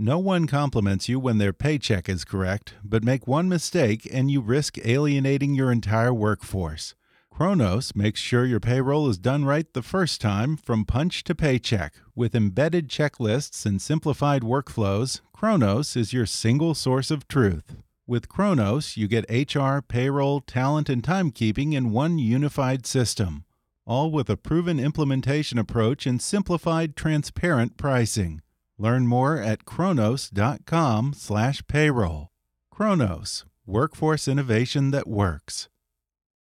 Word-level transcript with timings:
No 0.00 0.20
one 0.20 0.46
compliments 0.46 1.08
you 1.08 1.18
when 1.18 1.38
their 1.38 1.52
paycheck 1.52 2.08
is 2.08 2.24
correct, 2.24 2.74
but 2.84 3.02
make 3.02 3.26
one 3.26 3.48
mistake 3.48 4.08
and 4.12 4.30
you 4.30 4.40
risk 4.40 4.78
alienating 4.86 5.54
your 5.54 5.72
entire 5.72 6.14
workforce. 6.14 6.94
Kronos 7.32 7.96
makes 7.96 8.20
sure 8.20 8.44
your 8.44 8.60
payroll 8.60 9.08
is 9.08 9.18
done 9.18 9.44
right 9.44 9.66
the 9.72 9.82
first 9.82 10.20
time 10.20 10.56
from 10.56 10.84
punch 10.84 11.24
to 11.24 11.34
paycheck. 11.34 11.94
With 12.14 12.36
embedded 12.36 12.88
checklists 12.88 13.66
and 13.66 13.82
simplified 13.82 14.42
workflows, 14.42 15.20
Kronos 15.32 15.96
is 15.96 16.12
your 16.12 16.26
single 16.26 16.74
source 16.74 17.10
of 17.10 17.26
truth. 17.26 17.74
With 18.06 18.28
Kronos, 18.28 18.96
you 18.96 19.08
get 19.08 19.28
HR, 19.28 19.80
payroll, 19.80 20.40
talent, 20.42 20.88
and 20.88 21.02
timekeeping 21.02 21.74
in 21.74 21.90
one 21.90 22.20
unified 22.20 22.86
system, 22.86 23.44
all 23.84 24.12
with 24.12 24.30
a 24.30 24.36
proven 24.36 24.78
implementation 24.78 25.58
approach 25.58 26.06
and 26.06 26.22
simplified, 26.22 26.94
transparent 26.94 27.76
pricing. 27.76 28.42
Learn 28.78 29.08
more 29.08 29.38
at 29.38 29.64
kronos.com/payroll. 29.64 32.28
Kronos, 32.70 33.44
workforce 33.66 34.28
innovation 34.28 34.92
that 34.92 35.08
works. 35.08 35.68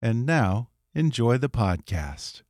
And 0.01 0.25
now, 0.25 0.69
enjoy 0.95 1.37
the 1.37 1.49
podcast. 1.49 2.41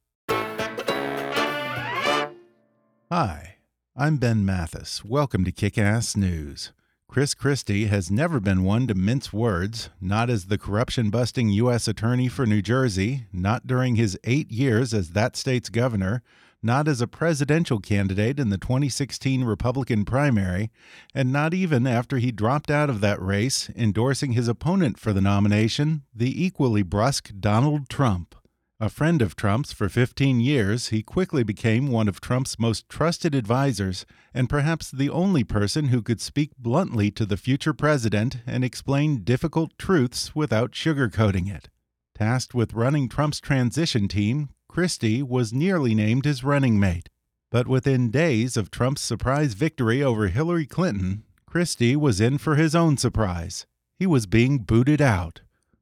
Hi, 3.11 3.57
I'm 3.95 4.17
Ben 4.17 4.43
Mathis. 4.45 5.03
Welcome 5.03 5.43
to 5.43 5.51
Kick 5.51 5.77
Ass 5.77 6.15
News. 6.15 6.71
Chris 7.09 7.33
Christie 7.35 7.87
has 7.87 8.09
never 8.09 8.39
been 8.39 8.63
one 8.63 8.87
to 8.87 8.95
mince 8.95 9.33
words, 9.33 9.89
not 10.01 10.29
as 10.31 10.45
the 10.45 10.57
corruption 10.57 11.09
busting 11.11 11.49
U.S. 11.49 11.87
Attorney 11.87 12.27
for 12.29 12.47
New 12.47 12.61
Jersey, 12.61 13.27
not 13.31 13.67
during 13.67 13.97
his 13.97 14.17
eight 14.23 14.49
years 14.49 14.93
as 14.93 15.09
that 15.09 15.35
state's 15.35 15.67
governor, 15.69 16.23
not 16.63 16.87
as 16.87 17.01
a 17.01 17.07
presidential 17.07 17.79
candidate 17.79 18.39
in 18.39 18.49
the 18.49 18.57
2016 18.57 19.43
Republican 19.43 20.05
primary, 20.05 20.71
and 21.13 21.31
not 21.31 21.53
even 21.53 21.85
after 21.85 22.17
he 22.17 22.31
dropped 22.31 22.71
out 22.71 22.89
of 22.89 23.01
that 23.01 23.21
race, 23.21 23.69
endorsing 23.75 24.31
his 24.31 24.47
opponent 24.47 24.97
for 24.97 25.13
the 25.13 25.21
nomination, 25.21 26.03
the 26.15 26.43
equally 26.43 26.81
brusque 26.81 27.31
Donald 27.39 27.89
Trump. 27.89 28.35
A 28.79 28.89
friend 28.89 29.21
of 29.21 29.35
Trump's 29.35 29.71
for 29.71 29.87
15 29.87 30.41
years, 30.41 30.89
he 30.89 31.03
quickly 31.03 31.43
became 31.43 31.87
one 31.87 32.09
of 32.09 32.19
Trump's 32.19 32.59
most 32.59 32.89
trusted 32.89 33.33
advisers 33.33 34.05
and 34.33 34.49
perhaps 34.49 34.91
the 34.91 35.09
only 35.09 35.43
person 35.43 35.85
who 35.85 36.01
could 36.01 36.19
speak 36.19 36.51
bluntly 36.57 37.09
to 37.11 37.25
the 37.25 37.37
future 37.37 37.73
president 37.73 38.37
and 38.45 38.63
explain 38.63 39.23
difficult 39.23 39.77
truths 39.77 40.35
without 40.35 40.71
sugarcoating 40.71 41.49
it. 41.49 41.69
Tasked 42.15 42.53
with 42.53 42.73
running 42.73 43.07
Trump's 43.07 43.39
transition 43.39 44.07
team, 44.07 44.49
Christie 44.73 45.21
was 45.21 45.53
nearly 45.53 45.93
named 45.93 46.25
his 46.25 46.43
running 46.43 46.79
mate. 46.79 47.07
But 47.51 47.67
within 47.67 48.09
days 48.09 48.57
of 48.57 48.71
Trump's 48.71 49.03
surprise 49.03 49.53
victory 49.53 50.01
over 50.01 50.29
Hillary 50.29 50.65
Clinton, 50.65 51.25
Christie 51.45 51.95
was 51.95 52.19
in 52.19 52.39
for 52.39 52.55
his 52.55 52.73
own 52.73 52.97
surprise. 52.97 53.67
He 53.99 54.07
was 54.07 54.25
being 54.25 54.57
booted 54.57 54.99
out. 54.99 55.41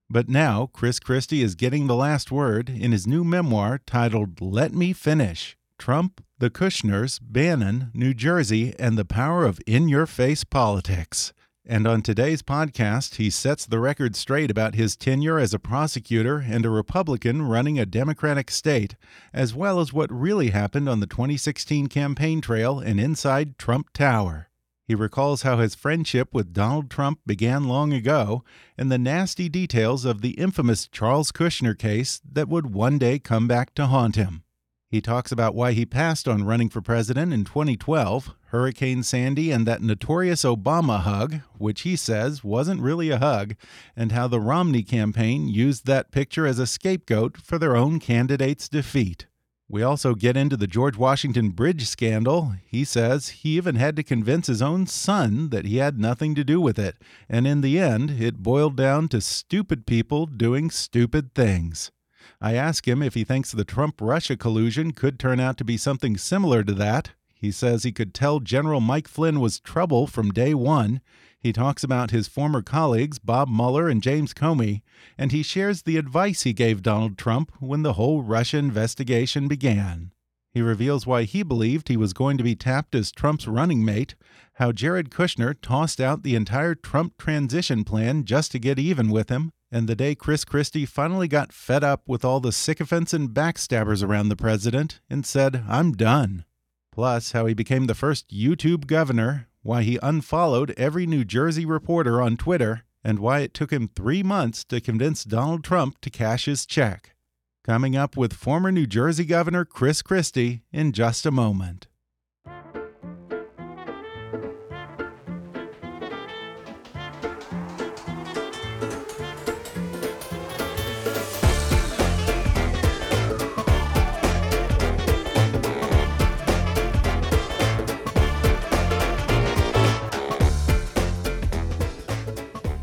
But 0.09 0.27
now, 0.27 0.69
Chris 0.73 0.99
Christie 0.99 1.41
is 1.41 1.55
getting 1.55 1.87
the 1.87 1.95
last 1.95 2.33
word 2.33 2.67
in 2.67 2.91
his 2.91 3.07
new 3.07 3.23
memoir 3.23 3.79
titled 3.87 4.41
Let 4.41 4.73
Me 4.73 4.91
Finish 4.91 5.55
Trump, 5.79 6.21
the 6.39 6.49
Kushners, 6.49 7.17
Bannon, 7.23 7.91
New 7.93 8.13
Jersey, 8.13 8.75
and 8.77 8.97
the 8.97 9.05
Power 9.05 9.45
of 9.45 9.61
In 9.65 9.87
Your 9.87 10.05
Face 10.05 10.43
Politics. 10.43 11.31
And 11.65 11.85
on 11.85 12.01
today's 12.01 12.41
podcast, 12.41 13.15
he 13.15 13.29
sets 13.29 13.67
the 13.67 13.79
record 13.79 14.15
straight 14.15 14.49
about 14.49 14.73
his 14.73 14.95
tenure 14.95 15.37
as 15.37 15.53
a 15.53 15.59
prosecutor 15.59 16.39
and 16.39 16.65
a 16.65 16.71
Republican 16.71 17.43
running 17.43 17.77
a 17.77 17.85
Democratic 17.85 18.49
state, 18.49 18.95
as 19.31 19.53
well 19.53 19.79
as 19.79 19.93
what 19.93 20.11
really 20.11 20.49
happened 20.49 20.89
on 20.89 21.01
the 21.01 21.07
2016 21.07 21.85
campaign 21.87 22.41
trail 22.41 22.79
and 22.79 22.99
inside 22.99 23.59
Trump 23.59 23.93
Tower. 23.93 24.49
He 24.87 24.95
recalls 24.95 25.43
how 25.43 25.59
his 25.59 25.75
friendship 25.75 26.33
with 26.33 26.51
Donald 26.51 26.89
Trump 26.89 27.19
began 27.27 27.65
long 27.65 27.93
ago 27.93 28.43
and 28.75 28.91
the 28.91 28.97
nasty 28.97 29.47
details 29.47 30.03
of 30.03 30.21
the 30.21 30.31
infamous 30.31 30.87
Charles 30.87 31.31
Kushner 31.31 31.77
case 31.77 32.19
that 32.29 32.49
would 32.49 32.73
one 32.73 32.97
day 32.97 33.19
come 33.19 33.47
back 33.47 33.75
to 33.75 33.85
haunt 33.85 34.15
him. 34.15 34.43
He 34.91 34.99
talks 34.99 35.31
about 35.31 35.55
why 35.55 35.71
he 35.71 35.85
passed 35.85 36.27
on 36.27 36.43
running 36.43 36.67
for 36.67 36.81
president 36.81 37.31
in 37.31 37.45
2012, 37.45 38.35
Hurricane 38.47 39.03
Sandy, 39.03 39.49
and 39.49 39.65
that 39.65 39.81
notorious 39.81 40.43
Obama 40.43 40.99
hug, 40.99 41.39
which 41.57 41.83
he 41.83 41.95
says 41.95 42.43
wasn't 42.43 42.81
really 42.81 43.09
a 43.09 43.17
hug, 43.17 43.55
and 43.95 44.11
how 44.11 44.27
the 44.27 44.41
Romney 44.41 44.83
campaign 44.83 45.47
used 45.47 45.85
that 45.85 46.11
picture 46.11 46.45
as 46.45 46.59
a 46.59 46.67
scapegoat 46.67 47.37
for 47.37 47.57
their 47.57 47.77
own 47.77 47.99
candidate's 47.99 48.67
defeat. 48.67 49.27
We 49.69 49.81
also 49.81 50.13
get 50.13 50.35
into 50.35 50.57
the 50.57 50.67
George 50.67 50.97
Washington 50.97 51.51
Bridge 51.51 51.87
scandal. 51.87 52.55
He 52.65 52.83
says 52.83 53.29
he 53.29 53.55
even 53.55 53.75
had 53.75 53.95
to 53.95 54.03
convince 54.03 54.47
his 54.47 54.61
own 54.61 54.87
son 54.87 55.51
that 55.51 55.63
he 55.63 55.77
had 55.77 56.01
nothing 56.01 56.35
to 56.35 56.43
do 56.43 56.59
with 56.59 56.77
it, 56.77 56.97
and 57.29 57.47
in 57.47 57.61
the 57.61 57.79
end, 57.79 58.21
it 58.21 58.43
boiled 58.43 58.75
down 58.75 59.07
to 59.07 59.21
stupid 59.21 59.85
people 59.85 60.25
doing 60.25 60.69
stupid 60.69 61.33
things. 61.33 61.91
I 62.39 62.55
ask 62.55 62.87
him 62.87 63.01
if 63.01 63.13
he 63.13 63.23
thinks 63.23 63.51
the 63.51 63.65
Trump 63.65 64.01
Russia 64.01 64.35
collusion 64.35 64.91
could 64.91 65.19
turn 65.19 65.39
out 65.39 65.57
to 65.57 65.63
be 65.63 65.77
something 65.77 66.17
similar 66.17 66.63
to 66.63 66.73
that. 66.73 67.11
He 67.33 67.51
says 67.51 67.83
he 67.83 67.91
could 67.91 68.13
tell 68.13 68.39
General 68.39 68.79
Mike 68.79 69.07
Flynn 69.07 69.39
was 69.39 69.59
trouble 69.59 70.05
from 70.05 70.31
day 70.31 70.53
one. 70.53 71.01
He 71.39 71.51
talks 71.51 71.83
about 71.83 72.11
his 72.11 72.27
former 72.27 72.61
colleagues, 72.61 73.17
Bob 73.17 73.49
Mueller 73.49 73.89
and 73.89 74.03
James 74.03 74.31
Comey, 74.31 74.83
and 75.17 75.31
he 75.31 75.41
shares 75.41 75.81
the 75.81 75.97
advice 75.97 76.43
he 76.43 76.53
gave 76.53 76.83
Donald 76.83 77.17
Trump 77.17 77.51
when 77.59 77.81
the 77.81 77.93
whole 77.93 78.21
Russia 78.21 78.57
investigation 78.57 79.47
began. 79.47 80.11
He 80.51 80.61
reveals 80.61 81.07
why 81.07 81.23
he 81.23 81.43
believed 81.43 81.87
he 81.87 81.97
was 81.97 82.13
going 82.13 82.37
to 82.37 82.43
be 82.43 82.55
tapped 82.55 82.93
as 82.93 83.11
Trump's 83.11 83.47
running 83.47 83.83
mate, 83.83 84.15
how 84.61 84.71
Jared 84.71 85.09
Kushner 85.09 85.55
tossed 85.59 85.99
out 85.99 86.21
the 86.21 86.35
entire 86.35 86.75
Trump 86.75 87.17
transition 87.17 87.83
plan 87.83 88.25
just 88.25 88.51
to 88.51 88.59
get 88.59 88.77
even 88.77 89.09
with 89.09 89.29
him, 89.29 89.49
and 89.71 89.89
the 89.89 89.95
day 89.95 90.13
Chris 90.13 90.45
Christie 90.45 90.85
finally 90.85 91.27
got 91.27 91.51
fed 91.51 91.83
up 91.83 92.03
with 92.07 92.23
all 92.23 92.39
the 92.39 92.51
sycophants 92.51 93.11
and 93.11 93.31
backstabbers 93.31 94.07
around 94.07 94.29
the 94.29 94.35
president 94.35 94.99
and 95.09 95.25
said, 95.25 95.63
I'm 95.67 95.93
done. 95.93 96.45
Plus, 96.91 97.31
how 97.31 97.47
he 97.47 97.55
became 97.55 97.87
the 97.87 97.95
first 97.95 98.29
YouTube 98.29 98.85
governor, 98.85 99.47
why 99.63 99.81
he 99.81 99.97
unfollowed 100.03 100.75
every 100.77 101.07
New 101.07 101.25
Jersey 101.25 101.65
reporter 101.65 102.21
on 102.21 102.37
Twitter, 102.37 102.83
and 103.03 103.17
why 103.17 103.39
it 103.39 103.55
took 103.55 103.73
him 103.73 103.87
three 103.87 104.21
months 104.21 104.63
to 104.65 104.79
convince 104.79 105.23
Donald 105.23 105.63
Trump 105.63 105.99
to 106.01 106.11
cash 106.11 106.45
his 106.45 106.67
check. 106.67 107.15
Coming 107.63 107.95
up 107.95 108.15
with 108.15 108.31
former 108.31 108.71
New 108.71 108.85
Jersey 108.85 109.25
Governor 109.25 109.65
Chris 109.65 110.03
Christie 110.03 110.61
in 110.71 110.91
just 110.91 111.25
a 111.25 111.31
moment. 111.31 111.87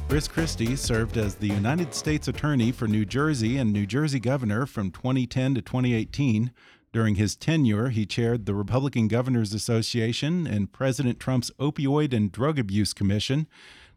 Chris 0.09 0.27
Christie 0.27 0.75
served 0.75 1.19
as 1.19 1.35
the 1.35 1.49
United 1.49 1.93
States 1.93 2.29
Attorney 2.29 2.73
for 2.73 2.89
New 2.89 3.05
Jersey 3.05 3.59
and 3.59 3.71
New 3.71 3.85
Jersey 3.85 4.19
Governor 4.19 4.65
from 4.65 4.91
2010 4.91 5.57
to 5.57 5.61
2018. 5.61 6.51
During 6.95 7.17
his 7.17 7.37
tenure, 7.37 7.91
he 7.91 8.07
chaired 8.07 8.47
the 8.47 8.55
Republican 8.55 9.07
Governors 9.07 9.53
Association 9.53 10.47
and 10.47 10.73
President 10.73 11.21
Trump's 11.21 11.51
Opioid 11.61 12.15
and 12.15 12.33
Drug 12.33 12.59
Abuse 12.59 12.95
Commission. 12.95 13.47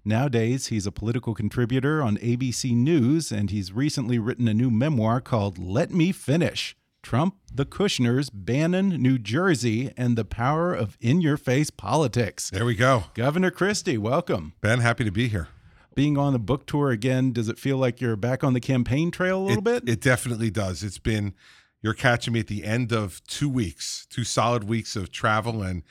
Nowadays, 0.03 0.67
he's 0.67 0.85
a 0.85 0.91
political 0.91 1.33
contributor 1.33 2.01
on 2.01 2.17
ABC 2.17 2.75
News, 2.75 3.31
and 3.31 3.49
he's 3.49 3.71
recently 3.71 4.19
written 4.19 4.49
a 4.49 4.53
new 4.53 4.69
memoir 4.69 5.21
called 5.21 5.57
Let 5.57 5.91
Me 5.91 6.11
Finish 6.11 6.75
Trump, 7.01 7.37
the 7.51 7.65
Kushner's, 7.65 8.29
Bannon, 8.29 8.89
New 9.01 9.17
Jersey, 9.17 9.93
and 9.95 10.17
the 10.17 10.25
Power 10.25 10.73
of 10.73 10.97
In 10.99 11.21
Your 11.21 11.37
Face 11.37 11.69
Politics. 11.69 12.49
There 12.49 12.65
we 12.65 12.75
go. 12.75 13.05
Governor 13.13 13.49
Christie, 13.49 13.97
welcome. 13.97 14.53
Ben, 14.59 14.81
happy 14.81 15.05
to 15.05 15.11
be 15.11 15.29
here. 15.29 15.47
Being 15.93 16.17
on 16.17 16.33
the 16.33 16.39
book 16.39 16.65
tour 16.65 16.89
again, 16.89 17.33
does 17.33 17.49
it 17.49 17.59
feel 17.59 17.77
like 17.77 17.99
you're 17.99 18.15
back 18.15 18.43
on 18.43 18.53
the 18.53 18.61
campaign 18.61 19.11
trail 19.11 19.39
a 19.39 19.43
little 19.43 19.67
it, 19.67 19.85
bit? 19.85 19.89
It 19.89 20.01
definitely 20.01 20.49
does. 20.49 20.83
It's 20.83 20.99
been, 20.99 21.33
you're 21.81 21.93
catching 21.93 22.33
me 22.33 22.39
at 22.39 22.47
the 22.47 22.63
end 22.63 22.93
of 22.93 23.21
two 23.25 23.49
weeks, 23.49 24.07
two 24.09 24.23
solid 24.23 24.63
weeks 24.63 24.95
of 24.95 25.11
travel 25.11 25.61
and 25.61 25.83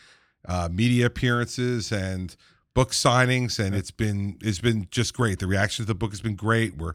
uh, 0.49 0.69
media 0.73 1.07
appearances 1.07 1.93
and 1.93 2.35
book 2.75 2.91
signings, 2.91 3.59
and 3.59 3.75
it's 3.75 3.91
been 3.91 4.39
it's 4.41 4.61
been 4.61 4.89
just 4.91 5.15
great. 5.15 5.39
The 5.39 5.47
reaction 5.47 5.85
to 5.85 5.87
the 5.87 5.95
book 5.95 6.13
has 6.13 6.21
been 6.21 6.37
great. 6.37 6.77
We're 6.77 6.95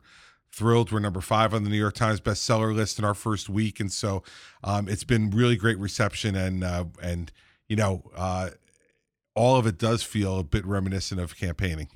thrilled. 0.52 0.92
We're 0.92 1.00
number 1.00 1.22
five 1.22 1.54
on 1.54 1.64
the 1.64 1.70
New 1.70 1.78
York 1.78 1.96
Times 1.96 2.22
bestseller 2.22 2.74
list 2.74 2.98
in 2.98 3.06
our 3.06 3.14
first 3.14 3.50
week, 3.50 3.80
and 3.80 3.92
so 3.92 4.24
um, 4.64 4.88
it's 4.88 5.04
been 5.04 5.30
really 5.30 5.56
great 5.56 5.78
reception. 5.78 6.36
And 6.36 6.64
uh, 6.64 6.86
and 7.02 7.32
you 7.68 7.76
know, 7.76 8.04
uh, 8.16 8.50
all 9.36 9.58
of 9.58 9.68
it 9.68 9.78
does 9.78 10.04
feel 10.04 10.40
a 10.40 10.44
bit 10.44 10.66
reminiscent 10.66 11.20
of 11.20 11.36
campaigning. 11.36 11.90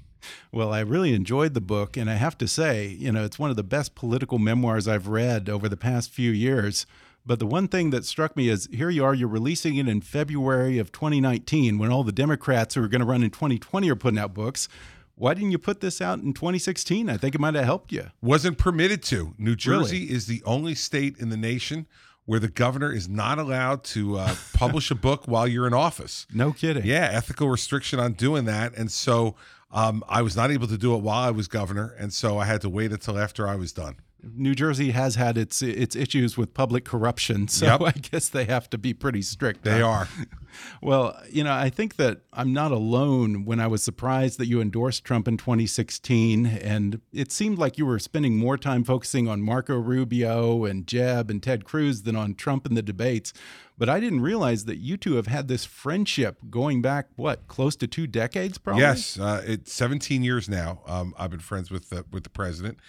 Well, 0.52 0.74
I 0.74 0.80
really 0.82 1.14
enjoyed 1.14 1.54
the 1.54 1.62
book, 1.62 1.98
and 1.98 2.10
I 2.10 2.16
have 2.16 2.38
to 2.40 2.48
say, 2.48 2.88
you 2.88 3.12
know, 3.12 3.24
it's 3.24 3.40
one 3.40 3.50
of 3.50 3.56
the 3.56 3.64
best 3.64 3.96
political 3.96 4.40
memoirs 4.40 4.88
I've 4.88 5.08
read 5.08 5.50
over 5.50 5.68
the 5.70 5.78
past 5.78 6.12
few 6.12 6.32
years. 6.32 6.86
But 7.26 7.40
the 7.40 7.46
one 7.46 7.68
thing 7.68 7.90
that 7.92 8.06
struck 8.06 8.36
me 8.36 8.50
is 8.50 8.68
here 8.72 8.90
you 8.90 9.04
are, 9.04 9.14
you're 9.14 9.28
releasing 9.28 9.76
it 9.76 9.88
in 9.88 10.02
February 10.02 10.80
of 10.80 10.92
2019 10.92 11.78
when 11.78 11.92
all 11.92 12.04
the 12.04 12.12
Democrats 12.12 12.76
who 12.76 12.84
are 12.84 12.88
going 12.88 13.02
to 13.02 13.06
run 13.08 13.24
in 13.24 13.30
2020 13.30 13.90
are 13.90 13.96
putting 13.96 14.18
out 14.20 14.34
books. 14.34 14.68
Why 15.16 15.34
didn't 15.34 15.52
you 15.52 15.58
put 15.58 15.82
this 15.82 16.02
out 16.02 16.20
in 16.20 16.34
2016? 16.34 17.10
I 17.10 17.18
think 17.18 17.36
it 17.36 17.42
might 17.42 17.54
have 17.56 17.66
helped 17.66 17.92
you. 17.92 18.06
Wasn't 18.22 18.58
permitted 18.58 19.04
to. 19.04 19.36
New 19.38 19.56
Jersey 19.56 20.00
Really? 20.06 20.12
is 20.14 20.28
the 20.28 20.42
only 20.46 20.74
state 20.76 21.18
in 21.18 21.28
the 21.30 21.36
nation 21.38 21.88
where 22.26 22.40
the 22.40 22.48
governor 22.48 22.94
is 22.94 23.10
not 23.10 23.38
allowed 23.38 23.84
to 23.84 24.18
uh, 24.18 24.36
publish 24.54 24.90
a 24.92 24.96
book 24.96 25.28
while 25.28 25.48
you're 25.48 25.68
in 25.68 25.74
office. 25.74 26.26
No 26.34 26.54
kidding. 26.54 26.86
Yeah, 26.86 27.10
ethical 27.12 27.50
restriction 27.50 28.00
on 28.00 28.14
doing 28.14 28.46
that. 28.46 28.74
And 28.78 28.90
so 28.92 29.36
um, 29.72 30.04
I 30.08 30.22
was 30.22 30.36
not 30.36 30.52
able 30.52 30.68
to 30.68 30.78
do 30.78 30.96
it 30.96 31.02
while 31.02 31.24
I 31.24 31.32
was 31.32 31.48
governor. 31.48 31.96
And 31.98 32.14
so 32.14 32.38
I 32.38 32.46
had 32.46 32.62
to 32.62 32.70
wait 32.70 32.92
until 32.92 33.18
after 33.18 33.48
I 33.48 33.56
was 33.56 33.72
done. 33.72 33.98
New 34.24 34.56
Jersey 34.56 34.92
has 34.92 35.16
had 35.16 35.38
its 35.38 35.62
its 35.62 35.96
issues 35.96 36.38
with 36.38 36.54
public 36.54 36.86
corruption, 36.86 37.48
so 37.48 37.66
Yep. 37.66 37.82
I 37.82 37.92
guess 37.92 38.30
they 38.30 38.46
have 38.46 38.70
to 38.72 38.78
be 38.78 38.94
pretty 38.94 39.22
strict. 39.22 39.64
They 39.64 39.80
huh? 39.80 39.88
are. 39.88 40.08
Well, 40.82 41.16
you 41.30 41.44
know, 41.44 41.54
I 41.54 41.70
think 41.70 41.98
that 41.98 42.22
I'm 42.34 42.54
not 42.54 42.72
alone 42.72 43.46
when 43.46 43.60
I 43.60 43.68
was 43.68 43.84
surprised 43.84 44.40
that 44.40 44.48
you 44.48 44.62
endorsed 44.62 45.04
Trump 45.04 45.28
in 45.28 45.38
2016. 45.38 46.46
And 46.46 47.02
it 47.14 47.32
seemed 47.32 47.58
like 47.58 47.78
you 47.78 47.86
were 47.86 48.00
spending 48.00 48.38
more 48.38 48.58
time 48.58 48.84
focusing 48.84 49.28
on 49.28 49.42
Marco 49.42 49.78
Rubio 49.78 50.66
and 50.66 50.88
Jeb 50.88 51.30
and 51.30 51.42
Ted 51.42 51.66
Cruz 51.66 52.04
than 52.04 52.16
on 52.16 52.36
Trump 52.36 52.66
in 52.66 52.76
the 52.76 52.82
debates. 52.82 53.34
But 53.78 53.88
I 53.88 54.00
didn't 54.00 54.22
realize 54.22 54.66
that 54.66 54.78
you 54.78 54.98
two 54.98 55.16
have 55.16 55.28
had 55.28 55.48
this 55.48 55.64
friendship 55.66 56.40
going 56.50 56.82
back, 56.82 57.08
what, 57.16 57.48
close 57.48 57.76
to 57.78 57.88
two 57.88 58.08
decades, 58.08 58.58
probably? 58.58 58.82
Yes, 58.82 59.18
uh, 59.18 59.42
it's 59.46 59.72
17 59.72 60.22
years 60.22 60.50
now. 60.50 60.82
Um, 60.86 61.14
I've 61.18 61.30
been 61.32 61.40
friends 61.40 61.72
with 61.72 61.90
the, 61.90 62.06
with 62.12 62.24
the 62.24 62.30
president, 62.30 62.80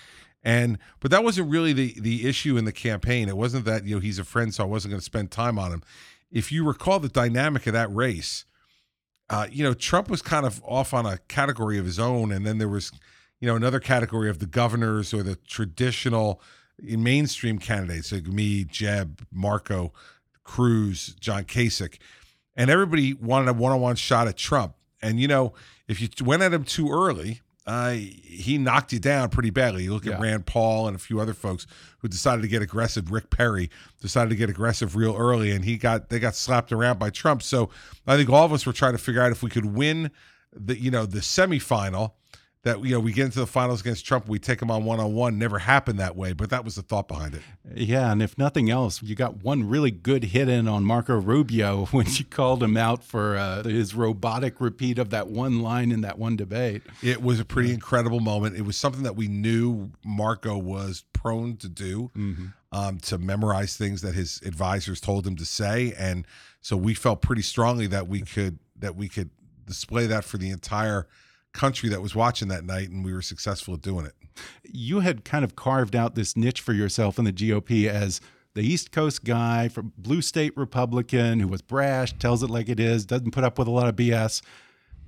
and 0.43 0.79
but 1.01 1.11
that 1.11 1.23
wasn't 1.23 1.51
really 1.51 1.73
the 1.73 1.95
the 2.01 2.27
issue 2.29 2.57
in 2.57 2.65
the 2.65 2.73
campaign. 2.73 3.29
It 3.29 3.37
wasn't 3.37 3.65
that 3.67 3.85
you 3.85 3.97
know 3.97 4.01
he's 4.01 4.19
a 4.19 4.25
friend, 4.25 4.55
so 4.55 4.65
I 4.65 4.67
wasn't 4.67 4.91
going 4.91 5.01
to 5.01 5.05
spend 5.05 5.31
time 5.31 5.59
on 5.59 5.73
him. 5.73 5.83
If 6.31 6.51
you 6.53 6.65
recall 6.65 7.01
the 7.01 7.09
dynamic 7.09 7.67
of 7.67 7.73
that 7.75 7.95
race, 7.95 8.45
uh, 9.29 9.47
you 9.51 9.63
know 9.63 9.75
Trump 9.75 10.09
was 10.09 10.23
kind 10.23 10.47
of 10.47 10.63
off 10.65 10.95
on 10.95 11.07
a 11.07 11.19
category 11.29 11.79
of 11.79 11.85
his 11.85 11.99
own, 11.99 12.33
and 12.33 12.47
then 12.47 12.59
there 12.59 12.69
was 12.69 12.91
you 13.39 13.47
know 13.47 13.57
another 13.57 13.81
category 13.81 14.31
of 14.31 14.39
the 14.39 14.47
governors 14.47 15.13
or 15.13 15.23
the 15.23 15.37
traditional 15.37 16.41
mainstream 16.83 17.59
candidates 17.59 18.11
like 18.11 18.27
me, 18.27 18.65
Jeb, 18.65 19.27
Marco, 19.31 19.93
Cruz, 20.45 21.15
John 21.21 21.45
Kasich, 21.45 21.99
and 22.57 22.71
everybody 22.71 23.13
wanted 23.13 23.49
a 23.51 23.53
one-on-one 23.53 23.97
shot 23.97 24.27
at 24.27 24.39
Trump. 24.39 24.75
And 25.03 25.21
you 25.21 25.29
know, 25.29 25.53
if 25.87 26.01
you 26.01 26.09
went 26.25 26.43
at 26.43 26.55
him 26.55 26.65
too 26.65 26.91
early, 26.91 27.41
uh, 27.70 27.90
he 27.93 28.58
knocked 28.58 28.93
you 28.93 28.99
down 28.99 29.28
pretty 29.28 29.50
badly. 29.50 29.84
You 29.84 29.93
look 29.94 30.05
at 30.05 30.14
Yeah. 30.14 30.20
Rand 30.20 30.44
Paul 30.46 30.88
and 30.88 30.96
a 30.96 30.99
few 30.99 31.20
other 31.20 31.34
folks 31.34 31.69
who 31.99 32.08
decided 32.08 32.43
to 32.43 32.49
get 32.49 32.62
aggressive. 32.62 33.12
Rick 33.12 33.31
Perry 33.31 33.70
decided 34.00 34.31
to 34.31 34.37
get 34.37 34.50
aggressive 34.50 34.96
real 34.96 35.14
early, 35.17 35.52
and 35.52 35.64
he 35.64 35.76
got 35.76 36.08
they 36.08 36.19
got 36.19 36.34
slapped 36.34 36.72
around 36.72 36.99
by 36.99 37.11
Trump. 37.11 37.43
So 37.43 37.70
I 38.08 38.17
think 38.17 38.28
all 38.28 38.44
of 38.44 38.52
us 38.52 38.67
were 38.67 38.72
trying 38.72 38.93
to 38.93 38.99
figure 38.99 39.22
out 39.22 39.31
if 39.31 39.43
we 39.43 39.50
could 39.50 39.67
win 39.67 40.11
the 40.52 40.76
you 40.81 40.90
know 40.90 41.06
the 41.06 41.20
semifinal. 41.20 42.12
That 42.62 42.85
you 42.85 42.91
know 42.91 43.01
we 43.01 43.15
get 43.15 43.25
into 43.25 43.39
the 43.39 43.47
finals 43.47 43.81
against 43.81 44.05
Trump, 44.05 44.29
we 44.29 44.39
take 44.39 44.61
him 44.61 44.71
on 44.71 44.85
one 44.85 45.01
on 45.01 45.15
one. 45.15 45.39
Never 45.39 45.59
happened 45.59 45.99
that 45.99 46.15
way, 46.15 46.35
but 46.35 46.51
that 46.51 46.62
was 46.62 46.75
the 46.75 46.83
thought 46.83 47.09
behind 47.09 47.35
it. 47.35 47.41
Yeah, 47.75 48.12
and 48.12 48.23
if 48.23 48.37
nothing 48.37 48.69
else, 48.69 49.03
you 49.03 49.15
got 49.15 49.43
one 49.43 49.67
really 49.67 49.91
good 49.91 50.25
hit 50.25 50.47
in 50.47 50.69
on 50.69 50.85
Marco 50.85 51.19
Rubio 51.19 51.87
when 51.91 52.07
you 52.07 52.25
called 52.25 52.62
him 52.62 52.77
out 52.77 53.03
for 53.03 53.39
uh, 53.39 53.62
his 53.62 53.95
robotic 53.95 54.61
repeat 54.61 54.99
of 54.99 55.09
that 55.09 55.29
one 55.29 55.62
line 55.62 55.91
in 55.91 56.03
that 56.03 56.19
one 56.19 56.37
debate. 56.37 56.83
It 57.03 57.23
was 57.23 57.41
a 57.41 57.47
pretty 57.47 57.73
incredible 57.73 58.21
moment. 58.21 58.57
It 58.57 58.63
was 58.63 58.77
something 58.77 59.05
that 59.05 59.17
we 59.17 59.27
knew 59.27 59.93
Marco 60.05 60.59
was 60.59 61.05
prone 61.15 61.56
to 61.59 61.69
do, 61.69 62.11
um, 62.73 62.99
to 62.99 63.17
memorize 63.17 63.77
things 63.79 64.03
that 64.03 64.15
his 64.15 64.41
advisors 64.45 65.01
told 65.01 65.27
him 65.27 65.37
to 65.37 65.47
say, 65.47 65.95
and 65.99 66.27
so 66.61 66.77
we 66.77 66.93
felt 66.93 67.23
pretty 67.23 67.43
strongly 67.43 67.87
that 67.87 68.06
we 68.06 68.21
could 68.21 68.59
that 68.77 68.97
we 68.97 69.09
could 69.09 69.31
display 69.67 70.06
that 70.06 70.25
for 70.25 70.37
the 70.37 70.51
entire 70.51 71.06
country 71.52 71.88
that 71.88 72.00
was 72.00 72.14
watching 72.14 72.49
that 72.49 72.64
night, 72.64 72.91
and 72.91 73.05
we 73.05 73.12
were 73.12 73.23
successful 73.23 73.75
at 73.75 73.82
doing 73.82 74.06
it. 74.06 74.14
You 74.64 75.00
had 75.00 75.25
kind 75.25 75.44
of 75.44 75.56
carved 75.56 75.97
out 75.97 76.14
this 76.14 76.37
niche 76.37 76.61
for 76.61 76.73
yourself 76.73 77.19
in 77.19 77.25
the 77.25 77.32
GOP 77.32 77.88
as 77.88 78.20
the 78.55 78.62
East 78.62 78.93
Coast 78.93 79.25
guy 79.25 79.69
from 79.69 79.93
blue 79.97 80.23
state 80.23 80.56
Republican 80.56 81.41
who 81.41 81.49
was 81.49 81.62
brash, 81.62 82.12
tells 82.19 82.43
it 82.43 82.50
like 82.50 82.69
it 82.69 82.81
is, 82.81 83.06
doesn't 83.06 83.31
put 83.31 83.44
up 83.44 83.58
with 83.58 83.69
a 83.69 83.70
lot 83.70 83.88
of 83.88 83.97
BS. 83.97 84.43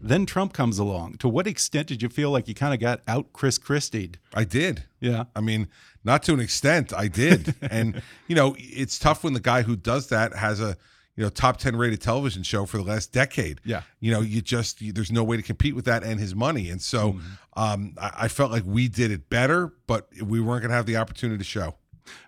Then 0.01 0.27
Trump 0.27 0.53
comes 0.53 0.79
along. 0.79 1.19
To 1.19 1.29
what 1.29 1.47
extent 1.47 1.87
did 1.87 2.03
you 2.03 2.09
feel 2.09 2.31
like 2.31 2.49
you 2.49 2.55
kind 2.55 2.75
of 2.75 2.81
got 2.81 3.03
out 3.07 3.33
Chris 3.33 3.57
Christied? 3.57 4.19
I 4.35 4.45
did. 4.45 4.85
Yeah. 5.01 5.25
I 5.37 5.41
mean, 5.41 5.69
not 6.03 6.25
to 6.25 6.35
an 6.35 6.41
extent, 6.41 6.93
I 6.93 7.07
did. 7.07 7.55
and 7.63 8.03
you 8.27 8.35
know, 8.35 8.57
it's 8.59 8.99
tough 8.99 9.23
when 9.23 9.33
the 9.33 9.41
guy 9.41 9.63
who 9.63 9.77
does 9.77 10.09
that 10.09 10.35
has 10.35 10.61
a 10.61 10.77
you 11.17 11.23
know 11.23 11.29
top 11.31 11.57
10 11.59 11.77
rated 11.77 12.01
television 12.01 12.43
show 12.43 12.65
for 12.67 12.79
the 12.79 12.85
last 12.85 13.13
decade 13.13 13.61
Yeah. 13.65 13.83
you 14.01 14.11
know 14.13 14.21
you 14.21 14.41
just 14.41 14.81
you, 14.81 14.93
there's 14.93 15.13
no 15.13 15.23
way 15.25 15.37
to 15.37 15.43
compete 15.43 15.75
with 15.77 15.85
that 15.85 16.03
and 16.03 16.19
his 16.19 16.35
money 16.35 16.71
and 16.71 16.81
so 16.81 17.19
um 17.55 17.95
I, 18.01 18.11
I 18.23 18.29
felt 18.29 18.51
like 18.51 18.63
we 18.67 18.89
did 18.89 19.11
it 19.11 19.29
better 19.29 19.73
but 19.87 20.09
we 20.23 20.41
weren't 20.41 20.63
going 20.63 20.71
to 20.71 20.77
have 20.77 20.87
the 20.87 20.97
opportunity 20.97 21.39
to 21.39 21.45
show 21.45 21.75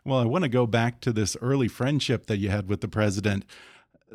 Well, 0.04 0.18
I 0.18 0.24
want 0.24 0.44
to 0.44 0.48
go 0.50 0.66
back 0.66 1.00
to 1.00 1.12
this 1.12 1.36
early 1.40 1.66
friendship 1.68 2.26
that 2.26 2.38
you 2.38 2.48
had 2.50 2.68
with 2.68 2.80
the 2.80 2.88
president. 2.88 3.44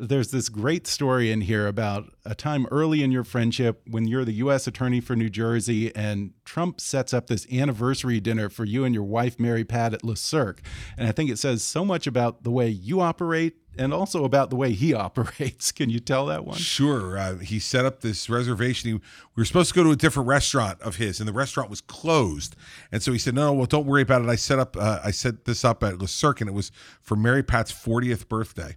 There's 0.00 0.30
this 0.30 0.48
great 0.48 0.86
story 0.86 1.30
in 1.30 1.42
here 1.42 1.66
about 1.66 2.10
a 2.24 2.34
time 2.34 2.66
early 2.70 3.02
in 3.02 3.12
your 3.12 3.22
friendship 3.22 3.82
when 3.86 4.08
you're 4.08 4.24
the 4.24 4.32
U.S. 4.32 4.66
Attorney 4.66 4.98
for 4.98 5.14
New 5.14 5.28
Jersey, 5.28 5.94
and 5.94 6.32
Trump 6.46 6.80
sets 6.80 7.12
up 7.12 7.26
this 7.26 7.46
anniversary 7.52 8.18
dinner 8.18 8.48
for 8.48 8.64
you 8.64 8.84
and 8.84 8.94
your 8.94 9.04
wife, 9.04 9.38
Mary 9.38 9.62
Pat, 9.62 9.92
at 9.92 10.02
Le 10.02 10.16
Cirque. 10.16 10.62
And 10.96 11.06
I 11.06 11.12
think 11.12 11.28
it 11.28 11.38
says 11.38 11.62
so 11.62 11.84
much 11.84 12.06
about 12.06 12.44
the 12.44 12.50
way 12.50 12.66
you 12.66 13.02
operate 13.02 13.56
and 13.76 13.92
also 13.92 14.24
about 14.24 14.48
the 14.48 14.56
way 14.56 14.72
he 14.72 14.94
operates. 15.06 15.70
Can 15.70 15.90
you 15.90 16.00
tell 16.00 16.24
that 16.26 16.46
one? 16.46 16.56
Sure. 16.56 17.18
Uh, 17.18 17.36
he 17.36 17.58
set 17.58 17.84
up 17.84 18.00
this 18.00 18.30
reservation. 18.30 18.88
He, 18.88 18.94
we 18.94 19.02
were 19.36 19.44
supposed 19.44 19.68
to 19.68 19.74
go 19.74 19.84
to 19.84 19.90
a 19.90 19.96
different 19.96 20.28
restaurant 20.28 20.80
of 20.80 20.96
his, 20.96 21.20
and 21.20 21.28
the 21.28 21.34
restaurant 21.34 21.68
was 21.68 21.82
closed. 21.82 22.56
And 22.90 23.02
so 23.02 23.12
he 23.12 23.18
said, 23.18 23.34
"No, 23.34 23.48
no 23.48 23.52
well, 23.52 23.66
don't 23.66 23.84
worry 23.84 24.02
about 24.02 24.22
it. 24.22 24.30
I 24.30 24.36
set 24.36 24.58
up. 24.58 24.78
Uh, 24.78 25.00
I 25.04 25.10
set 25.10 25.44
this 25.44 25.62
up 25.62 25.84
at 25.84 25.98
Le 25.98 26.08
Cirque, 26.08 26.40
and 26.40 26.48
it 26.48 26.54
was 26.54 26.72
for 27.02 27.16
Mary 27.16 27.42
Pat's 27.42 27.70
40th 27.70 28.28
birthday." 28.28 28.76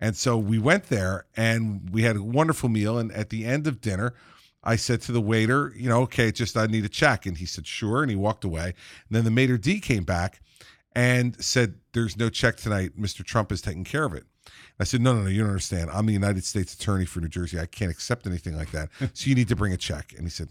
And 0.00 0.16
so 0.16 0.38
we 0.38 0.58
went 0.58 0.84
there, 0.84 1.26
and 1.36 1.90
we 1.90 2.02
had 2.02 2.16
a 2.16 2.22
wonderful 2.22 2.68
meal. 2.68 2.98
And 2.98 3.10
at 3.12 3.30
the 3.30 3.44
end 3.44 3.66
of 3.66 3.80
dinner, 3.80 4.14
I 4.62 4.76
said 4.76 5.02
to 5.02 5.12
the 5.12 5.20
waiter, 5.20 5.72
"You 5.76 5.88
know, 5.88 6.02
okay, 6.02 6.30
just 6.30 6.56
I 6.56 6.66
need 6.66 6.84
a 6.84 6.88
check." 6.88 7.26
And 7.26 7.38
he 7.38 7.46
said, 7.46 7.66
"Sure," 7.66 8.02
and 8.02 8.10
he 8.10 8.16
walked 8.16 8.44
away. 8.44 8.74
And 9.08 9.16
then 9.16 9.24
the 9.24 9.30
maitre 9.30 9.58
d 9.58 9.80
came 9.80 10.04
back 10.04 10.40
and 10.94 11.42
said, 11.42 11.74
"There's 11.92 12.16
no 12.16 12.28
check 12.28 12.56
tonight. 12.56 12.98
Mr. 12.98 13.24
Trump 13.24 13.50
is 13.50 13.60
taking 13.60 13.84
care 13.84 14.04
of 14.04 14.14
it." 14.14 14.24
I 14.80 14.84
said, 14.84 15.00
"No, 15.00 15.14
no, 15.14 15.22
no. 15.22 15.28
You 15.28 15.40
don't 15.40 15.50
understand. 15.50 15.90
I'm 15.90 16.06
the 16.06 16.12
United 16.12 16.44
States 16.44 16.74
Attorney 16.74 17.04
for 17.04 17.20
New 17.20 17.28
Jersey. 17.28 17.58
I 17.58 17.66
can't 17.66 17.90
accept 17.90 18.26
anything 18.26 18.56
like 18.56 18.70
that. 18.70 18.90
So 19.14 19.28
you 19.28 19.34
need 19.34 19.48
to 19.48 19.56
bring 19.56 19.72
a 19.72 19.76
check." 19.76 20.12
And 20.16 20.22
he 20.22 20.30
said, 20.30 20.50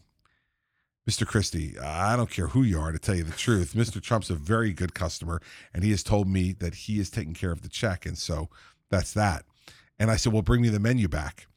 "Mr. 1.10 1.25
Christie, 1.25 1.80
I 1.80 2.16
don't 2.18 2.30
care 2.30 2.48
who 2.48 2.63
you 2.63 2.80
are. 2.80 2.92
To 2.92 3.00
tell 3.00 3.16
you 3.16 3.24
the 3.24 3.32
truth, 3.32 3.74
Mr. 3.74 4.01
Trump's 4.01 4.30
a 4.30 4.36
very 4.36 4.74
good 4.74 4.94
customer, 4.94 5.42
and 5.74 5.84
he 5.84 5.92
has 5.92 6.04
told 6.04 6.27
me 6.27 6.51
that 6.54 6.75
he 6.75 7.00
is 7.00 7.10
taking 7.10 7.34
care 7.34 7.51
of 7.51 7.62
the 7.62 7.70
check, 7.70 8.06
and 8.06 8.18
so 8.18 8.50
that's 8.89 9.13
that." 9.13 9.46
And 10.00 10.12
I 10.12 10.15
said, 10.15 10.34
"Well, 10.34 10.41
bring 10.41 10.62
me 10.62 10.70
the 10.70 10.79
menu 10.79 11.08
back." 11.08 11.48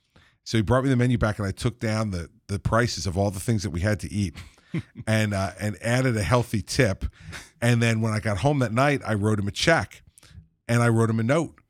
So 0.44 0.58
he 0.58 0.62
brought 0.62 0.84
me 0.84 0.90
the 0.90 0.96
menu 0.96 1.18
back, 1.18 1.38
and 1.38 1.46
I 1.46 1.52
took 1.52 1.78
down 1.78 2.10
the 2.10 2.30
the 2.46 2.58
prices 2.58 3.06
of 3.06 3.16
all 3.16 3.30
the 3.30 3.40
things 3.40 3.62
that 3.62 3.70
we 3.70 3.80
had 3.80 4.00
to 4.00 4.12
eat. 4.12 4.34
and 5.06 5.34
uh, 5.34 5.52
and 5.58 5.76
added 5.82 6.16
a 6.16 6.22
healthy 6.22 6.62
tip. 6.62 7.04
And 7.60 7.82
then 7.82 8.00
when 8.00 8.12
I 8.12 8.20
got 8.20 8.38
home 8.38 8.60
that 8.60 8.72
night, 8.72 9.02
I 9.06 9.14
wrote 9.14 9.38
him 9.38 9.48
a 9.48 9.52
check, 9.52 10.02
and 10.68 10.82
I 10.82 10.88
wrote 10.88 11.10
him 11.10 11.20
a 11.20 11.24
note 11.24 11.60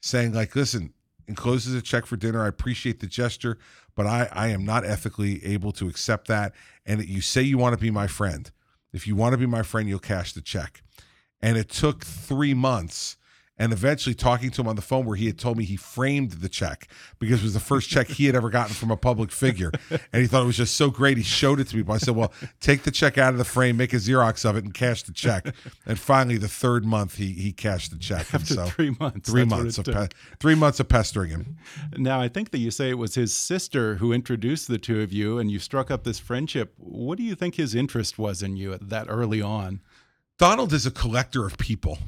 saying 0.00 0.32
like, 0.32 0.54
"Listen, 0.54 0.92
encloses 1.26 1.74
a 1.74 1.82
check 1.82 2.06
for 2.06 2.16
dinner. 2.16 2.44
I 2.44 2.48
appreciate 2.48 3.00
the 3.00 3.06
gesture, 3.06 3.58
but 3.94 4.06
I 4.06 4.28
I 4.32 4.48
am 4.48 4.64
not 4.64 4.84
ethically 4.84 5.44
able 5.44 5.72
to 5.72 5.88
accept 5.88 6.28
that. 6.28 6.54
And 6.86 7.04
you 7.04 7.20
say 7.20 7.42
you 7.42 7.58
want 7.58 7.74
to 7.74 7.80
be 7.80 7.90
my 7.90 8.06
friend. 8.06 8.50
If 8.92 9.06
you 9.06 9.16
want 9.16 9.32
to 9.32 9.38
be 9.38 9.46
my 9.46 9.62
friend, 9.62 9.88
you'll 9.88 9.98
cash 9.98 10.32
the 10.32 10.42
check." 10.42 10.82
And 11.42 11.58
it 11.58 11.68
took 11.68 12.04
three 12.04 12.54
months 12.54 13.16
and 13.56 13.72
eventually 13.72 14.14
talking 14.14 14.50
to 14.50 14.60
him 14.60 14.66
on 14.68 14.74
the 14.76 14.82
phone 14.82 15.04
where 15.04 15.16
he 15.16 15.26
had 15.26 15.38
told 15.38 15.56
me 15.56 15.64
he 15.64 15.76
framed 15.76 16.32
the 16.32 16.48
check 16.48 16.88
because 17.20 17.40
it 17.40 17.44
was 17.44 17.54
the 17.54 17.60
first 17.60 17.88
check 17.88 18.08
he 18.08 18.26
had 18.26 18.34
ever 18.34 18.50
gotten 18.50 18.74
from 18.74 18.90
a 18.90 18.96
public 18.96 19.30
figure 19.30 19.70
and 19.90 20.22
he 20.22 20.26
thought 20.26 20.42
it 20.42 20.46
was 20.46 20.56
just 20.56 20.74
so 20.76 20.90
great 20.90 21.16
he 21.16 21.22
showed 21.22 21.60
it 21.60 21.68
to 21.68 21.76
me 21.76 21.82
but 21.82 21.92
i 21.92 21.98
said 21.98 22.16
well 22.16 22.32
take 22.60 22.82
the 22.82 22.90
check 22.90 23.16
out 23.16 23.32
of 23.32 23.38
the 23.38 23.44
frame 23.44 23.76
make 23.76 23.92
a 23.92 23.96
xerox 23.96 24.44
of 24.48 24.56
it 24.56 24.64
and 24.64 24.74
cash 24.74 25.04
the 25.04 25.12
check 25.12 25.54
and 25.86 25.98
finally 26.00 26.36
the 26.36 26.48
third 26.48 26.84
month 26.84 27.16
he 27.16 27.32
he 27.32 27.52
cashed 27.52 27.92
the 27.92 27.96
check 27.98 28.26
and 28.32 28.42
After 28.42 28.54
so 28.54 28.66
three 28.66 28.96
months. 28.98 29.30
three 29.30 29.44
months 29.44 29.78
of 29.78 29.84
pe- 29.84 30.08
three 30.40 30.54
months 30.56 30.80
of 30.80 30.88
pestering 30.88 31.30
him 31.30 31.56
Now, 31.96 32.20
I 32.20 32.28
think 32.28 32.50
that 32.50 32.58
you 32.58 32.70
say 32.72 32.90
it 32.90 32.98
was 32.98 33.14
his 33.14 33.34
sister 33.34 33.96
who 33.96 34.12
introduced 34.12 34.66
the 34.68 34.78
two 34.78 35.00
of 35.00 35.12
you, 35.12 35.38
and 35.38 35.50
you 35.50 35.58
struck 35.58 35.90
up 35.90 36.02
this 36.04 36.18
friendship. 36.18 36.74
What 36.76 37.18
do 37.18 37.24
you 37.24 37.34
think 37.34 37.54
his 37.54 37.74
interest 37.74 38.18
was 38.18 38.42
in 38.42 38.56
you 38.56 38.72
at 38.72 38.88
that 38.88 39.06
early 39.08 39.40
on? 39.40 39.80
Donald 40.38 40.72
is 40.72 40.84
a 40.84 40.90
collector 40.90 41.46
of 41.46 41.56
people. 41.58 41.98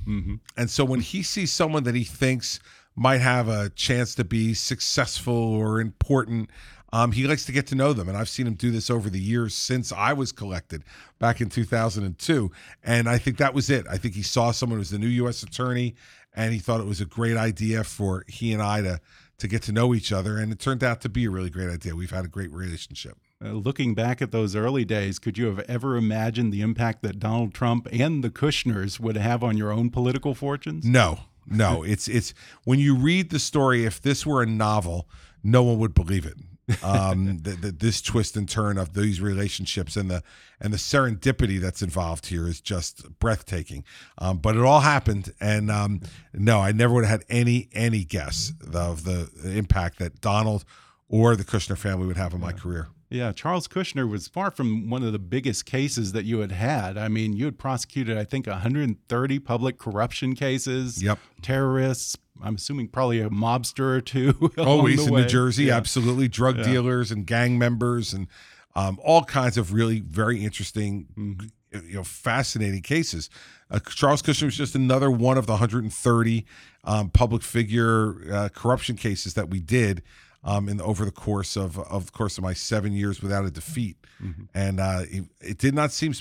And 0.56 0.68
so 0.68 0.84
when 0.84 1.00
he 1.00 1.22
sees 1.22 1.52
someone 1.52 1.84
that 1.84 1.94
he 1.94 2.04
thinks 2.04 2.58
might 2.96 3.20
have 3.20 3.48
a 3.48 3.70
chance 3.70 4.14
to 4.16 4.24
be 4.24 4.52
successful 4.54 5.34
or 5.34 5.80
important, 5.80 6.50
um, 6.92 7.12
he 7.12 7.26
likes 7.26 7.44
to 7.46 7.52
get 7.52 7.66
to 7.68 7.74
know 7.74 7.92
them. 7.92 8.08
And 8.08 8.16
I've 8.16 8.28
seen 8.28 8.46
him 8.46 8.54
do 8.54 8.70
this 8.70 8.90
over 8.90 9.10
the 9.10 9.20
years 9.20 9.54
since 9.54 9.92
I 9.92 10.12
was 10.12 10.32
collected 10.32 10.82
back 11.18 11.40
in 11.40 11.50
2002. 11.50 12.50
And 12.82 13.08
I 13.08 13.18
think 13.18 13.36
that 13.38 13.54
was 13.54 13.70
it. 13.70 13.86
I 13.88 13.96
think 13.96 14.14
he 14.14 14.22
saw 14.22 14.50
someone 14.50 14.78
who 14.78 14.80
was 14.80 14.90
the 14.90 14.98
new 14.98 15.06
U.S. 15.08 15.42
attorney 15.42 15.94
and 16.34 16.52
he 16.52 16.58
thought 16.58 16.80
it 16.80 16.86
was 16.86 17.00
a 17.00 17.06
great 17.06 17.36
idea 17.36 17.84
for 17.84 18.24
he 18.28 18.52
and 18.52 18.62
I 18.62 18.82
to, 18.82 19.00
to 19.38 19.48
get 19.48 19.62
to 19.64 19.72
know 19.72 19.94
each 19.94 20.10
other. 20.12 20.38
And 20.38 20.52
it 20.52 20.58
turned 20.58 20.82
out 20.82 21.00
to 21.02 21.08
be 21.08 21.26
a 21.26 21.30
really 21.30 21.50
great 21.50 21.70
idea. 21.70 21.94
We've 21.94 22.10
had 22.10 22.24
a 22.24 22.28
great 22.28 22.50
relationship. 22.52 23.18
Uh, 23.44 23.50
looking 23.50 23.94
back 23.94 24.22
at 24.22 24.30
those 24.30 24.56
early 24.56 24.84
days, 24.84 25.18
could 25.18 25.36
you 25.36 25.46
have 25.46 25.58
ever 25.68 25.96
imagined 25.96 26.52
the 26.52 26.62
impact 26.62 27.02
that 27.02 27.18
Donald 27.18 27.52
Trump 27.52 27.86
and 27.92 28.24
the 28.24 28.30
Kushners 28.30 28.98
would 28.98 29.16
have 29.16 29.44
on 29.44 29.58
your 29.58 29.70
own 29.70 29.90
political 29.90 30.34
fortunes? 30.34 30.86
No, 30.86 31.20
no. 31.46 31.82
it's 31.86 32.08
it's 32.08 32.32
when 32.64 32.78
you 32.78 32.96
read 32.96 33.30
the 33.30 33.38
story. 33.38 33.84
If 33.84 34.00
this 34.00 34.24
were 34.24 34.42
a 34.42 34.46
novel, 34.46 35.06
no 35.44 35.62
one 35.62 35.78
would 35.78 35.92
believe 35.92 36.24
it. 36.24 36.36
Um, 36.82 37.38
the, 37.42 37.50
the, 37.50 37.72
this 37.72 38.00
twist 38.00 38.38
and 38.38 38.48
turn 38.48 38.78
of 38.78 38.94
these 38.94 39.20
relationships 39.20 39.96
and 39.96 40.10
the 40.10 40.22
and 40.58 40.72
the 40.72 40.78
serendipity 40.78 41.60
that's 41.60 41.82
involved 41.82 42.26
here 42.26 42.48
is 42.48 42.62
just 42.62 43.18
breathtaking. 43.18 43.84
Um, 44.16 44.38
but 44.38 44.56
it 44.56 44.62
all 44.62 44.80
happened, 44.80 45.34
and 45.42 45.70
um, 45.70 46.00
no, 46.32 46.60
I 46.60 46.72
never 46.72 46.94
would 46.94 47.04
have 47.04 47.20
had 47.20 47.26
any 47.28 47.68
any 47.74 48.02
guess 48.02 48.54
of 48.72 49.04
the 49.04 49.28
impact 49.44 49.98
that 49.98 50.22
Donald 50.22 50.64
or 51.06 51.36
the 51.36 51.44
Kushner 51.44 51.76
family 51.76 52.06
would 52.06 52.16
have 52.16 52.32
on 52.32 52.40
my 52.40 52.52
career. 52.52 52.88
Yeah, 53.08 53.30
Charles 53.32 53.68
Kushner 53.68 54.08
was 54.10 54.26
far 54.26 54.50
from 54.50 54.90
one 54.90 55.04
of 55.04 55.12
the 55.12 55.18
biggest 55.20 55.64
cases 55.64 56.10
that 56.12 56.24
you 56.24 56.40
had 56.40 56.50
had. 56.52 56.98
I 56.98 57.06
mean, 57.08 57.34
you 57.34 57.44
had 57.44 57.56
prosecuted, 57.58 58.18
I 58.18 58.24
think, 58.24 58.46
130 58.48 59.38
public 59.38 59.78
corruption 59.78 60.34
cases. 60.34 61.02
Yep. 61.02 61.18
Terrorists. 61.40 62.16
I'm 62.42 62.56
assuming 62.56 62.88
probably 62.88 63.20
a 63.20 63.30
mobster 63.30 63.96
or 63.96 64.00
two. 64.00 64.50
always 64.58 65.06
in. 65.06 65.14
New 65.14 65.24
Jersey, 65.24 65.64
Yeah. 65.64 65.76
absolutely 65.76 66.28
drug 66.28 66.62
dealers 66.64 67.10
and 67.12 67.26
gang 67.26 67.58
members 67.58 68.12
and 68.12 68.26
um, 68.74 68.98
all 69.02 69.22
kinds 69.24 69.56
of 69.56 69.72
really 69.72 70.00
very 70.00 70.44
interesting, 70.44 71.06
Mm-hmm. 71.16 71.86
you 71.88 71.94
know, 71.94 72.04
fascinating 72.04 72.82
cases. 72.82 73.30
Uh, 73.70 73.78
Charles 73.88 74.20
Kushner 74.20 74.44
was 74.44 74.56
just 74.56 74.74
another 74.74 75.10
one 75.10 75.38
of 75.38 75.46
the 75.46 75.52
130 75.52 76.44
um, 76.84 77.08
public 77.10 77.42
figure 77.42 78.16
uh, 78.32 78.48
corruption 78.50 78.96
cases 78.96 79.34
that 79.34 79.48
we 79.48 79.60
did. 79.60 80.02
Um, 80.48 80.68
in 80.68 80.80
over 80.80 81.04
the 81.04 81.10
course 81.10 81.56
of 81.56 81.76
of 81.78 82.06
the 82.06 82.12
course 82.12 82.38
of 82.38 82.44
my 82.44 82.52
seven 82.54 82.92
years 82.92 83.20
without 83.20 83.44
a 83.44 83.50
defeat, 83.50 83.96
Mm-hmm. 84.22 84.44
and 84.54 84.80
uh, 84.80 85.00
it, 85.10 85.24
it 85.40 85.58
did 85.58 85.74
not 85.74 85.90
seem. 85.92 86.14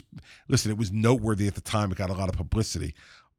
Listen, 0.49 0.71
it 0.71 0.77
was 0.77 0.91
noteworthy 0.91 1.47
at 1.47 1.53
the 1.55 1.61
time. 1.61 1.91
It 1.91 1.97
got 1.99 2.09
a 2.09 2.13
lot 2.13 2.27
of 2.29 2.35
publicity, 2.35 2.93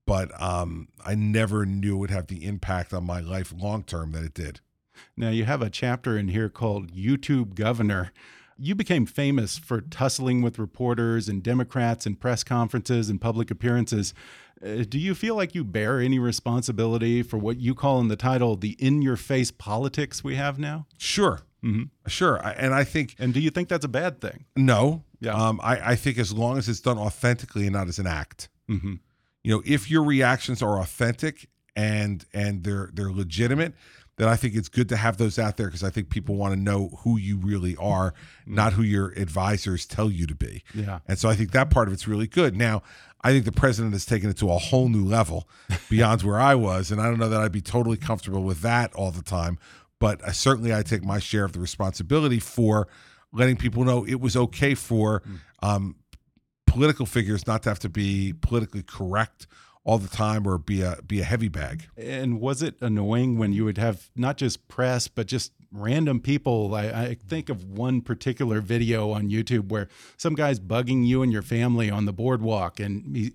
but 0.07 0.31
um, 0.41 0.89
I 1.05 1.15
never 1.17 1.67
knew 1.67 1.97
it 1.97 1.99
would 1.99 2.11
have 2.11 2.29
the 2.29 2.45
impact 2.47 2.95
on 2.95 3.05
my 3.05 3.21
life 3.21 3.53
long 3.55 3.83
term 3.83 4.13
that 4.13 4.23
it 4.25 4.33
did. 4.35 4.61
Now, 5.17 5.29
you 5.31 5.45
have 5.45 5.61
a 5.61 5.69
chapter 5.69 6.17
in 6.17 6.29
here 6.29 6.49
called 6.49 6.91
YouTube 6.93 7.55
Governor. 7.55 8.13
You 8.59 8.75
became 8.75 9.05
famous 9.07 9.59
for 9.59 9.81
tussling 9.83 10.43
with 10.43 10.59
reporters 10.59 11.29
and 11.29 11.43
Democrats 11.43 12.07
in 12.07 12.17
press 12.17 12.43
conferences 12.43 13.09
and 13.11 13.21
public 13.21 13.51
appearances. 13.51 14.15
Uh, 14.65 14.85
do 14.89 14.99
you 14.99 15.15
feel 15.15 15.35
like 15.37 15.55
you 15.55 15.63
bear 15.65 16.01
any 16.01 16.19
responsibility 16.19 17.23
for 17.23 17.37
what 17.37 17.59
you 17.61 17.75
call 17.75 18.01
in 18.01 18.09
the 18.09 18.17
title 18.17 18.57
the 18.57 18.71
in 18.79 19.03
your 19.03 19.17
face 19.17 19.51
politics 19.51 20.25
we 20.25 20.37
have 20.37 20.59
now? 20.59 20.87
Sure, 20.97 21.41
sure, 22.07 22.43
I- 22.45 22.53
and 22.53 22.73
I 22.75 22.85
think 22.85 23.15
And 23.19 23.35
do 23.35 23.41
you 23.41 23.51
think 23.51 23.69
that's 23.69 23.85
a 23.85 23.89
bad 23.89 24.21
thing? 24.21 24.45
no. 24.57 25.03
Yeah. 25.19 25.33
Um, 25.33 25.61
I, 25.63 25.93
I 25.93 25.97
think 25.97 26.19
as 26.19 26.31
long 26.35 26.59
as 26.59 26.69
it's 26.69 26.81
done 26.81 26.99
authentically 26.99 27.65
and 27.67 27.73
not 27.73 27.89
as 27.89 27.99
an 27.99 28.07
act. 28.07 28.51
Mm-hmm. 28.69 28.97
You 29.43 29.51
know, 29.51 29.63
if 29.65 29.91
your 29.91 30.05
reactions 30.05 30.61
are 30.63 30.79
authentic 30.79 31.49
and 31.75 32.23
and 32.35 32.65
they're 32.65 32.91
they're 32.93 33.11
legitimate, 33.11 33.73
then 34.17 34.29
I 34.29 34.37
think 34.37 34.55
it's 34.55 34.69
good 34.69 34.89
to 34.89 34.97
have 34.97 35.19
those 35.19 35.39
out 35.39 35.57
there 35.57 35.67
because 35.67 35.85
I 35.85 35.91
think 35.91 36.09
people 36.09 36.37
want 36.37 36.55
to 36.55 36.61
know 36.61 36.91
who 37.01 37.19
you 37.19 37.37
really 37.37 37.77
are, 37.77 38.15
not 38.47 38.73
who 38.73 38.83
your 38.83 39.09
advisors 39.11 39.87
tell 39.87 40.11
you 40.11 40.27
to 40.27 40.35
be. 40.35 40.65
Yeah. 40.75 41.01
And 41.07 41.19
so 41.19 41.29
I 41.29 41.35
think 41.35 41.53
that 41.53 41.71
part 41.71 41.89
of 41.89 41.95
it's 41.95 42.09
really 42.09 42.27
good. 42.27 42.57
Now, 42.57 42.83
I 43.23 43.33
think 43.33 43.45
the 43.45 43.53
president 43.53 43.93
has 43.93 44.07
taken 44.07 44.31
it 44.31 44.39
to 44.39 44.51
a 44.51 44.59
whole 44.59 44.89
new 44.89 45.05
level 45.05 45.49
beyond 45.91 46.23
where 46.23 46.41
I 46.41 46.55
was. 46.55 46.91
And 46.91 47.01
I 47.01 47.05
don't 47.05 47.19
know 47.19 47.29
that 47.29 47.41
I'd 47.41 47.53
be 47.53 47.61
totally 47.61 47.97
comfortable 47.99 48.43
with 48.43 48.61
that 48.63 48.95
all 48.95 49.11
the 49.11 49.23
time. 49.23 49.59
But 49.99 50.23
uh, 50.23 50.33
certainly 50.33 50.75
I 50.75 50.83
take 50.83 51.05
my 51.05 51.19
share 51.19 51.45
of 51.45 51.53
the 51.53 51.61
responsibility 51.61 52.39
for 52.39 52.89
letting 53.33 53.57
people 53.57 53.85
know 53.85 54.05
it 54.07 54.21
was 54.21 54.37
okay 54.37 54.75
for 54.75 55.23
um, 55.63 55.97
political 56.67 57.07
figures 57.07 57.47
not 57.47 57.63
to 57.65 57.69
have 57.69 57.79
to 57.81 57.89
be 57.89 58.33
politically 58.33 58.83
correct 58.83 59.47
all 59.87 59.99
the 59.99 60.09
time 60.09 60.47
or 60.49 60.59
be 60.59 60.83
a 60.83 60.99
be 61.07 61.21
a 61.21 61.25
heavy 61.25 61.49
bag. 61.49 61.87
And 61.97 62.41
was 62.41 62.61
it 62.61 62.75
annoying 62.83 63.39
when 63.39 63.53
you 63.53 63.65
would 63.65 63.79
have 63.79 64.11
not 64.17 64.37
just 64.37 64.67
press, 64.67 65.07
but 65.07 65.27
just 65.29 65.53
random 65.71 66.21
people? 66.21 66.75
I, 66.75 66.87
I 66.87 67.15
think 67.15 67.49
of 67.49 67.65
one 67.65 68.01
particular 68.01 68.61
video 68.61 69.13
on 69.13 69.31
YouTube 69.31 69.69
where 69.69 69.89
some 70.17 70.35
guy's 70.35 70.59
bugging 70.59 71.07
you 71.07 71.23
and 71.23 71.33
your 71.33 71.43
family 71.43 71.89
on 71.89 72.05
the 72.05 72.13
boardwalk, 72.13 72.81
and 72.81 73.17
he 73.17 73.33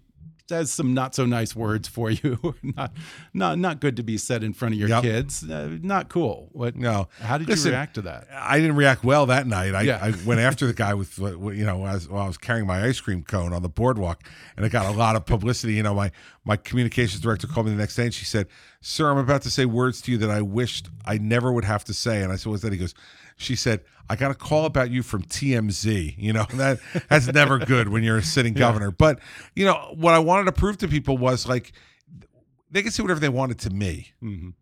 says 0.50 0.70
some 0.70 0.94
not 0.94 1.16
so 1.16 1.26
nice 1.26 1.56
words 1.56 1.88
for 1.88 2.12
you. 2.12 2.56
not, 2.76 2.92
not, 3.34 3.58
not 3.58 3.80
good 3.80 3.96
to 3.96 4.04
be 4.04 4.18
said 4.18 4.44
in 4.44 4.52
front 4.52 4.74
of 4.74 4.80
your 4.80 4.90
Yep. 4.90 5.04
kids. 5.04 5.50
Uh, 5.50 5.78
not 5.82 6.10
cool. 6.10 6.50
What? 6.52 6.76
No. 6.76 7.08
How 7.22 7.38
did 7.38 7.48
Listen, 7.48 7.68
you 7.72 7.78
react 7.78 7.94
to 7.96 8.02
that? 8.02 8.28
I 8.34 8.60
didn't 8.60 8.76
react 8.76 9.02
well 9.06 9.26
that 9.28 9.48
night. 9.48 9.74
I, 9.74 9.84
Yeah. 9.84 10.00
I 10.02 10.14
went 10.26 10.42
after 10.50 10.68
the 10.68 10.74
guy 10.74 10.94
with, 10.94 11.18
you 11.18 11.66
know, 11.66 11.86
as 11.88 12.10
while 12.10 12.24
I 12.24 12.28
was 12.28 12.38
carrying 12.38 12.68
my 12.68 12.84
ice 12.84 13.00
cream 13.00 13.24
cone 13.24 13.54
on 13.54 13.62
the 13.62 13.70
boardwalk, 13.70 14.24
and 14.58 14.66
it 14.66 14.74
got 14.74 14.86
a 14.94 14.98
lot 14.98 15.16
of 15.16 15.26
publicity. 15.26 15.76
You 15.76 15.84
know, 15.84 15.94
my 15.94 16.12
my 16.44 16.56
communications 16.56 17.22
director 17.22 17.46
called 17.48 17.68
me 17.68 17.72
the 17.72 17.78
next 17.78 17.96
day, 17.96 18.06
and 18.06 18.14
she 18.14 18.26
said, 18.26 18.48
"Sir, 18.82 19.12
I'm 19.12 19.18
about 19.18 19.44
to 19.44 19.52
say 19.52 19.66
words 19.66 20.02
to 20.02 20.12
you 20.12 20.18
that 20.20 20.32
I 20.32 20.42
wished 20.42 20.90
I 21.06 21.18
never 21.18 21.52
would 21.52 21.66
have 21.66 21.84
to 21.86 21.94
say." 21.94 22.24
And 22.24 22.32
I 22.32 22.36
said, 22.36 22.50
"What's 22.50 22.64
that?" 22.64 22.72
He 22.72 22.80
goes, 22.80 22.96
"She 23.38 23.56
said 23.56 23.82
I 24.10 24.16
got 24.16 24.32
a 24.32 24.36
call 24.36 24.66
about 24.66 24.90
you 24.92 25.04
from 25.04 25.22
TMZ. 25.24 26.16
You 26.18 26.34
know 26.34 26.46
that 26.56 26.80
that's 27.10 27.28
never 27.28 27.60
good 27.60 27.90
when 27.90 28.04
you're 28.04 28.18
a 28.18 28.24
sitting 28.24 28.54
governor." 28.54 28.90
But 28.92 29.20
you 29.56 29.66
know 29.66 29.94
what 29.96 30.14
I 30.16 30.20
wanted 30.20 30.46
to 30.46 30.52
prove 30.52 30.78
to 30.80 30.88
people 30.88 31.18
was 31.18 31.48
like 31.48 31.74
they 32.72 32.82
can 32.82 32.92
say 32.92 33.04
whatever 33.04 33.20
they 33.20 33.30
wanted 33.30 33.60
to 33.60 33.70
me 33.70 34.14
Mhm. 34.24 34.54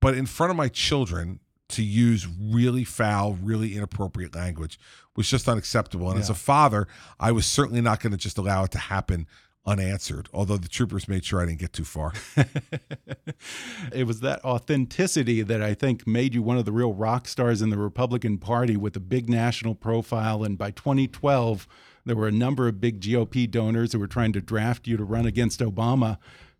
but 0.00 0.14
in 0.14 0.26
front 0.26 0.50
of 0.50 0.56
my 0.56 0.68
children 0.68 1.40
to 1.70 1.82
use 1.82 2.28
really 2.28 2.84
foul, 2.84 3.32
really 3.34 3.74
inappropriate 3.74 4.34
language 4.34 4.78
was 5.16 5.30
just 5.30 5.48
unacceptable. 5.48 6.10
And 6.10 6.20
as 6.20 6.28
a 6.28 6.34
father, 6.34 6.86
I 7.18 7.32
was 7.32 7.46
certainly 7.46 7.80
not 7.80 8.00
going 8.00 8.10
to 8.10 8.18
just 8.18 8.36
allow 8.36 8.64
it 8.64 8.70
to 8.72 8.78
happen 8.78 9.26
unanswered, 9.64 10.28
although 10.32 10.56
the 10.56 10.68
troopers 10.68 11.06
made 11.08 11.24
sure 11.24 11.40
I 11.40 11.46
didn't 11.46 11.60
get 11.60 11.72
too 11.72 11.84
far. 11.84 12.12
it 13.92 14.06
was 14.06 14.20
that 14.20 14.44
authenticity 14.44 15.42
that 15.42 15.62
I 15.62 15.74
think 15.74 16.06
made 16.06 16.34
you 16.34 16.42
one 16.42 16.58
of 16.58 16.64
the 16.64 16.72
real 16.72 16.92
rock 16.92 17.28
stars 17.28 17.62
in 17.62 17.70
the 17.70 17.78
Republican 17.78 18.38
Party 18.38 18.76
with 18.76 18.96
a 18.96 19.00
big 19.00 19.28
national 19.28 19.74
profile. 19.74 20.42
And 20.44 20.58
by 20.58 20.70
2012, 20.70 21.68
there 22.04 22.16
were 22.16 22.28
a 22.28 22.32
number 22.32 22.68
of 22.68 22.80
big 22.80 23.00
GOP 23.00 23.50
donors 23.50 23.92
who 23.92 23.98
were 23.98 24.06
trying 24.08 24.32
to 24.32 24.40
draft 24.40 24.86
you 24.86 24.96
to 24.96 25.04
run 25.04 25.26
against 25.26 25.60
Obama. 25.60 26.18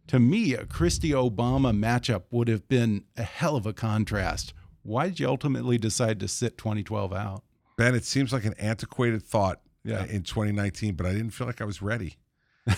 To 0.09 0.19
me, 0.19 0.55
a 0.55 0.67
Christie 0.67 1.11
Obama 1.11 1.77
matchup 1.77 2.23
would 2.31 2.49
have 2.49 2.69
been 2.69 3.05
a 3.17 3.23
hell 3.23 3.57
of 3.57 3.67
a 3.67 3.73
contrast. 3.73 4.53
Why 4.83 5.09
did 5.09 5.21
you 5.21 5.29
ultimately 5.29 5.79
decide 5.79 6.19
to 6.21 6.29
sit 6.29 6.59
2012 6.59 7.13
out? 7.13 7.43
ben, 7.79 7.95
it 7.95 8.05
seems 8.05 8.33
like 8.33 8.45
an 8.45 8.55
antiquated 8.59 9.23
thought 9.23 9.61
Yeah. 9.83 10.01
uh, 10.03 10.05
in 10.05 10.23
2019, 10.23 10.95
but 10.95 11.07
I 11.07 11.13
didn't 11.13 11.31
feel 11.31 11.47
like 11.47 11.61
I 11.61 11.65
was 11.65 11.81
ready. 11.83 12.17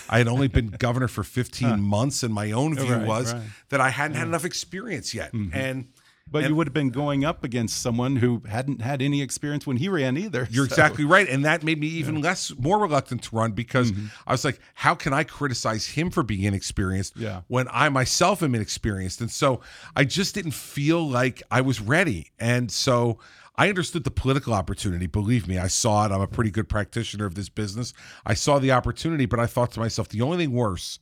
I 0.08 0.18
had 0.18 0.28
only 0.28 0.48
been 0.48 0.68
governor 0.78 1.08
for 1.08 1.22
15 1.22 1.80
months, 1.80 2.22
and 2.22 2.32
my 2.32 2.52
own 2.52 2.74
view 2.74 2.94
Right, 2.94 3.06
was 3.06 3.34
right. 3.34 3.42
that 3.68 3.80
I 3.80 3.90
hadn't 3.90 4.16
had 4.16 4.26
enough 4.26 4.44
experience 4.44 5.14
yet. 5.14 5.32
Mm-hmm. 5.32 5.56
And 5.56 5.88
But 6.34 6.42
And- 6.42 6.50
you 6.50 6.56
would 6.56 6.66
have 6.66 6.74
been 6.74 6.90
going 6.90 7.24
up 7.24 7.44
against 7.44 7.80
someone 7.80 8.16
who 8.16 8.42
hadn't 8.48 8.82
had 8.82 9.00
any 9.00 9.22
experience 9.22 9.68
when 9.68 9.76
he 9.76 9.88
ran 9.88 10.16
either. 10.16 10.48
You're 10.50 10.66
so- 10.66 10.72
exactly 10.74 11.04
right, 11.04 11.28
and 11.28 11.44
that 11.44 11.62
made 11.62 11.78
me 11.78 11.86
even 11.86 12.20
less 12.20 12.52
more 12.58 12.80
reluctant 12.80 13.22
to 13.22 13.36
run 13.36 13.52
because 13.52 13.92
Mm-hmm. 13.92 14.06
I 14.26 14.32
was 14.32 14.44
like, 14.44 14.58
how 14.74 14.96
can 14.96 15.12
I 15.12 15.22
criticize 15.22 15.86
him 15.86 16.10
for 16.10 16.24
being 16.24 16.42
inexperienced 16.42 17.16
Yeah. 17.16 17.42
when 17.46 17.68
I 17.70 17.88
myself 17.88 18.42
am 18.42 18.52
inexperienced? 18.52 19.20
And 19.20 19.30
so 19.30 19.60
I 19.94 20.02
just 20.04 20.34
didn't 20.34 20.54
feel 20.54 21.08
like 21.08 21.40
I 21.52 21.60
was 21.60 21.80
ready, 21.80 22.32
and 22.40 22.68
so. 22.70 23.20
I 23.56 23.68
understood 23.68 24.02
the 24.02 24.10
political 24.10 24.52
opportunity. 24.52 25.06
Believe 25.06 25.46
me, 25.46 25.58
I 25.58 25.68
saw 25.68 26.04
it. 26.04 26.10
I'm 26.10 26.20
a 26.20 26.26
pretty 26.26 26.50
good 26.50 26.68
practitioner 26.68 27.24
of 27.24 27.36
this 27.36 27.48
business. 27.48 27.94
I 28.26 28.34
saw 28.34 28.58
the 28.58 28.72
opportunity, 28.72 29.26
but 29.26 29.38
I 29.38 29.46
thought 29.46 29.70
to 29.74 29.78
myself, 29.78 30.08
the 30.08 30.22
only 30.22 30.38
thing 30.38 30.50
worse 30.50 30.98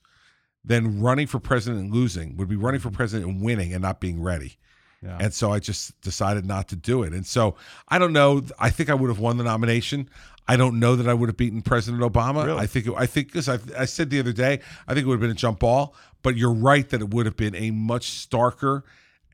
than 0.62 1.00
running 1.00 1.26
for 1.26 1.40
president 1.40 1.80
and 1.84 1.94
losing 1.94 2.36
would 2.36 2.48
be 2.48 2.56
running 2.56 2.78
for 2.80 2.90
president 2.90 3.30
and 3.30 3.40
winning 3.40 3.72
and 3.72 3.80
not 3.80 4.00
being 4.02 4.20
ready. 4.20 4.58
Yeah. 5.02 5.18
And 5.21 5.35
so 5.35 5.52
I 5.52 5.59
just 5.59 6.00
decided 6.00 6.47
not 6.47 6.68
to 6.68 6.76
do 6.76 7.02
it. 7.02 7.12
And 7.12 7.26
so 7.26 7.56
I 7.88 7.99
don't 7.99 8.12
know. 8.12 8.42
I 8.59 8.71
think 8.71 8.88
I 8.88 8.94
would 8.94 9.09
have 9.09 9.18
won 9.18 9.37
the 9.37 9.44
nomination. 9.44 10.09
I 10.47 10.56
don't 10.56 10.78
know 10.78 10.97
that 10.97 11.09
I 11.09 11.14
would 11.14 11.28
have 11.28 11.37
beaten 11.37 11.62
President 11.62 12.02
Obama. 12.02 12.44
Really? 12.44 12.59
I 12.59 12.66
think 12.66 12.88
I 12.97 13.06
think 13.06 13.28
because 13.28 13.49
I, 13.49 13.59
I 13.76 13.85
said 13.85 14.11
the 14.11 14.21
other 14.21 14.32
day, 14.32 14.61
I 14.87 14.94
think 14.94 15.04
it 15.04 15.06
would 15.06 15.14
have 15.14 15.21
been 15.21 15.30
a 15.30 15.35
jump 15.35 15.61
ball. 15.61 15.94
But 16.23 16.37
you're 16.37 16.54
right 16.54 16.88
that 16.90 17.00
it 17.00 17.11
would 17.11 17.26
have 17.26 17.37
been 17.37 17.54
a 17.56 17.73
much 17.73 18.11
starker 18.11 18.82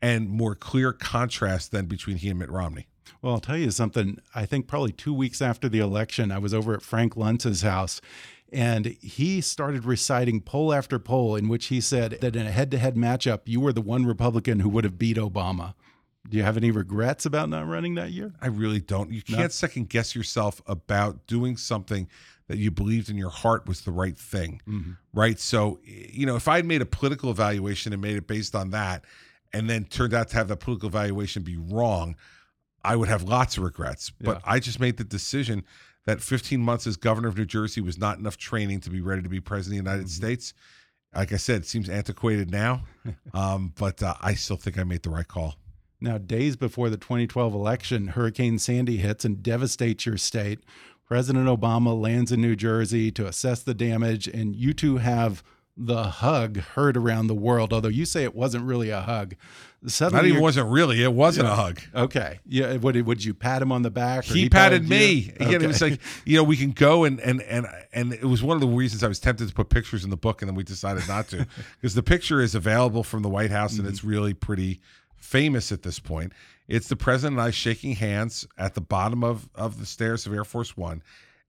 and 0.00 0.28
more 0.28 0.54
clear 0.54 0.92
contrast 0.92 1.70
than 1.70 1.86
between 1.86 2.16
he 2.16 2.30
and 2.30 2.38
Mitt 2.38 2.50
Romney. 2.50 2.86
Well, 3.20 3.34
I'll 3.34 3.40
tell 3.40 3.56
you 3.56 3.70
something. 3.70 4.18
I 4.34 4.46
think 4.46 4.68
probably 4.68 4.92
two 4.92 5.12
weeks 5.12 5.42
after 5.42 5.68
the 5.68 5.80
election, 5.80 6.30
I 6.30 6.38
was 6.38 6.54
over 6.54 6.74
at 6.74 6.82
Frank 6.82 7.14
Luntz's 7.14 7.62
house, 7.62 8.00
and 8.52 8.86
he 8.86 9.40
started 9.40 9.84
reciting 9.84 10.40
poll 10.40 10.72
after 10.72 10.98
poll 10.98 11.36
in 11.36 11.48
which 11.48 11.66
he 11.66 11.80
said 11.80 12.18
that 12.20 12.34
in 12.34 12.46
a 12.46 12.50
head 12.50 12.70
to 12.70 12.78
head 12.78 12.96
matchup, 12.96 13.40
you 13.44 13.60
were 13.60 13.72
the 13.72 13.80
one 13.80 14.06
Republican 14.06 14.60
who 14.60 14.68
would 14.70 14.84
have 14.84 14.98
beat 14.98 15.16
Obama. 15.16 15.74
Do 16.28 16.36
you 16.36 16.42
have 16.42 16.56
any 16.56 16.70
regrets 16.70 17.24
about 17.24 17.48
not 17.48 17.66
running 17.66 17.94
that 17.94 18.10
year? 18.10 18.34
I 18.40 18.48
really 18.48 18.80
don't. 18.80 19.10
You 19.10 19.22
can't 19.22 19.52
second 19.52 19.88
guess 19.88 20.14
yourself 20.14 20.60
about 20.66 21.26
doing 21.26 21.56
something 21.56 22.08
that 22.48 22.58
you 22.58 22.70
believed 22.70 23.08
in 23.08 23.16
your 23.16 23.30
heart 23.30 23.66
was 23.66 23.82
the 23.82 23.90
right 23.90 24.16
thing, 24.16 24.60
mm-hmm. 24.68 24.92
right? 25.12 25.38
So, 25.38 25.78
you 25.84 26.26
know, 26.26 26.36
if 26.36 26.48
I 26.48 26.56
had 26.56 26.66
made 26.66 26.82
a 26.82 26.86
political 26.86 27.30
evaluation 27.30 27.92
and 27.92 28.02
made 28.02 28.16
it 28.16 28.26
based 28.26 28.54
on 28.54 28.70
that, 28.70 29.04
and 29.52 29.68
then 29.68 29.84
turned 29.84 30.14
out 30.14 30.28
to 30.28 30.36
have 30.36 30.48
that 30.48 30.60
political 30.60 30.88
evaluation 30.88 31.42
be 31.42 31.56
wrong, 31.56 32.16
I 32.84 32.96
would 32.96 33.08
have 33.08 33.22
lots 33.22 33.56
of 33.56 33.64
regrets. 33.64 34.10
But 34.10 34.36
Yeah. 34.36 34.52
I 34.52 34.60
just 34.60 34.80
made 34.80 34.96
the 34.96 35.04
decision 35.04 35.64
that 36.08 36.22
15 36.22 36.58
months 36.58 36.86
as 36.86 36.96
governor 36.96 37.28
of 37.28 37.36
New 37.36 37.44
Jersey 37.44 37.82
was 37.82 37.98
not 37.98 38.16
enough 38.16 38.38
training 38.38 38.80
to 38.80 38.88
be 38.88 39.02
ready 39.02 39.20
to 39.20 39.28
be 39.28 39.40
president 39.40 39.78
of 39.78 39.84
the 39.84 39.90
United 39.90 40.10
States. 40.10 40.54
Like 41.14 41.34
I 41.34 41.36
said, 41.36 41.60
it 41.60 41.66
seems 41.66 41.90
antiquated 41.90 42.50
now, 42.50 42.84
um, 43.34 43.74
but 43.76 44.02
uh, 44.02 44.14
I 44.22 44.32
still 44.32 44.56
think 44.56 44.78
I 44.78 44.84
made 44.84 45.02
the 45.02 45.10
right 45.10 45.28
call. 45.28 45.56
Now, 46.00 46.16
days 46.16 46.56
before 46.56 46.88
the 46.88 46.96
2012 46.96 47.52
election, 47.52 48.08
Hurricane 48.08 48.58
Sandy 48.58 48.96
hits 48.96 49.26
and 49.26 49.42
devastates 49.42 50.06
your 50.06 50.16
state. 50.16 50.60
President 51.04 51.46
Obama 51.46 52.00
lands 52.00 52.32
in 52.32 52.40
New 52.40 52.56
Jersey 52.56 53.10
to 53.10 53.26
assess 53.26 53.62
the 53.62 53.74
damage, 53.74 54.26
and 54.26 54.56
you 54.56 54.72
two 54.72 54.96
have 54.96 55.42
the 55.78 56.04
hug 56.04 56.58
heard 56.58 56.96
around 56.96 57.28
the 57.28 57.34
world. 57.34 57.72
Although 57.72 57.88
you 57.88 58.04
say 58.04 58.24
it 58.24 58.34
wasn't 58.34 58.64
really 58.64 58.90
a 58.90 59.00
hug. 59.00 59.36
Suddenly 59.86 60.22
Not 60.22 60.28
even 60.28 60.42
wasn't 60.42 60.68
really. 60.70 61.04
It 61.04 61.12
wasn't 61.12 61.46
Yeah. 61.46 61.52
a 61.52 61.56
hug. 61.56 61.80
Okay. 61.94 62.40
Yeah. 62.44 62.76
Would 62.76 63.00
would 63.06 63.24
you 63.24 63.32
pat 63.32 63.62
him 63.62 63.70
on 63.70 63.82
the 63.82 63.90
back? 63.90 64.28
or 64.28 64.34
he, 64.34 64.48
patted, 64.48 64.82
you? 64.82 64.88
me. 64.88 65.32
Again, 65.38 65.62
it 65.62 65.68
was 65.68 65.80
like 65.80 66.00
you 66.24 66.36
know 66.36 66.42
we 66.42 66.56
can 66.56 66.72
go 66.72 67.04
and 67.04 67.20
and 67.20 67.40
and 67.42 67.66
and 67.92 68.12
it 68.12 68.24
was 68.24 68.42
one 68.42 68.56
of 68.56 68.60
the 68.60 68.66
reasons 68.66 69.04
I 69.04 69.08
was 69.08 69.20
tempted 69.20 69.46
to 69.46 69.54
put 69.54 69.68
pictures 69.68 70.02
in 70.02 70.10
the 70.10 70.16
book, 70.16 70.42
and 70.42 70.48
then 70.48 70.56
we 70.56 70.64
decided 70.64 71.06
not 71.06 71.28
to 71.28 71.46
because 71.80 71.94
the 71.94 72.02
picture 72.02 72.40
is 72.40 72.56
available 72.56 73.04
from 73.04 73.22
the 73.22 73.28
White 73.28 73.52
House 73.52 73.72
and 73.72 73.82
mm-hmm. 73.82 73.90
it's 73.90 74.02
really 74.02 74.34
pretty 74.34 74.80
famous 75.16 75.70
at 75.70 75.82
this 75.82 76.00
point. 76.00 76.32
It's 76.66 76.88
the 76.88 76.96
president 76.96 77.38
and 77.38 77.46
I 77.46 77.50
shaking 77.50 77.94
hands 77.94 78.46
at 78.58 78.74
the 78.74 78.80
bottom 78.80 79.22
of 79.22 79.48
of 79.54 79.78
the 79.78 79.86
stairs 79.86 80.26
of 80.26 80.34
Air 80.34 80.44
Force 80.44 80.76
One, 80.76 81.04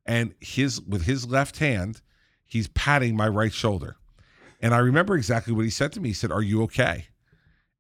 and 0.06 0.36
his 0.40 0.80
with 0.82 1.06
his 1.06 1.28
left 1.28 1.58
hand, 1.58 2.02
he's 2.46 2.68
patting 2.68 3.18
my 3.18 3.28
right 3.28 3.54
shoulder, 3.54 3.96
and 4.60 4.74
I 4.74 4.80
remember 4.80 5.16
exactly 5.16 5.54
what 5.54 5.66
he 5.66 5.72
said 5.72 5.92
to 5.94 6.00
me. 6.02 6.10
He 6.10 6.14
said, 6.14 6.32
"Are 6.32 6.42
you 6.42 6.64
okay?" 6.64 7.08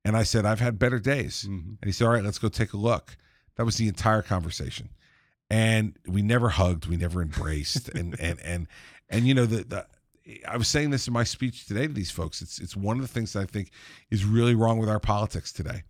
And 0.06 0.15
I 0.15 0.24
said, 0.24 0.46
I've 0.46 0.60
had 0.60 0.80
better 0.80 1.00
days. 1.00 1.44
And 1.44 1.78
he 1.84 1.92
said, 1.92 2.06
All 2.06 2.13
right, 2.13 2.24
let's 2.24 2.39
go 2.39 2.50
take 2.50 2.74
a 2.74 2.78
look. 2.78 3.18
That 3.56 3.65
was 3.65 3.76
the 3.76 3.88
entire 3.88 4.22
conversation. 4.22 4.89
And 5.50 5.98
we 6.08 6.22
never 6.22 6.50
hugged, 6.50 6.86
we 6.88 6.96
never 6.98 7.22
embraced. 7.22 7.89
and 7.96 8.20
and 8.20 8.39
and 8.39 8.68
and 9.10 9.28
you 9.28 9.34
know, 9.34 9.46
the 9.46 9.63
the 9.63 9.86
I 10.48 10.58
was 10.58 10.68
saying 10.68 10.92
this 10.92 11.08
in 11.08 11.13
my 11.13 11.24
speech 11.24 11.65
today 11.65 11.88
to 11.88 11.94
these 11.94 12.12
folks. 12.12 12.42
It's 12.42 12.60
it's 12.60 12.76
one 12.76 12.98
of 12.98 13.02
the 13.02 13.08
things 13.08 13.34
that 13.34 13.42
I 13.42 13.46
think 13.46 13.72
is 14.10 14.26
really 14.26 14.56
wrong 14.56 14.78
with 14.80 14.89
our 14.89 15.00
politics 15.00 15.52
today. 15.52 15.84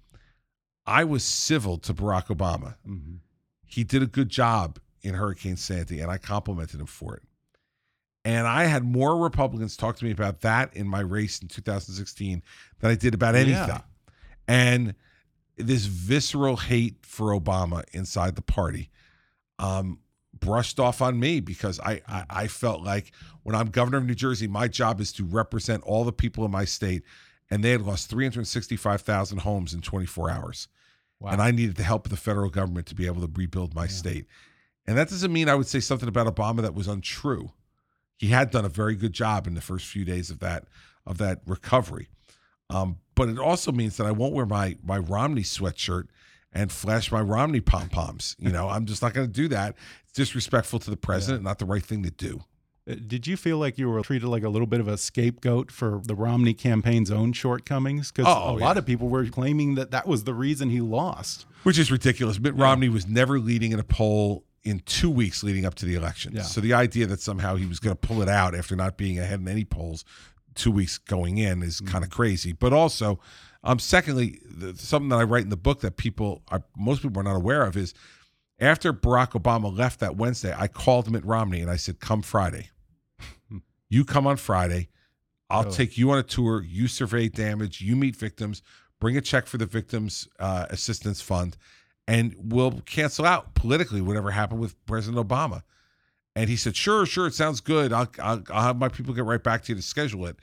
I 0.85 1.03
was 1.03 1.23
civil 1.23 1.77
to 1.79 1.93
Barack 1.93 2.27
Obama. 2.27 2.75
Mhm. 2.87 3.19
He 3.65 3.83
did 3.83 4.01
a 4.01 4.07
good 4.07 4.29
job 4.29 4.79
in 5.01 5.13
Hurricane 5.13 5.57
Sandy, 5.57 5.99
and 5.99 6.09
I 6.09 6.17
complimented 6.17 6.79
him 6.79 6.87
for 6.87 7.15
it. 7.15 7.23
And 8.29 8.45
I 8.47 8.65
had 8.65 8.83
more 8.83 9.17
Republicans 9.17 9.75
talk 9.75 9.95
to 9.97 10.05
me 10.05 10.11
about 10.11 10.41
that 10.41 10.75
in 10.75 10.87
my 10.87 10.99
race 10.99 11.41
in 11.41 11.47
2016 11.47 12.43
than 12.79 12.91
I 12.91 12.95
did 12.95 13.13
about 13.15 13.33
anything. 13.35 13.53
Yeah. 13.67 13.81
And 14.47 14.93
this 15.57 15.85
visceral 15.85 16.57
hate 16.57 16.97
for 17.01 17.37
Obama 17.39 17.83
inside 17.91 18.35
the 18.35 18.41
party 18.41 18.91
um, 19.57 19.99
brushed 20.39 20.79
off 20.79 21.01
on 21.01 21.19
me 21.19 21.39
because 21.39 21.79
I, 21.79 22.01
I 22.07 22.25
I 22.29 22.47
felt 22.47 22.81
like 22.83 23.11
when 23.43 23.55
I'm 23.55 23.67
governor 23.69 23.97
of 23.97 24.05
New 24.05 24.15
Jersey, 24.15 24.47
my 24.47 24.67
job 24.67 25.01
is 25.01 25.11
to 25.13 25.23
represent 25.23 25.83
all 25.83 26.03
the 26.03 26.13
people 26.13 26.45
in 26.45 26.51
my 26.51 26.65
state, 26.65 27.03
and 27.49 27.63
they 27.63 27.71
had 27.71 27.81
lost 27.81 28.09
365,000 28.09 29.39
homes 29.39 29.73
in 29.73 29.81
24 29.81 30.29
hours, 30.29 30.67
Wow. 31.19 31.31
and 31.31 31.41
I 31.41 31.51
needed 31.51 31.75
the 31.77 31.83
help 31.83 32.05
of 32.05 32.11
the 32.11 32.17
federal 32.17 32.49
government 32.49 32.85
to 32.87 32.95
be 32.95 33.05
able 33.07 33.25
to 33.27 33.31
rebuild 33.33 33.73
my 33.75 33.87
state. 33.87 34.27
And 34.85 34.97
that 34.97 35.09
doesn't 35.09 35.33
mean 35.33 35.49
I 35.49 35.55
would 35.55 35.67
say 35.67 35.79
something 35.79 36.07
about 36.09 36.33
Obama 36.33 36.61
that 36.61 36.73
was 36.75 36.87
untrue. 36.87 37.51
He 38.19 38.27
had 38.27 38.51
done 38.51 38.65
a 38.65 38.69
very 38.69 38.95
good 38.95 39.13
job 39.13 39.47
in 39.47 39.55
the 39.55 39.61
first 39.61 39.85
few 39.87 40.05
days 40.05 40.29
of 40.29 40.39
that 40.39 40.65
of 41.07 41.17
that 41.19 41.39
recovery. 41.47 42.09
Um, 42.69 42.97
but 43.15 43.29
it 43.29 43.39
also 43.39 43.71
means 43.71 43.97
that 43.97 44.05
I 44.05 44.11
won't 44.11 44.33
wear 44.33 44.45
my 44.45 44.75
my 44.83 44.97
Romney 44.99 45.41
sweatshirt 45.41 46.03
and 46.51 46.71
flash 46.71 47.11
my 47.11 47.21
Romney 47.21 47.61
pom 47.61 47.89
poms. 47.89 48.35
You 48.39 48.51
know, 48.51 48.69
I'm 48.69 48.85
just 48.85 49.01
not 49.01 49.13
going 49.13 49.25
to 49.27 49.33
do 49.33 49.47
that. 49.47 49.75
It's 50.03 50.13
disrespectful 50.13 50.79
to 50.79 50.89
the 50.89 50.97
president, 50.97 51.43
not 51.43 51.59
the 51.59 51.65
right 51.65 51.83
thing 51.83 52.03
to 52.03 52.11
do. 52.11 52.41
Uh, 52.89 52.95
Did 53.07 53.25
you 53.27 53.37
feel 53.37 53.57
like 53.59 53.77
you 53.77 53.87
were 53.89 54.01
treated 54.01 54.27
like 54.27 54.43
a 54.43 54.49
little 54.49 54.65
bit 54.67 54.79
of 54.79 54.87
a 54.87 54.97
scapegoat 54.97 55.71
for 55.71 56.01
the 56.03 56.15
Romney 56.15 56.53
campaign's 56.53 57.11
own 57.11 57.33
shortcomings? 57.33 58.11
Because 58.11 58.25
Oh, 58.27 58.55
a 58.55 58.59
yeah. 58.59 58.65
lot 58.65 58.77
of 58.77 58.85
people 58.85 59.09
were 59.09 59.25
claiming 59.27 59.75
that 59.75 59.91
that 59.91 60.07
was 60.07 60.23
the 60.25 60.33
reason 60.33 60.69
he 60.71 60.81
lost. 60.81 61.45
Which 61.63 61.77
is 61.77 61.91
ridiculous. 61.91 62.39
Mitt 62.39 62.55
Romney 62.55 62.89
was 62.89 63.07
never 63.07 63.39
leading 63.39 63.71
in 63.71 63.79
a 63.79 63.83
poll 63.83 64.43
in 64.63 64.79
two 64.81 65.09
weeks 65.09 65.43
leading 65.43 65.65
up 65.65 65.75
to 65.75 65.85
the 65.85 65.95
election. 65.95 66.33
Yeah. 66.35 66.41
So 66.43 66.61
the 66.61 66.73
idea 66.73 67.05
that 67.07 67.21
somehow 67.21 67.55
he 67.55 67.65
was 67.65 67.79
going 67.79 67.95
to 67.95 68.07
pull 68.07 68.21
it 68.21 68.29
out 68.29 68.53
after 68.55 68.75
not 68.75 68.97
being 68.97 69.17
ahead 69.19 69.39
in 69.39 69.47
any 69.47 69.65
polls 69.65 70.03
two 70.55 70.71
weeks 70.71 70.97
going 70.97 71.37
in 71.37 71.63
is 71.63 71.79
kind 71.81 72.03
of 72.03 72.09
crazy. 72.09 72.51
But 72.53 72.73
also, 72.73 73.19
um, 73.63 73.79
secondly, 73.79 74.39
the, 74.45 74.75
something 74.75 75.09
that 75.09 75.19
I 75.19 75.23
write 75.23 75.43
in 75.43 75.49
the 75.49 75.55
book 75.57 75.79
that 75.81 75.95
people 75.97 76.41
are 76.49 76.63
most 76.77 77.01
people 77.01 77.19
are 77.19 77.23
not 77.23 77.35
aware 77.35 77.63
of 77.63 77.77
is 77.77 77.93
after 78.59 78.91
Barack 78.91 79.31
Obama 79.41 79.75
left 79.75 79.99
that 80.01 80.17
Wednesday, 80.17 80.53
I 80.57 80.67
called 80.67 81.09
Mitt 81.09 81.23
Romney 81.23 81.61
and 81.61 81.71
I 81.71 81.77
said, 81.77 81.99
"Come 82.01 82.21
Friday, 82.21 82.69
you 83.89 84.03
come 84.05 84.27
on 84.27 84.37
Friday. 84.37 84.89
I'll 85.49 85.67
Oh. 85.67 85.71
take 85.71 85.97
you 85.97 86.11
on 86.11 86.19
a 86.19 86.23
tour. 86.23 86.61
You 86.61 86.87
survey 86.87 87.27
damage. 87.29 87.81
You 87.81 87.95
meet 87.95 88.15
victims. 88.15 88.61
Bring 88.99 89.17
a 89.17 89.21
check 89.21 89.47
for 89.47 89.57
the 89.57 89.65
victims 89.65 90.27
uh, 90.39 90.65
assistance 90.69 91.21
fund, 91.21 91.57
and 92.09 92.35
we'll 92.37 92.81
cancel 92.85 93.25
out 93.25 93.53
politically 93.55 94.01
whatever 94.01 94.31
happened 94.31 94.59
with 94.59 94.73
President 94.85 95.25
Obama." 95.27 95.63
And 96.35 96.49
he 96.49 96.55
said, 96.55 96.75
"Sure, 96.75 97.05
sure, 97.05 97.27
it 97.27 97.33
sounds 97.33 97.59
good. 97.61 97.91
I'll, 97.93 98.09
I'll, 98.21 98.43
I'll 98.51 98.63
have 98.63 98.77
my 98.77 98.89
people 98.89 99.13
get 99.13 99.25
right 99.25 99.43
back 99.43 99.63
to 99.63 99.71
you 99.71 99.75
to 99.75 99.81
schedule 99.81 100.25
it." 100.25 100.37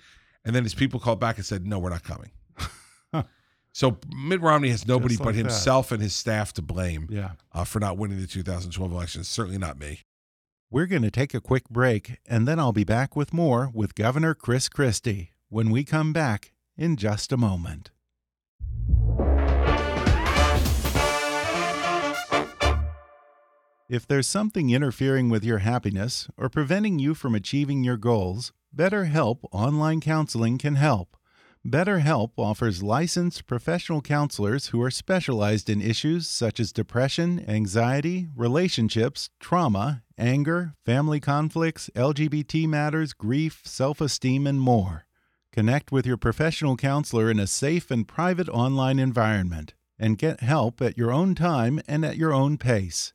And 0.44 0.54
then 0.54 0.62
his 0.62 0.74
people 0.74 1.00
called 1.00 1.20
back 1.20 1.36
and 1.36 1.44
said, 1.46 1.66
"No, 1.66 1.78
we're 1.78 1.90
not 1.90 2.02
coming." 2.04 2.30
so 3.72 3.98
Mitt 4.14 4.40
Romney 4.40 4.70
has 4.70 4.86
nobody 4.86 5.14
Just 5.14 5.20
but 5.20 5.26
like 5.26 5.34
that. 5.36 5.40
himself 5.42 5.92
and 5.92 6.02
his 6.02 6.14
staff 6.14 6.52
to 6.54 6.62
blame 6.62 7.06
Yeah. 7.10 7.32
uh, 7.52 7.64
for 7.64 7.78
not 7.80 7.98
winning 7.98 8.20
the 8.20 8.26
2012 8.26 8.92
election. 8.92 9.24
Certainly 9.24 9.58
not 9.58 9.78
me. 9.78 10.00
We're 10.70 10.86
going 10.86 11.02
to 11.02 11.10
take 11.10 11.32
a 11.34 11.40
quick 11.40 11.68
break, 11.68 12.18
and 12.26 12.46
then 12.48 12.58
I'll 12.58 12.72
be 12.72 12.84
back 12.84 13.14
with 13.14 13.32
more 13.32 13.70
with 13.72 13.94
Governor 13.94 14.34
Chris 14.34 14.68
Christie 14.68 15.32
when 15.48 15.70
we 15.70 15.84
come 15.84 16.12
back 16.12 16.52
in 16.76 16.96
just 16.96 17.32
a 17.32 17.36
moment. 17.36 17.90
If 23.88 24.04
there's 24.04 24.26
something 24.26 24.70
interfering 24.70 25.28
with 25.28 25.44
your 25.44 25.58
happiness 25.58 26.26
or 26.36 26.48
preventing 26.48 26.98
you 26.98 27.14
from 27.14 27.36
achieving 27.36 27.84
your 27.84 27.96
goals, 27.96 28.52
BetterHelp 28.74 29.44
Online 29.52 30.00
Counseling 30.00 30.58
can 30.58 30.74
help. 30.74 31.16
BetterHelp 31.64 32.30
offers 32.36 32.82
licensed 32.82 33.46
professional 33.46 34.00
counselors 34.00 34.68
who 34.68 34.82
are 34.82 34.90
specialized 34.90 35.70
in 35.70 35.80
issues 35.80 36.26
such 36.26 36.58
as 36.58 36.72
depression, 36.72 37.44
anxiety, 37.48 38.26
relationships, 38.34 39.30
trauma, 39.38 40.02
anger, 40.18 40.74
family 40.84 41.20
conflicts, 41.20 41.88
LGBT 41.94 42.66
matters, 42.66 43.12
grief, 43.12 43.62
self 43.64 44.00
esteem, 44.00 44.48
and 44.48 44.60
more. 44.60 45.06
Connect 45.52 45.92
with 45.92 46.06
your 46.06 46.16
professional 46.16 46.76
counselor 46.76 47.30
in 47.30 47.38
a 47.38 47.46
safe 47.46 47.92
and 47.92 48.08
private 48.08 48.48
online 48.48 48.98
environment. 48.98 49.74
and 49.98 50.18
get 50.18 50.40
help 50.40 50.82
at 50.82 50.98
your 50.98 51.10
own 51.10 51.34
time 51.34 51.80
and 51.88 52.04
at 52.04 52.18
your 52.18 52.30
own 52.34 52.58
pace. 52.58 53.14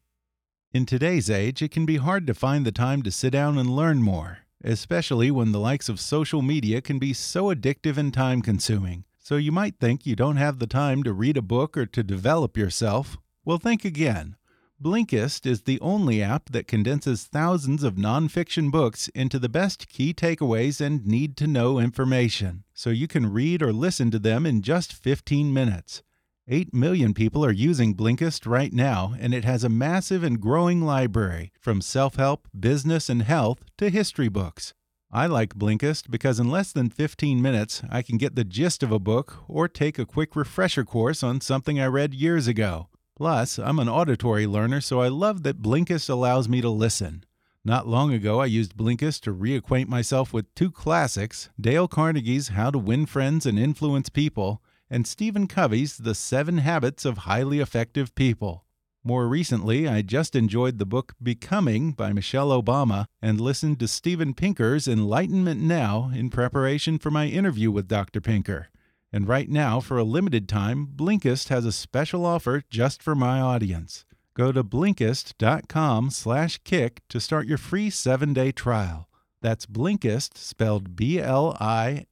In 0.72 0.84
today's 0.84 1.30
age, 1.30 1.62
it 1.62 1.70
can 1.70 1.86
be 1.86 1.96
hard 1.96 2.26
to 2.26 2.34
find 2.34 2.66
the 2.66 2.72
time 2.72 3.00
to 3.02 3.10
sit 3.10 3.30
down 3.30 3.56
and 3.56 3.74
learn 3.74 4.02
more, 4.02 4.40
especially 4.62 5.30
when 5.30 5.52
the 5.52 5.60
likes 5.60 5.88
of 5.88 5.98
social 5.98 6.42
media 6.42 6.82
can 6.82 6.98
be 6.98 7.14
so 7.14 7.54
addictive 7.54 7.96
and 7.96 8.12
time 8.12 8.42
consuming. 8.42 9.04
So 9.26 9.34
you 9.34 9.50
might 9.50 9.80
think 9.80 10.06
you 10.06 10.14
don't 10.14 10.36
have 10.36 10.60
the 10.60 10.68
time 10.68 11.02
to 11.02 11.12
read 11.12 11.36
a 11.36 11.42
book 11.42 11.76
or 11.76 11.84
to 11.84 12.04
develop 12.04 12.56
yourself. 12.56 13.16
Well, 13.44 13.58
think 13.58 13.84
again. 13.84 14.36
Blinkist 14.80 15.46
is 15.46 15.62
the 15.62 15.80
only 15.80 16.22
app 16.22 16.50
that 16.50 16.68
condenses 16.68 17.24
thousands 17.24 17.82
of 17.82 17.96
nonfiction 17.96 18.70
books 18.70 19.08
into 19.16 19.40
the 19.40 19.48
best 19.48 19.88
key 19.88 20.14
takeaways 20.14 20.80
and 20.80 21.04
need 21.04 21.36
to 21.38 21.48
know 21.48 21.80
information, 21.80 22.62
so 22.72 22.90
you 22.90 23.08
can 23.08 23.32
read 23.32 23.62
or 23.62 23.72
listen 23.72 24.12
to 24.12 24.20
them 24.20 24.46
in 24.46 24.62
just 24.62 24.92
15 24.92 25.52
minutes. 25.52 26.04
8 26.46 26.72
million 26.72 27.12
people 27.12 27.44
are 27.44 27.50
using 27.50 27.96
Blinkist 27.96 28.46
right 28.46 28.72
now, 28.72 29.16
and 29.18 29.34
it 29.34 29.44
has 29.44 29.64
a 29.64 29.68
massive 29.68 30.22
and 30.22 30.40
growing 30.40 30.82
library 30.82 31.50
from 31.58 31.80
self 31.80 32.14
help, 32.14 32.46
business, 32.56 33.08
and 33.08 33.22
health 33.22 33.64
to 33.78 33.90
history 33.90 34.28
books. 34.28 34.72
I 35.12 35.26
like 35.26 35.54
Blinkist 35.54 36.10
because 36.10 36.40
in 36.40 36.50
less 36.50 36.72
than 36.72 36.90
15 36.90 37.40
minutes, 37.40 37.80
I 37.88 38.02
can 38.02 38.18
get 38.18 38.34
the 38.34 38.44
gist 38.44 38.82
of 38.82 38.90
a 38.90 38.98
book 38.98 39.38
or 39.48 39.68
take 39.68 39.98
a 39.98 40.04
quick 40.04 40.34
refresher 40.34 40.84
course 40.84 41.22
on 41.22 41.40
something 41.40 41.80
I 41.80 41.86
read 41.86 42.12
years 42.12 42.48
ago. 42.48 42.88
Plus, 43.16 43.58
I'm 43.58 43.78
an 43.78 43.88
auditory 43.88 44.46
learner, 44.46 44.80
so 44.80 45.00
I 45.00 45.08
love 45.08 45.42
that 45.44 45.62
Blinkist 45.62 46.10
allows 46.10 46.48
me 46.48 46.60
to 46.60 46.68
listen. 46.68 47.24
Not 47.64 47.88
long 47.88 48.12
ago, 48.12 48.40
I 48.40 48.46
used 48.46 48.76
Blinkist 48.76 49.22
to 49.22 49.34
reacquaint 49.34 49.88
myself 49.88 50.32
with 50.32 50.54
two 50.54 50.70
classics 50.70 51.48
Dale 51.58 51.88
Carnegie's 51.88 52.48
How 52.48 52.70
to 52.70 52.78
Win 52.78 53.06
Friends 53.06 53.46
and 53.46 53.58
Influence 53.58 54.08
People, 54.08 54.60
and 54.90 55.06
Stephen 55.06 55.46
Covey's 55.46 55.96
The 55.96 56.14
Seven 56.14 56.58
Habits 56.58 57.04
of 57.04 57.18
Highly 57.18 57.60
Effective 57.60 58.14
People. 58.14 58.65
More 59.06 59.28
recently, 59.28 59.86
I 59.86 60.02
just 60.02 60.34
enjoyed 60.34 60.78
the 60.78 60.84
book 60.84 61.14
Becoming 61.22 61.92
by 61.92 62.12
Michelle 62.12 62.48
Obama 62.48 63.04
and 63.22 63.40
listened 63.40 63.78
to 63.78 63.86
Steven 63.86 64.34
Pinker's 64.34 64.88
Enlightenment 64.88 65.60
Now 65.60 66.10
in 66.12 66.28
preparation 66.28 66.98
for 66.98 67.12
my 67.12 67.26
interview 67.26 67.70
with 67.70 67.86
Dr. 67.86 68.20
Pinker. 68.20 68.66
And 69.12 69.28
right 69.28 69.48
now, 69.48 69.78
for 69.78 69.96
a 69.96 70.02
limited 70.02 70.48
time, 70.48 70.88
Blinkist 70.88 71.50
has 71.50 71.64
a 71.64 71.70
special 71.70 72.26
offer 72.26 72.64
just 72.68 73.00
for 73.00 73.14
my 73.14 73.40
audience. 73.40 74.04
Go 74.34 74.50
to 74.50 74.64
Blinkist.com/kick 74.64 77.02
to 77.08 77.20
start 77.20 77.46
your 77.46 77.58
free 77.58 77.90
seven-day 77.90 78.50
trial. 78.50 79.08
That's 79.40 79.66
Blinkist, 79.66 80.36
spelled 80.36 80.96
B-L-I-N-K-I-S-T. 80.96 82.08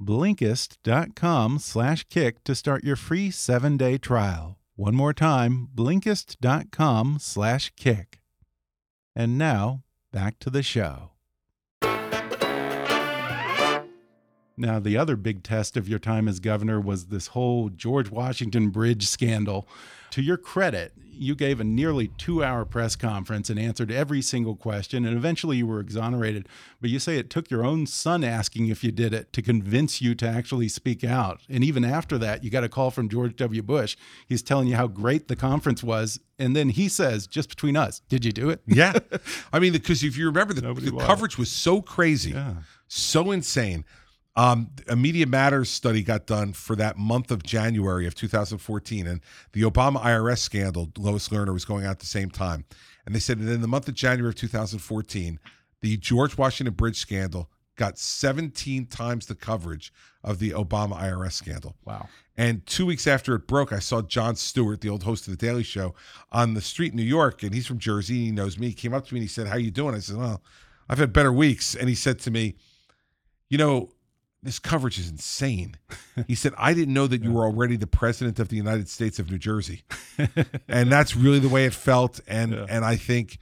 Blinkist.com/kick 0.00 2.44
to 2.44 2.54
start 2.54 2.84
your 2.84 2.96
free 2.96 3.30
seven-day 3.32 3.98
trial. 3.98 4.56
One 4.76 4.96
more 4.96 5.12
time, 5.12 5.68
Blinkist.com 5.72 7.18
slash 7.20 7.72
kick. 7.76 8.20
And 9.14 9.38
now, 9.38 9.84
back 10.12 10.40
to 10.40 10.50
the 10.50 10.64
show. 10.64 11.13
Now, 14.56 14.78
the 14.78 14.96
other 14.96 15.16
big 15.16 15.42
test 15.42 15.76
of 15.76 15.88
your 15.88 15.98
time 15.98 16.28
as 16.28 16.38
governor 16.40 16.80
was 16.80 17.06
this 17.06 17.28
whole 17.28 17.68
George 17.70 18.10
Washington 18.10 18.70
Bridge 18.70 19.06
scandal. 19.06 19.68
To 20.10 20.22
your 20.22 20.36
credit, 20.36 20.92
you 21.16 21.34
gave 21.34 21.60
a 21.60 21.64
nearly 21.64 22.08
two 22.08 22.44
hour 22.44 22.64
press 22.64 22.96
conference 22.96 23.50
and 23.50 23.58
answered 23.58 23.90
every 23.90 24.22
single 24.22 24.54
question, 24.54 25.04
and 25.04 25.16
eventually 25.16 25.56
you 25.56 25.66
were 25.66 25.80
exonerated. 25.80 26.48
But 26.80 26.90
you 26.90 26.98
say 26.98 27.18
it 27.18 27.30
took 27.30 27.50
your 27.50 27.64
own 27.64 27.86
son 27.86 28.22
asking 28.22 28.68
if 28.68 28.84
you 28.84 28.92
did 28.92 29.12
it 29.12 29.32
to 29.32 29.42
convince 29.42 30.00
you 30.00 30.14
to 30.16 30.28
actually 30.28 30.68
speak 30.68 31.02
out. 31.02 31.40
And 31.48 31.64
even 31.64 31.84
after 31.84 32.18
that, 32.18 32.44
you 32.44 32.50
got 32.50 32.64
a 32.64 32.68
call 32.68 32.90
from 32.90 33.08
George 33.08 33.36
W. 33.36 33.62
Bush. 33.62 33.96
He's 34.26 34.42
telling 34.42 34.68
you 34.68 34.76
how 34.76 34.86
great 34.86 35.28
the 35.28 35.36
conference 35.36 35.82
was. 35.82 36.20
And 36.38 36.54
then 36.54 36.70
he 36.70 36.88
says, 36.88 37.26
just 37.26 37.48
between 37.48 37.76
us, 37.76 38.00
did 38.08 38.24
you 38.24 38.32
do 38.32 38.50
it? 38.50 38.60
yeah. 38.66 38.94
I 39.52 39.58
mean, 39.58 39.72
because 39.72 40.02
if 40.02 40.16
you 40.16 40.26
remember, 40.26 40.54
the, 40.54 40.60
the 40.74 40.92
coverage 40.98 41.38
was 41.38 41.50
so 41.50 41.80
crazy, 41.80 42.32
yeah. 42.32 42.54
so 42.88 43.30
insane. 43.30 43.84
Um, 44.36 44.70
a 44.88 44.96
Media 44.96 45.26
Matters 45.26 45.70
study 45.70 46.02
got 46.02 46.26
done 46.26 46.52
for 46.52 46.74
that 46.76 46.98
month 46.98 47.30
of 47.30 47.42
January 47.42 48.06
of 48.06 48.14
2014, 48.14 49.06
and 49.06 49.20
the 49.52 49.62
Obama 49.62 50.02
IRS 50.02 50.38
scandal, 50.38 50.90
Lois 50.98 51.28
Lerner 51.28 51.52
was 51.52 51.64
going 51.64 51.84
out 51.84 51.92
at 51.92 51.98
the 52.00 52.06
same 52.06 52.30
time. 52.30 52.64
And 53.06 53.14
they 53.14 53.20
said 53.20 53.38
that 53.38 53.52
in 53.52 53.60
the 53.60 53.68
month 53.68 53.86
of 53.86 53.94
January 53.94 54.30
of 54.30 54.34
2014, 54.34 55.38
the 55.82 55.96
George 55.98 56.36
Washington 56.36 56.74
Bridge 56.74 56.96
scandal 56.96 57.50
got 57.76 57.98
17 57.98 58.86
times 58.86 59.26
the 59.26 59.34
coverage 59.34 59.92
of 60.22 60.38
the 60.38 60.50
Obama 60.50 60.98
IRS 61.00 61.32
scandal. 61.32 61.76
Wow. 61.84 62.08
And 62.36 62.64
two 62.66 62.86
weeks 62.86 63.06
after 63.06 63.34
it 63.34 63.46
broke, 63.46 63.72
I 63.72 63.78
saw 63.78 64.00
Jon 64.02 64.36
Stewart, 64.36 64.80
the 64.80 64.88
old 64.88 65.04
host 65.04 65.28
of 65.28 65.36
The 65.36 65.46
Daily 65.46 65.62
Show, 65.62 65.94
on 66.32 66.54
the 66.54 66.60
street 66.60 66.92
in 66.92 66.96
New 66.96 67.02
York, 67.02 67.42
and 67.42 67.54
he's 67.54 67.66
from 67.66 67.78
Jersey. 67.78 68.26
He 68.26 68.30
knows 68.30 68.58
me. 68.58 68.68
He 68.68 68.74
came 68.74 68.94
up 68.94 69.06
to 69.06 69.14
me 69.14 69.20
and 69.20 69.24
he 69.24 69.28
said, 69.28 69.46
How 69.46 69.54
are 69.54 69.60
you 69.60 69.70
doing? 69.70 69.94
I 69.94 69.98
said, 69.98 70.16
Well, 70.16 70.42
I've 70.88 70.98
had 70.98 71.12
better 71.12 71.32
weeks. 71.32 71.74
And 71.74 71.88
he 71.88 71.94
said 71.94 72.18
to 72.20 72.30
me, 72.30 72.56
You 73.48 73.58
know, 73.58 73.90
this 74.44 74.58
coverage 74.58 74.98
is 74.98 75.08
insane. 75.10 75.76
He 76.28 76.36
said, 76.36 76.52
I 76.56 76.74
didn't 76.74 76.94
know 76.94 77.08
that 77.08 77.24
you 77.24 77.32
were 77.32 77.44
already 77.44 77.74
the 77.74 77.88
president 77.88 78.38
of 78.38 78.48
the 78.48 78.56
United 78.56 78.88
States 78.88 79.18
of 79.18 79.32
New 79.32 79.38
Jersey. 79.38 79.82
and 80.68 80.92
that's 80.92 81.16
really 81.16 81.40
the 81.40 81.48
way 81.48 81.64
it 81.64 81.74
felt. 81.74 82.20
And 82.28 82.52
yeah. 82.52 82.66
and 82.68 82.84
I 82.84 82.94
think 82.94 83.38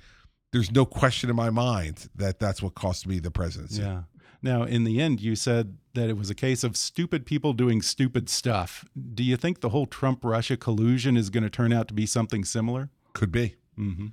there's 0.52 0.70
no 0.70 0.86
question 0.86 1.28
in 1.28 1.36
my 1.36 1.50
mind 1.50 2.08
that 2.14 2.38
that's 2.38 2.62
what 2.62 2.74
cost 2.74 3.06
me 3.06 3.18
the 3.18 3.30
presidency. 3.30 3.82
Yeah. 3.82 4.04
Now, 4.40 4.62
in 4.62 4.84
the 4.84 5.02
end, 5.02 5.20
you 5.20 5.36
said 5.36 5.76
that 5.92 6.08
it 6.08 6.16
was 6.16 6.30
a 6.30 6.34
case 6.34 6.64
of 6.64 6.78
stupid 6.78 7.26
people 7.26 7.52
doing 7.52 7.82
stupid 7.82 8.30
stuff. 8.30 8.86
Do 9.14 9.22
you 9.22 9.36
think 9.36 9.60
the 9.60 9.68
whole 9.68 9.86
Trump 9.86 10.24
Russia 10.24 10.56
collusion 10.56 11.18
is 11.18 11.28
going 11.28 11.44
to 11.44 11.50
turn 11.50 11.74
out 11.74 11.88
to 11.88 11.94
be 11.94 12.06
something 12.06 12.46
similar? 12.46 12.88
Could 13.12 13.30
be. 13.30 13.56
Mm 13.76 13.96
-hmm. 13.96 14.12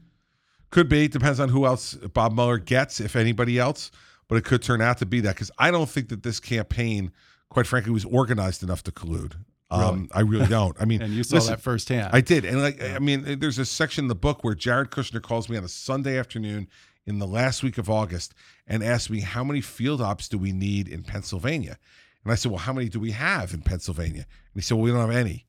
Could 0.70 0.90
be. 0.90 1.08
Depends 1.08 1.40
on 1.40 1.50
who 1.50 1.66
else 1.66 1.98
Bob 2.14 2.34
Mueller 2.34 2.60
gets, 2.60 3.00
if 3.00 3.16
anybody 3.16 3.58
else 3.58 3.90
but 4.30 4.38
it 4.38 4.46
could 4.46 4.62
turn 4.62 4.80
out 4.80 5.00
to 5.00 5.06
be 5.06 5.20
that 5.22 5.36
because 5.36 5.52
I 5.58 5.72
don't 5.72 5.90
think 5.90 6.08
that 6.10 6.24
this 6.24 6.40
campaign, 6.40 7.12
quite 7.50 7.68
frankly, 7.68 7.92
was 7.92 8.06
organized 8.06 8.64
enough 8.64 8.84
to 8.84 8.92
collude. 8.92 9.34
Um, 9.72 9.82
really? 9.82 10.10
I 10.14 10.20
really 10.22 10.48
don't. 10.48 10.78
I 10.80 10.86
mean, 10.86 11.02
and 11.02 11.14
you 11.14 11.24
saw 11.24 11.36
listen, 11.36 11.52
that 11.52 11.62
firsthand. 11.62 12.12
I 12.14 12.22
did, 12.22 12.46
and 12.46 12.62
like, 12.62 12.82
I 12.82 13.00
mean, 13.00 13.40
there's 13.40 13.60
a 13.60 13.66
section 13.66 14.06
in 14.06 14.08
the 14.08 14.16
book 14.16 14.44
where 14.44 14.56
Jared 14.56 14.92
Kushner 14.92 15.22
calls 15.22 15.50
me 15.50 15.58
on 15.58 15.64
a 15.66 15.68
Sunday 15.68 16.18
afternoon 16.18 16.70
in 17.06 17.20
the 17.20 17.28
last 17.28 17.64
week 17.64 17.78
of 17.78 17.90
August 17.90 18.34
and 18.68 18.84
asks 18.84 19.10
me 19.10 19.20
how 19.20 19.44
many 19.44 19.62
field 19.62 20.00
ops 20.00 20.30
do 20.30 20.38
we 20.38 20.52
need 20.52 20.88
in 20.88 21.04
Pennsylvania, 21.04 21.78
and 22.24 22.32
I 22.32 22.36
said, 22.36 22.52
well, 22.52 22.60
how 22.60 22.74
many 22.74 22.88
do 22.90 23.00
we 23.00 23.12
have 23.12 23.54
in 23.54 23.62
Pennsylvania? 23.62 24.26
And 24.54 24.56
he 24.56 24.62
said, 24.62 24.76
well, 24.76 24.84
we 24.84 24.92
don't 24.92 25.02
have 25.02 25.16
any. 25.16 25.46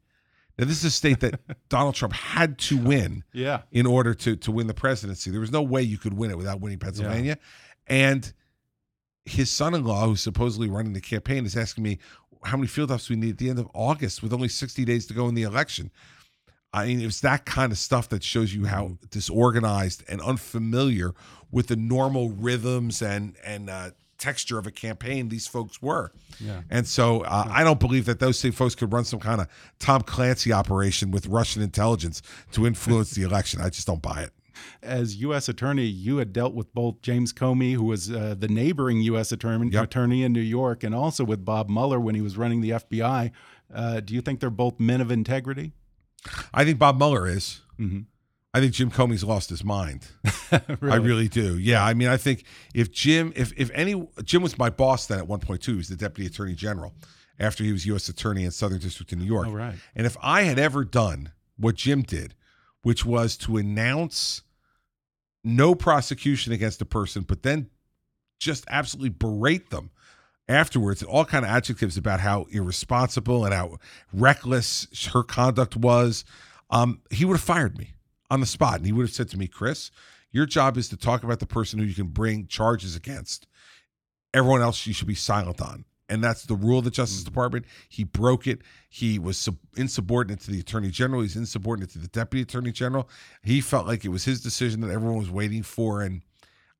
Now, 0.59 0.67
this 0.67 0.79
is 0.79 0.85
a 0.85 0.91
state 0.91 1.21
that 1.21 1.41
Donald 1.69 1.95
Trump 1.95 2.15
had 2.15 2.59
to 2.59 2.77
win, 2.77 3.25
yeah, 3.33 3.63
in 3.73 3.87
order 3.87 4.15
to 4.15 4.37
to 4.37 4.53
win 4.53 4.67
the 4.67 4.75
presidency. 4.75 5.31
There 5.31 5.41
was 5.41 5.53
no 5.53 5.63
way 5.63 5.83
you 5.83 5.99
could 5.99 6.15
win 6.15 6.31
it 6.31 6.37
without 6.37 6.61
winning 6.61 6.79
Pennsylvania, 6.79 7.39
yeah. 7.89 7.95
and 7.95 8.33
his 9.31 9.51
son-in-law, 9.51 10.07
who's 10.07 10.21
supposedly 10.21 10.69
running 10.69 10.93
the 10.93 11.01
campaign, 11.01 11.47
is 11.47 11.57
asking 11.57 11.85
me 11.85 11.99
how 12.45 12.57
many 12.57 12.67
field 12.67 12.91
ops 12.91 13.09
we 13.09 13.17
need 13.17 13.31
at 13.31 13.39
the 13.39 13.51
end 13.51 13.59
of 13.59 13.69
August 13.75 14.23
with 14.23 14.33
only 14.33 14.49
60 14.49 14.85
days 14.85 15.07
to 15.07 15.15
go 15.15 15.29
in 15.29 15.35
the 15.35 15.43
election. 15.43 15.91
I 16.73 16.87
mean, 16.87 17.01
it's 17.01 17.21
that 17.21 17.45
kind 17.45 17.73
of 17.73 17.79
stuff 17.79 18.09
that 18.11 18.23
shows 18.23 18.55
you 18.55 18.67
how 18.67 18.99
disorganized 19.11 20.05
and 20.09 20.21
unfamiliar 20.21 21.15
with 21.51 21.67
the 21.67 21.77
normal 21.77 22.31
rhythms 22.31 23.03
and 23.03 23.35
and 23.45 23.69
uh, 23.69 23.91
texture 24.19 24.59
of 24.59 24.67
a 24.67 24.71
campaign 24.71 25.31
these 25.31 25.49
folks 25.49 25.83
were. 25.83 26.13
Yeah. 26.39 26.61
And 26.71 26.87
so 26.87 27.23
uh, 27.23 27.49
I 27.51 27.65
don't 27.65 27.81
believe 27.81 28.05
that 28.05 28.21
those 28.21 28.39
same 28.39 28.53
folks 28.53 28.77
could 28.77 28.93
run 28.93 29.05
some 29.05 29.19
kind 29.19 29.41
of 29.41 29.49
Tom 29.81 30.03
Clancy 30.03 30.53
operation 30.53 31.11
with 31.11 31.27
Russian 31.27 31.63
intelligence 31.63 32.23
to 32.53 32.67
influence 32.67 33.11
the 33.17 33.23
election. 33.23 33.61
I 33.61 33.71
just 33.71 33.87
don't 33.87 34.03
buy 34.03 34.23
it. 34.23 34.33
As 34.83 35.17
U.S. 35.17 35.49
Attorney, 35.49 35.85
you 35.85 36.19
had 36.19 36.33
dealt 36.33 36.55
with 36.55 36.73
both 36.75 37.03
James 37.03 37.33
Comey, 37.33 37.75
who 37.75 37.85
was 37.85 38.11
uh, 38.11 38.35
the 38.39 38.49
neighboring 38.49 39.01
U.S. 39.03 39.33
Attorney, 39.33 39.71
yep. 39.71 39.85
attorney 39.85 40.23
in 40.23 40.33
New 40.33 40.41
York, 40.41 40.83
and 40.85 40.95
also 40.95 41.25
with 41.25 41.45
Bob 41.45 41.69
Mueller 41.69 42.01
when 42.01 42.15
he 42.15 42.21
was 42.21 42.37
running 42.37 42.61
the 42.61 42.71
FBI. 42.71 43.31
Uh, 43.73 44.01
do 44.01 44.15
you 44.15 44.21
think 44.21 44.41
they're 44.41 44.51
both 44.51 44.81
men 44.81 45.01
of 45.01 45.11
integrity? 45.11 45.73
I 46.53 46.65
think 46.65 46.79
Bob 46.79 46.99
Mueller 46.99 47.27
is. 47.27 47.61
Mhm. 47.79 48.07
I 48.53 48.59
think 48.59 48.73
Jim 48.73 48.91
Comey's 48.91 49.23
lost 49.23 49.49
his 49.49 49.63
mind. 49.63 50.09
I 50.51 50.61
Really? 50.81 50.99
really 50.99 51.29
do. 51.29 51.57
Yeah, 51.57 51.85
I 51.85 51.95
mean, 51.95 52.09
I 52.09 52.17
think 52.17 52.43
if 52.75 52.91
Jim, 52.91 53.33
if 53.37 53.53
if 53.57 53.71
any, 53.73 54.09
Jim 54.25 54.43
was 54.43 54.59
my 54.59 54.71
boss 54.71 55.07
then 55.07 55.19
at 55.19 55.29
one 55.29 55.39
point 55.39 55.63
too. 55.63 55.73
He 55.73 55.77
was 55.79 55.89
the 55.89 55.95
deputy 55.95 56.27
attorney 56.27 56.55
general 56.57 56.93
after 57.39 57.63
he 57.63 57.71
was 57.73 57.87
U.S. 57.87 58.09
attorney 58.09 58.45
in 58.45 58.51
Southern 58.51 58.81
District 58.81 59.13
in 59.13 59.21
New 59.21 59.25
York. 59.25 59.47
Oh, 59.49 59.53
right. 59.53 59.77
And 59.95 60.05
if 60.05 60.17
I 60.21 60.43
had 60.43 60.59
ever 60.59 60.85
done 60.85 61.31
what 61.57 61.77
Jim 61.77 62.03
did, 62.03 62.35
which 62.83 63.05
was 63.07 63.37
to 63.39 63.57
announce 63.57 64.43
no 65.45 65.75
prosecution 65.75 66.53
against 66.53 66.81
a 66.83 66.85
person, 66.85 67.23
but 67.23 67.43
then 67.43 67.71
just 68.39 68.65
absolutely 68.69 69.11
berate 69.11 69.71
them 69.71 69.91
afterwards, 70.49 71.03
all 71.03 71.25
kind 71.25 71.45
of 71.45 71.51
adjectives 71.51 71.97
about 71.97 72.21
how 72.21 72.47
irresponsible 72.51 73.45
and 73.45 73.55
how 73.55 73.79
reckless 74.13 74.89
her 75.13 75.23
conduct 75.23 75.77
was, 75.77 76.25
um, 76.71 77.01
he 77.11 77.25
would 77.25 77.35
have 77.35 77.43
fired 77.43 77.79
me 77.79 77.95
on 78.31 78.41
the 78.41 78.47
spot, 78.47 78.77
and 78.77 78.87
he 78.87 78.93
would 78.93 79.03
have 79.03 79.15
said 79.15 79.29
to 79.31 79.39
me, 79.39 79.47
"Chris, 79.47 79.91
your 80.31 80.47
job 80.47 80.77
is 80.77 80.89
to 80.89 80.97
talk 80.97 81.23
about 81.23 81.41
the 81.41 81.47
person 81.47 81.79
who 81.79 81.85
you 81.85 81.95
can 81.95 82.09
bring 82.09 82.47
charges 82.47 82.97
against. 82.97 83.47
Everyone 84.35 84.61
else 84.61 84.87
you 84.87 84.93
should 84.93 85.09
be 85.09 85.15
silent 85.15 85.61
on." 85.61 85.85
And 86.11 86.23
that's 86.23 86.45
the 86.45 86.57
rule 86.57 86.79
of 86.79 86.85
the 86.85 86.91
Justice 86.91 87.21
mm-hmm. 87.21 87.31
Department. 87.31 87.67
He 87.89 88.05
broke 88.05 88.47
it. 88.47 88.63
He 88.89 89.19
was 89.19 89.39
sub- 89.39 89.59
insubordinate 89.77 90.41
to 90.41 90.51
the 90.51 90.61
Attorney 90.61 90.91
General. 90.91 91.23
He's 91.23 91.37
insubordinate 91.37 91.91
to 91.91 91.99
the 91.99 92.09
Deputy 92.09 92.43
Attorney 92.43 92.73
General. 92.73 93.09
He 93.43 93.61
felt 93.61 93.87
like 93.87 94.05
it 94.05 94.09
was 94.09 94.25
his 94.25 94.43
decision 94.43 94.81
that 94.81 94.91
everyone 94.91 95.19
was 95.19 95.31
waiting 95.31 95.63
for. 95.63 96.03
And 96.03 96.23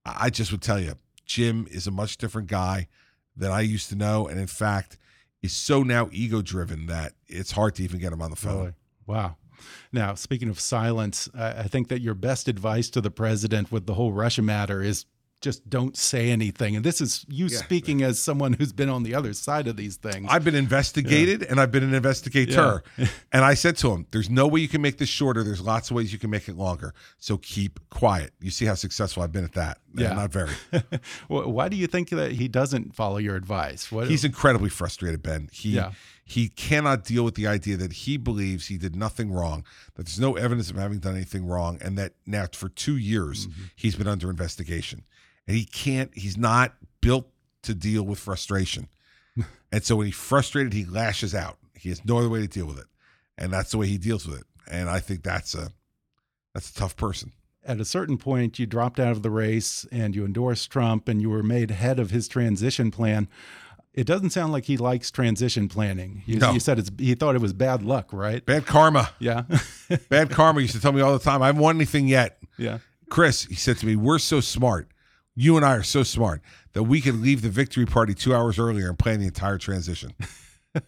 I 0.05 0.31
just 0.31 0.51
would 0.51 0.63
tell 0.63 0.81
you, 0.81 0.95
Jim 1.25 1.67
is 1.71 1.87
a 1.87 1.91
much 1.91 2.19
different 2.19 2.49
guy 2.49 2.89
than 3.37 3.53
I 3.53 3.61
used 3.61 3.89
to 3.91 3.97
know. 3.97 4.27
And 4.27 4.39
in 4.39 4.49
fact, 4.49 4.99
is 5.43 5.53
so 5.53 5.83
now 5.83 6.09
ego 6.13 6.43
driven 6.43 6.87
that 6.87 7.13
it's 7.29 7.53
hard 7.53 7.77
to 7.77 7.85
even 7.85 8.01
get 8.01 8.13
him 8.13 8.21
on 8.21 8.31
the 8.31 8.37
phone. 8.37 8.59
Really? 8.59 8.73
Wow. 9.07 9.37
Now, 9.93 10.15
speaking 10.15 10.49
of 10.49 10.59
silence, 10.59 11.29
I 11.35 11.51
I 11.51 11.63
think 11.65 11.89
that 11.89 12.01
your 12.01 12.15
best 12.15 12.49
advice 12.49 12.91
to 12.91 13.01
the 13.01 13.11
president 13.11 13.71
with 13.71 13.87
the 13.87 13.95
whole 13.95 14.13
Russia 14.13 14.43
matter 14.43 14.83
is 14.83 15.07
just 15.41 15.69
don't 15.71 15.97
say 15.97 16.31
anything. 16.31 16.77
And 16.77 16.85
this 16.85 17.01
is 17.01 17.25
you 17.29 17.47
Yeah. 17.47 17.59
speaking 17.59 18.03
as 18.03 18.19
someone 18.19 18.53
who's 18.53 18.73
been 18.73 18.89
on 18.91 19.03
the 19.05 19.15
other 19.15 19.33
side 19.33 19.67
of 19.69 19.77
these 19.77 19.97
things. 19.97 20.27
I've 20.31 20.45
been 20.45 20.55
investigated 20.55 21.43
and 21.43 21.59
I've 21.61 21.71
been 21.73 21.83
an 21.83 21.95
investigator. 21.95 22.83
and 23.33 23.45
I 23.45 23.55
said 23.55 23.77
to 23.79 23.91
him, 23.93 24.07
There's 24.11 24.29
no 24.29 24.47
way 24.47 24.61
you 24.61 24.69
can 24.69 24.83
make 24.83 24.99
this 24.99 25.09
shorter. 25.09 25.43
There's 25.43 25.61
lots 25.63 25.91
of 25.91 25.97
ways 25.97 26.13
you 26.13 26.19
can 26.19 26.31
make 26.31 26.49
it 26.49 26.57
longer. 26.57 26.93
So 27.19 27.39
keep 27.39 27.81
quiet. 27.89 28.33
You 28.41 28.51
see 28.51 28.67
how 28.67 28.75
successful 28.75 29.23
I've 29.23 29.33
been 29.33 29.45
at 29.45 29.53
that. 29.55 29.79
Yeah. 29.95 30.13
Not 30.13 30.31
very. 30.31 30.53
Wh- 31.29 31.49
Why 31.49 31.69
do 31.69 31.77
you 31.77 31.87
think 31.87 32.11
that 32.11 32.33
he 32.33 32.47
doesn't 32.49 32.95
follow 32.95 33.17
your 33.17 33.37
advice? 33.37 33.91
What, 33.91 34.09
He's 34.09 34.25
incredibly 34.25 34.69
frustrated, 34.71 35.23
Ben. 35.23 35.49
He 35.53 35.71
Yeah. 35.71 35.93
he 36.25 36.49
cannot 36.49 37.03
deal 37.05 37.25
with 37.25 37.35
the 37.35 37.47
idea 37.47 37.77
that 37.79 37.93
he 37.93 38.17
believes 38.17 38.67
he 38.69 38.79
did 38.79 38.95
nothing 38.95 39.33
wrong, 39.33 39.65
that 39.95 40.05
there's 40.07 40.21
no 40.21 40.37
evidence 40.37 40.71
of 40.71 40.77
having 40.77 40.99
done 40.99 41.15
anything 41.17 41.45
wrong, 41.47 41.79
and 41.81 41.97
that 41.99 42.13
now 42.27 42.47
for 42.53 42.69
two 42.69 42.97
years 42.97 43.47
Mm-hmm. 43.47 43.63
he's 43.75 43.97
been 43.97 44.07
under 44.07 44.31
investigation. 44.31 45.03
And 45.51 45.59
he 45.59 45.65
can't, 45.65 46.13
he's 46.15 46.37
not 46.39 46.75
built 47.01 47.27
to 47.65 47.75
deal 47.75 48.05
with 48.05 48.21
frustration. 48.21 48.87
and 49.73 49.83
so 49.83 49.97
when 49.97 50.07
he's 50.07 50.15
frustrated, 50.15 50.73
he 50.73 50.85
lashes 50.85 51.35
out. 51.35 51.59
He 51.75 51.89
has 51.89 52.05
no 52.05 52.19
other 52.19 52.29
way 52.29 52.39
to 52.39 52.47
deal 52.47 52.67
with 52.67 52.79
it. 52.79 52.87
And 53.37 53.53
that's 53.53 53.73
the 53.73 53.79
way 53.79 53.89
he 53.89 53.99
deals 53.99 54.29
with 54.29 54.39
it. 54.39 54.47
And 54.71 54.89
I 54.89 55.01
think 55.01 55.25
that's 55.25 55.57
a 55.57 55.71
that's 56.55 56.71
a 56.71 56.75
tough 56.75 56.95
person. 56.95 57.33
at 57.65 57.81
a 57.81 57.85
certain 57.85 58.17
point, 58.17 58.61
you 58.61 58.67
dropped 58.67 59.01
out 59.01 59.11
of 59.11 59.23
the 59.25 59.31
race 59.31 59.85
and 59.91 60.15
you 60.15 60.25
endorsed 60.25 60.71
Trump 60.71 61.09
and 61.09 61.21
you 61.21 61.31
were 61.31 61.43
made 61.43 61.73
head 61.73 61.99
of 61.99 62.11
his 62.13 62.29
transition 62.29 62.93
plan. 62.93 63.29
It 63.93 64.07
doesn't 64.07 64.31
sound 64.31 64.53
like 64.53 64.67
he 64.67 64.77
likes 64.77 65.11
transition 65.11 65.69
planning. 65.69 66.23
You, 66.27 66.39
No. 66.39 66.53
you 66.53 66.61
said 66.61 66.79
it's, 66.79 66.93
he 66.97 67.17
thought 67.17 67.35
it 67.35 67.41
was 67.41 67.53
bad 67.53 67.83
luck, 67.83 68.13
right? 68.13 68.47
Bad 68.47 68.67
karma. 68.67 69.11
Yeah. 69.19 69.43
Bad 70.09 70.31
karma. 70.31 70.61
He 70.61 70.65
used 70.67 70.77
to 70.77 70.81
tell 70.81 70.93
me 70.93 71.01
all 71.01 71.13
the 71.13 71.19
time, 71.25 71.43
I 71.43 71.47
haven't 71.47 71.61
won 71.61 71.75
anything 71.77 72.07
yet. 72.07 72.39
yeah. 72.57 72.79
Chris, 73.09 73.47
he 73.47 73.57
said 73.57 73.77
to 73.79 73.87
me, 73.87 73.97
We're 73.97 74.21
so 74.21 74.39
smart. 74.41 74.89
You 75.37 75.57
and 75.57 75.65
I 75.65 75.77
are 75.77 75.83
so 75.83 76.03
smart 76.03 76.43
that 76.73 76.83
we 76.85 77.01
could 77.01 77.15
leave 77.17 77.43
the 77.43 77.49
victory 77.49 77.87
party 77.87 78.15
two 78.15 78.35
hours 78.35 78.59
earlier 78.59 78.89
and 78.89 78.99
plan 78.99 79.21
the 79.21 79.27
entire 79.27 79.59
transition. 79.59 80.13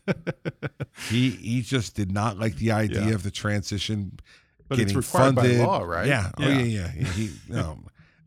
he 1.10 1.30
he 1.30 1.62
just 1.62 1.94
did 1.96 2.12
not 2.12 2.38
like 2.38 2.56
the 2.56 2.72
idea 2.72 3.06
Yeah. 3.08 3.14
of 3.14 3.22
the 3.22 3.30
transition 3.30 4.18
But 4.68 4.78
it's 4.78 4.92
getting 4.92 4.96
required 4.98 5.34
by 5.34 5.42
funded. 5.42 5.60
law, 5.60 5.82
right? 5.82 6.06
Yeah. 6.06 6.30
Oh 6.38 6.42
Yeah. 6.48 6.58
yeah, 6.60 6.90
yeah. 6.96 7.06
He, 7.12 7.30
no, 7.48 7.78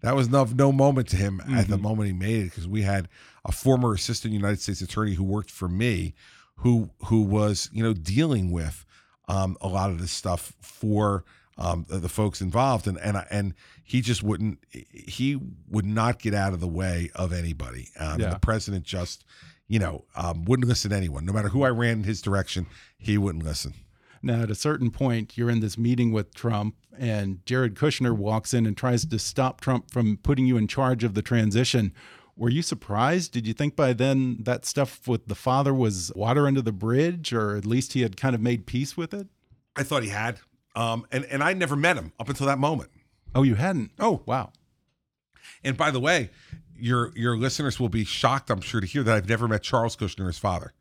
that 0.01 0.15
was 0.15 0.29
no, 0.29 0.43
no 0.45 0.71
moment 0.71 1.07
to 1.09 1.17
him 1.17 1.39
at 1.41 1.47
Mm-hmm. 1.47 1.71
the 1.71 1.77
moment 1.77 2.07
he 2.07 2.13
made 2.13 2.41
it 2.41 2.43
because 2.45 2.67
we 2.67 2.81
had 2.81 3.07
a 3.45 3.51
former 3.51 3.93
assistant 3.93 4.33
United 4.33 4.59
States 4.61 4.81
attorney 4.81 5.13
who 5.13 5.23
worked 5.23 5.51
for 5.51 5.67
me 5.69 6.13
who 6.59 6.89
who 7.05 7.21
was, 7.21 7.69
you 7.73 7.83
know, 7.83 7.93
dealing 7.93 8.51
with 8.51 8.85
um, 9.27 9.57
a 9.61 9.67
lot 9.67 9.89
of 9.89 9.99
this 9.99 10.11
stuff 10.11 10.53
for 10.61 11.23
um, 11.57 11.85
the, 11.89 11.97
the 11.99 12.09
folks 12.09 12.41
involved, 12.41 12.87
and 12.87 12.97
and 12.99 13.17
I- 13.17 13.27
and 13.31 13.53
he 13.87 14.01
just 14.01 14.23
wouldn't. 14.23 14.59
He 14.71 15.39
would 15.69 15.85
not 15.85 16.19
get 16.19 16.33
out 16.33 16.53
of 16.53 16.59
the 16.59 16.67
way 16.67 17.11
of 17.15 17.31
anybody. 17.31 17.91
Um, 17.99 18.19
Yeah. 18.19 18.31
The 18.31 18.39
president 18.39 18.83
just, 18.83 19.23
you 19.67 19.77
know, 19.79 20.05
um, 20.15 20.43
wouldn't 20.45 20.67
listen 20.67 20.89
to 20.89 20.97
anyone. 20.97 21.23
No 21.23 21.31
matter 21.31 21.49
who 21.49 21.63
I 21.63 21.69
ran 21.69 21.99
in 21.99 22.03
his 22.03 22.19
direction, 22.21 22.65
he 22.97 23.17
wouldn't 23.17 23.45
listen. 23.45 23.75
Now, 24.23 24.41
at 24.41 24.49
a 24.49 24.55
certain 24.55 24.89
point, 24.89 25.37
you're 25.37 25.51
in 25.51 25.59
this 25.59 25.77
meeting 25.77 26.11
with 26.11 26.33
Trump, 26.33 26.73
and 26.97 27.45
Jared 27.45 27.75
Kushner 27.75 28.11
walks 28.17 28.55
in 28.55 28.65
and 28.65 28.75
tries 28.75 29.05
to 29.05 29.19
stop 29.19 29.61
Trump 29.61 29.91
from 29.91 30.17
putting 30.17 30.47
you 30.47 30.57
in 30.57 30.67
charge 30.67 31.03
of 31.03 31.13
the 31.13 31.21
transition. 31.21 31.93
Were 32.35 32.49
you 32.49 32.63
surprised? 32.63 33.33
Did 33.33 33.45
you 33.45 33.53
think 33.53 33.75
by 33.75 33.93
then 33.93 34.37
that 34.41 34.65
stuff 34.65 35.07
with 35.07 35.27
the 35.27 35.35
father 35.35 35.75
was 35.75 36.11
water 36.15 36.47
under 36.47 36.63
the 36.63 36.71
bridge, 36.71 37.33
or 37.33 37.55
at 37.55 37.65
least 37.67 37.93
he 37.93 38.01
had 38.01 38.17
kind 38.17 38.33
of 38.33 38.41
made 38.41 38.65
peace 38.65 38.97
with 38.97 39.13
it? 39.13 39.27
I 39.75 39.83
thought 39.83 40.01
he 40.01 40.09
had, 40.09 40.39
um, 40.75 41.05
and 41.11 41.23
and 41.25 41.43
I 41.43 41.53
never 41.53 41.75
met 41.75 41.95
him 41.95 42.11
up 42.19 42.27
until 42.27 42.47
that 42.47 42.57
moment. 42.57 42.89
Oh, 43.35 43.43
you 43.43 43.55
hadn't? 43.55 43.91
Oh, 43.99 44.23
Wow. 44.25 44.51
And 45.63 45.75
by 45.77 45.91
the 45.91 45.99
way, 45.99 46.29
your 46.77 47.11
your 47.15 47.37
listeners 47.37 47.79
will 47.79 47.89
be 47.89 48.03
shocked, 48.03 48.49
I'm 48.49 48.61
sure, 48.61 48.81
to 48.81 48.87
hear 48.87 49.03
that 49.03 49.15
I've 49.15 49.29
never 49.29 49.47
met 49.47 49.63
Charles 49.63 49.95
Kushner, 49.95 50.25
his 50.27 50.37
father. 50.39 50.73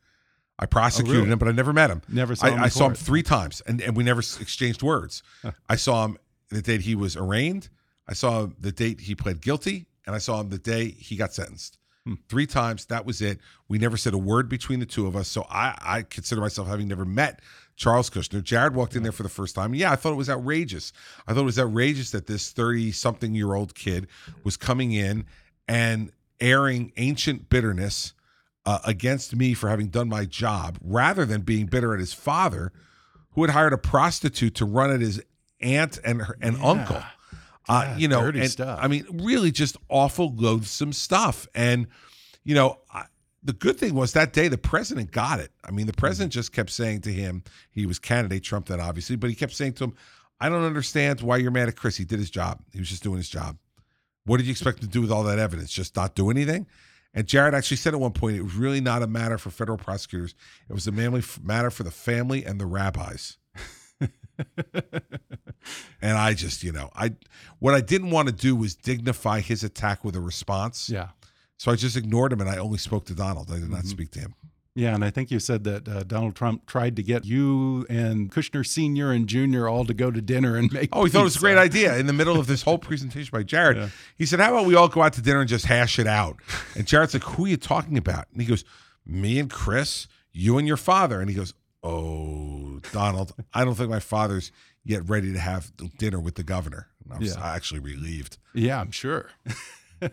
I 0.58 0.66
prosecuted 0.66 1.16
Oh, 1.16 1.20
really? 1.20 1.32
him, 1.32 1.38
but 1.38 1.48
I 1.48 1.52
never 1.52 1.72
met 1.72 1.90
him. 1.90 2.02
Never 2.08 2.34
saw 2.34 2.46
I, 2.46 2.50
him 2.50 2.58
in 2.58 2.64
I 2.64 2.68
saw 2.68 2.86
him 2.86 2.94
three 2.94 3.22
times, 3.22 3.60
and, 3.66 3.80
and 3.82 3.96
we 3.96 4.04
never 4.04 4.20
exchanged 4.20 4.82
words. 4.82 5.22
I 5.68 5.76
saw 5.76 6.04
him 6.04 6.18
the 6.50 6.62
day 6.62 6.78
he 6.78 6.94
was 6.94 7.16
arraigned. 7.16 7.68
I 8.08 8.12
saw 8.14 8.44
him 8.44 8.56
the 8.60 8.72
date 8.72 9.00
he 9.00 9.14
pled 9.14 9.40
guilty, 9.40 9.86
and 10.06 10.14
I 10.14 10.18
saw 10.18 10.40
him 10.40 10.50
the 10.50 10.58
day 10.58 10.90
he 10.90 11.16
got 11.16 11.32
sentenced. 11.34 11.78
Hmm. 12.06 12.14
Three 12.28 12.46
times. 12.46 12.84
That 12.86 13.04
was 13.06 13.20
it. 13.22 13.40
We 13.68 13.78
never 13.78 13.96
said 13.96 14.12
a 14.14 14.18
word 14.18 14.48
between 14.48 14.80
the 14.80 14.86
two 14.86 15.06
of 15.06 15.16
us. 15.16 15.28
So 15.28 15.46
I, 15.50 15.76
I 15.80 16.02
consider 16.02 16.40
myself 16.40 16.68
having 16.68 16.86
never 16.88 17.04
met 17.06 17.40
Charles 17.76 18.08
Kushner. 18.10 18.42
Jared 18.42 18.74
walked 18.74 18.94
in 18.94 19.02
there 19.02 19.12
for 19.12 19.22
the 19.22 19.28
first 19.28 19.54
time. 19.54 19.74
Yeah, 19.74 19.92
I 19.92 19.96
thought 19.96 20.12
it 20.12 20.16
was 20.16 20.30
outrageous. 20.30 20.92
I 21.26 21.32
thought 21.34 21.40
it 21.40 21.44
was 21.44 21.58
outrageous 21.58 22.10
that 22.12 22.26
this 22.26 22.52
30 22.52 22.92
something 22.92 23.34
year 23.34 23.54
old 23.54 23.74
kid 23.74 24.06
was 24.44 24.56
coming 24.56 24.92
in 24.92 25.26
and 25.66 26.12
airing 26.40 26.92
ancient 26.96 27.48
bitterness 27.48 28.12
uh, 28.66 28.78
against 28.84 29.34
me 29.34 29.54
for 29.54 29.68
having 29.68 29.88
done 29.88 30.08
my 30.08 30.24
job 30.24 30.78
rather 30.82 31.24
than 31.24 31.42
being 31.42 31.66
bitter 31.66 31.94
at 31.94 32.00
his 32.00 32.14
father 32.14 32.72
who 33.32 33.42
had 33.42 33.50
hired 33.50 33.72
a 33.72 33.78
prostitute 33.78 34.54
to 34.54 34.64
run 34.64 34.90
at 34.90 35.00
his 35.00 35.22
aunt 35.60 35.98
and 36.04 36.22
her 36.22 36.36
and 36.40 36.56
uncle. 36.62 37.02
Uh, 37.68 37.84
Yeah, 37.88 37.96
you 37.96 38.08
know, 38.08 38.26
and, 38.26 38.50
stuff. 38.50 38.78
I 38.80 38.88
mean, 38.88 39.06
really 39.10 39.50
just 39.50 39.76
awful, 39.88 40.34
loathsome 40.36 40.92
stuff. 40.92 41.48
And, 41.54 41.86
you 42.44 42.54
know, 42.54 42.78
I, 42.92 43.04
the 43.44 43.52
good 43.52 43.78
thing 43.78 43.94
was 43.94 44.14
that 44.14 44.32
day 44.32 44.48
the 44.48 44.58
president 44.58 45.12
got 45.12 45.38
it. 45.38 45.52
I 45.62 45.70
mean, 45.70 45.86
the 45.86 45.92
president 45.92 46.32
just 46.32 46.52
kept 46.52 46.70
saying 46.70 47.02
to 47.02 47.12
him, 47.12 47.44
he 47.70 47.84
was 47.86 47.98
candidate 47.98 48.42
Trump 48.42 48.66
then, 48.66 48.80
obviously, 48.80 49.16
but 49.16 49.28
he 49.28 49.36
kept 49.36 49.52
saying 49.52 49.74
to 49.74 49.84
him, 49.84 49.94
I 50.40 50.48
don't 50.48 50.64
understand 50.64 51.20
why 51.20 51.36
you're 51.36 51.50
mad 51.50 51.68
at 51.68 51.76
Chris. 51.76 51.96
He 51.96 52.04
did 52.04 52.18
his 52.18 52.30
job. 52.30 52.60
He 52.72 52.78
was 52.78 52.88
just 52.88 53.02
doing 53.02 53.18
his 53.18 53.28
job. 53.28 53.58
What 54.24 54.38
did 54.38 54.46
you 54.46 54.50
expect 54.50 54.78
him 54.78 54.88
to 54.88 54.92
do 54.92 55.02
with 55.02 55.12
all 55.12 55.22
that 55.24 55.38
evidence? 55.38 55.70
Just 55.70 55.94
not 55.94 56.14
do 56.14 56.30
anything? 56.30 56.66
And 57.12 57.26
Jared 57.26 57.54
actually 57.54 57.76
said 57.76 57.94
at 57.94 58.00
one 58.00 58.12
point, 58.12 58.36
it 58.36 58.42
was 58.42 58.54
really 58.54 58.80
not 58.80 59.02
a 59.02 59.06
matter 59.06 59.38
for 59.38 59.50
federal 59.50 59.78
prosecutors. 59.78 60.34
It 60.68 60.72
was 60.72 60.86
a 60.88 60.92
matter 60.92 61.70
for 61.70 61.82
the 61.82 61.90
family 61.90 62.44
and 62.44 62.60
the 62.60 62.66
rabbis. 62.66 63.36
and 66.02 66.18
I 66.18 66.34
just, 66.34 66.64
you 66.64 66.72
know, 66.72 66.90
I 66.94 67.12
what 67.60 67.74
I 67.74 67.80
didn't 67.80 68.10
want 68.10 68.28
to 68.28 68.34
do 68.34 68.56
was 68.56 68.74
dignify 68.74 69.40
his 69.40 69.62
attack 69.62 70.02
with 70.04 70.16
a 70.16 70.20
response. 70.20 70.90
Yeah. 70.90 71.10
So 71.56 71.70
I 71.72 71.76
just 71.76 71.96
ignored 71.96 72.32
him 72.32 72.40
and 72.40 72.50
I 72.50 72.56
only 72.56 72.78
spoke 72.78 73.04
to 73.06 73.14
Donald. 73.14 73.50
I 73.50 73.54
did 73.54 73.64
Mm-hmm. 73.64 73.72
not 73.74 73.84
speak 73.84 74.10
to 74.12 74.20
him. 74.20 74.34
Yeah, 74.76 74.92
and 74.92 75.04
I 75.04 75.10
think 75.10 75.30
you 75.30 75.38
said 75.38 75.62
that 75.64 75.88
uh, 75.88 76.02
Donald 76.02 76.34
Trump 76.34 76.66
tried 76.66 76.96
to 76.96 77.02
get 77.04 77.24
you 77.24 77.86
and 77.88 78.28
Kushner 78.32 78.66
Senior 78.66 79.12
and 79.12 79.28
Junior 79.28 79.68
all 79.68 79.84
to 79.84 79.94
go 79.94 80.10
to 80.10 80.20
dinner 80.20 80.56
and 80.56 80.72
make. 80.72 80.88
Oh, 80.92 81.04
he 81.04 81.10
thought 81.12 81.20
it 81.20 81.24
was 81.24 81.36
a 81.36 81.38
great 81.38 81.56
idea. 81.56 81.96
In 81.96 82.06
the 82.08 82.12
middle 82.12 82.40
of 82.40 82.48
this 82.48 82.62
whole 82.62 82.78
presentation 82.78 83.30
by 83.32 83.44
Jared, 83.44 83.76
Yeah. 83.76 83.88
he 84.16 84.26
said, 84.26 84.40
How 84.40 84.50
about 84.52 84.66
we 84.66 84.74
all 84.74 84.88
go 84.88 85.00
out 85.02 85.12
to 85.12 85.22
dinner 85.22 85.38
and 85.38 85.48
just 85.48 85.66
hash 85.66 86.00
it 86.00 86.08
out? 86.08 86.38
And 86.74 86.88
Jared's 86.88 87.14
like, 87.14 87.22
Who 87.22 87.44
are 87.44 87.48
you 87.48 87.56
talking 87.56 87.96
about? 87.96 88.26
And 88.32 88.42
he 88.42 88.48
goes, 88.48 88.64
Me 89.06 89.38
and 89.38 89.48
Chris, 89.48 90.08
you 90.32 90.58
and 90.58 90.66
your 90.66 90.76
father. 90.76 91.20
And 91.20 91.30
he 91.30 91.36
goes, 91.36 91.54
Oh, 91.84 92.80
Donald, 92.90 93.32
I 93.52 93.64
don't 93.64 93.76
think 93.76 93.90
my 93.90 94.00
father's 94.00 94.50
yet 94.82 95.08
ready 95.08 95.32
to 95.32 95.38
have 95.38 95.70
dinner 95.98 96.18
with 96.18 96.34
the 96.34 96.42
governor. 96.42 96.88
And 97.04 97.12
I 97.12 97.18
was 97.18 97.36
Yeah. 97.36 97.46
actually 97.54 97.78
relieved. 97.78 98.38
Yeah, 98.54 98.80
I'm 98.80 98.90
sure. 98.90 99.30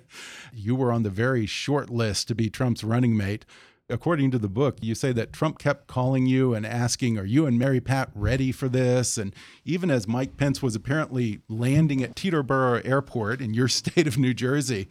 you 0.54 0.76
were 0.76 0.91
on 0.91 1.04
the 1.04 1.10
very 1.10 1.46
short 1.46 1.89
list 1.89 2.28
to 2.28 2.36
be 2.36 2.50
Trump's 2.50 2.84
running 2.84 3.15
mate. 3.15 3.46
according 3.89 4.32
to 4.32 4.39
the 4.39 4.48
book, 4.48 4.78
you 4.82 4.96
say 4.96 5.12
that 5.12 5.34
Trump 5.34 5.60
kept 5.60 5.88
calling 5.88 6.26
you 6.26 6.54
and 6.54 6.65
asking, 6.65 7.17
Are 7.17 7.26
you 7.26 7.46
and 7.46 7.60
Mary 7.60 7.82
Pat 7.82 8.10
ready 8.15 8.52
for 8.52 8.70
this? 8.70 9.17
And 9.17 9.36
even 9.65 9.91
as 9.91 10.08
Mike 10.08 10.38
Pence 10.38 10.62
was 10.62 10.76
apparently 10.76 11.41
landing 11.50 12.02
at 12.02 12.15
Teterboro 12.15 12.86
Airport 12.86 13.41
in 13.41 13.54
your 13.54 13.67
state 13.67 14.08
of 14.08 14.17
New 14.17 14.34
Jersey, 14.34 14.88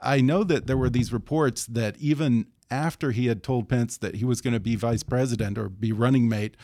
I 0.00 0.20
know 0.20 0.44
that 0.44 0.66
there 0.66 0.76
were 0.76 0.90
these 0.90 1.12
reports 1.12 1.66
that 1.66 1.96
even 1.98 2.46
after 2.70 3.12
he 3.12 3.26
had 3.26 3.42
told 3.42 3.68
Pence 3.68 3.96
that 3.98 4.16
he 4.16 4.24
was 4.24 4.40
going 4.40 4.54
to 4.54 4.60
be 4.60 4.76
vice 4.76 5.02
president 5.02 5.56
or 5.56 5.68
be 5.68 5.92
running 5.92 6.28
mate, 6.28 6.56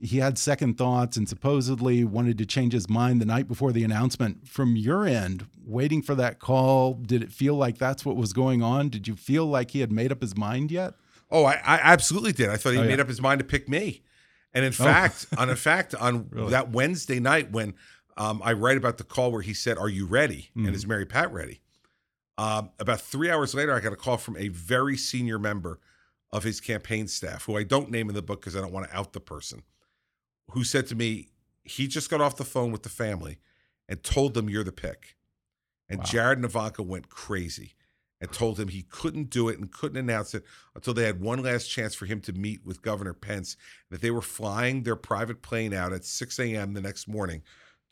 he 0.00 0.18
had 0.18 0.38
second 0.38 0.78
thoughts 0.78 1.16
and 1.16 1.28
supposedly 1.28 2.04
wanted 2.04 2.38
to 2.38 2.46
change 2.46 2.72
his 2.72 2.88
mind 2.88 3.20
the 3.20 3.26
night 3.26 3.46
before 3.46 3.72
the 3.72 3.84
announcement. 3.84 4.48
From 4.48 4.76
your 4.76 5.06
end, 5.06 5.46
waiting 5.64 6.00
for 6.02 6.14
that 6.14 6.38
call, 6.38 6.94
did 6.94 7.22
it 7.22 7.30
feel 7.32 7.54
like 7.54 7.78
that's 7.78 8.04
what 8.04 8.16
was 8.16 8.32
going 8.32 8.62
on? 8.62 8.88
Did 8.88 9.06
you 9.06 9.14
feel 9.16 9.46
like 9.46 9.72
he 9.72 9.80
had 9.80 9.92
made 9.92 10.10
up 10.10 10.20
his 10.22 10.36
mind 10.36 10.70
yet? 10.70 10.94
Oh, 11.30 11.44
I, 11.44 11.52
I 11.64 11.78
absolutely 11.82 12.32
did. 12.32 12.48
I 12.48 12.56
thought 12.56 12.72
he 12.72 12.78
Oh, 12.78 12.82
made 12.84 12.96
yeah. 12.96 13.02
up 13.02 13.08
his 13.08 13.20
mind 13.20 13.38
to 13.40 13.44
pick 13.44 13.68
me. 13.68 14.02
And 14.52 14.64
in 14.64 14.70
Oh. 14.70 14.84
fact, 14.84 15.26
on 15.38 15.48
in 15.50 15.56
fact, 15.56 15.94
on 15.94 16.28
Really? 16.32 16.50
that 16.50 16.70
Wednesday 16.70 17.20
night 17.20 17.52
when 17.52 17.74
um, 18.16 18.42
I 18.44 18.52
write 18.54 18.76
about 18.76 18.98
the 18.98 19.04
call 19.04 19.30
where 19.30 19.42
he 19.42 19.54
said, 19.54 19.78
"Are 19.78 19.88
you 19.88 20.06
ready?" 20.06 20.50
Mhm. 20.56 20.66
and 20.66 20.74
is 20.74 20.86
Mary 20.86 21.06
Pat 21.06 21.32
ready? 21.32 21.60
Um, 22.36 22.70
about 22.78 23.00
three 23.00 23.30
hours 23.30 23.54
later, 23.54 23.74
I 23.74 23.80
got 23.80 23.92
a 23.92 23.96
call 23.96 24.16
from 24.16 24.36
a 24.36 24.48
very 24.48 24.96
senior 24.96 25.38
member 25.38 25.78
of 26.32 26.42
his 26.42 26.60
campaign 26.60 27.06
staff, 27.06 27.44
who 27.44 27.56
I 27.56 27.62
don't 27.64 27.90
name 27.90 28.08
in 28.08 28.14
the 28.14 28.22
book 28.22 28.40
because 28.40 28.56
I 28.56 28.60
don't 28.60 28.72
want 28.72 28.88
to 28.90 28.96
out 28.96 29.12
the 29.12 29.20
person, 29.20 29.62
who 30.52 30.64
said 30.64 30.86
to 30.88 30.94
me, 30.94 31.28
he 31.64 31.86
just 31.86 32.10
got 32.10 32.20
off 32.20 32.36
the 32.36 32.44
phone 32.44 32.72
with 32.72 32.82
the 32.82 32.88
family 32.88 33.38
and 33.88 34.02
told 34.02 34.34
them 34.34 34.48
you're 34.48 34.64
the 34.64 34.72
pick. 34.72 35.16
And 35.88 36.00
Wow. 36.00 36.04
Jared 36.04 36.38
and 36.38 36.44
Ivanka 36.44 36.82
went 36.82 37.08
crazy 37.08 37.74
and 38.20 38.30
told 38.32 38.60
him 38.60 38.68
he 38.68 38.82
couldn't 38.82 39.30
do 39.30 39.48
it 39.48 39.58
and 39.58 39.72
couldn't 39.72 39.96
announce 39.96 40.34
it 40.34 40.44
until 40.74 40.94
they 40.94 41.04
had 41.04 41.20
one 41.20 41.42
last 41.42 41.68
chance 41.68 41.94
for 41.94 42.06
him 42.06 42.20
to 42.20 42.32
meet 42.32 42.64
with 42.64 42.82
Governor 42.82 43.14
Pence. 43.14 43.56
That 43.90 44.02
they 44.02 44.10
were 44.10 44.20
flying 44.20 44.82
their 44.82 44.96
private 44.96 45.42
plane 45.42 45.72
out 45.72 45.92
at 45.92 46.04
6 46.04 46.38
a.m. 46.38 46.74
the 46.74 46.80
next 46.80 47.08
morning 47.08 47.42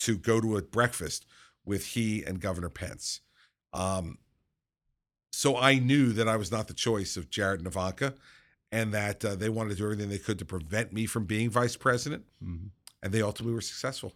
to 0.01 0.17
go 0.17 0.41
to 0.41 0.57
a 0.57 0.63
breakfast 0.63 1.27
with 1.65 1.87
he 1.87 2.23
and 2.23 2.41
Governor 2.41 2.69
Pence. 2.69 3.21
Um, 3.73 4.19
so 5.33 5.57
I 5.57 5.79
knew 5.79 6.13
that 6.13 6.29
I 6.29 6.37
was 6.37 6.51
not 6.51 6.69
the 6.69 6.75
choice 6.75 7.17
of 7.17 7.31
Jared 7.31 7.61
and 7.61 7.67
Ivanka, 7.67 8.15
and 8.73 8.93
that 8.93 9.25
uh, 9.25 9.35
they 9.35 9.49
wanted 9.49 9.71
to 9.71 9.77
do 9.77 9.85
everything 9.85 10.09
they 10.09 10.19
could 10.19 10.39
to 10.39 10.45
prevent 10.45 10.93
me 10.93 11.07
from 11.07 11.25
being 11.25 11.51
vice 11.51 11.77
president, 11.77 12.25
Mhm. 12.45 12.71
and 13.03 13.13
they 13.13 13.23
ultimately 13.23 13.55
were 13.55 13.61
successful. 13.61 14.15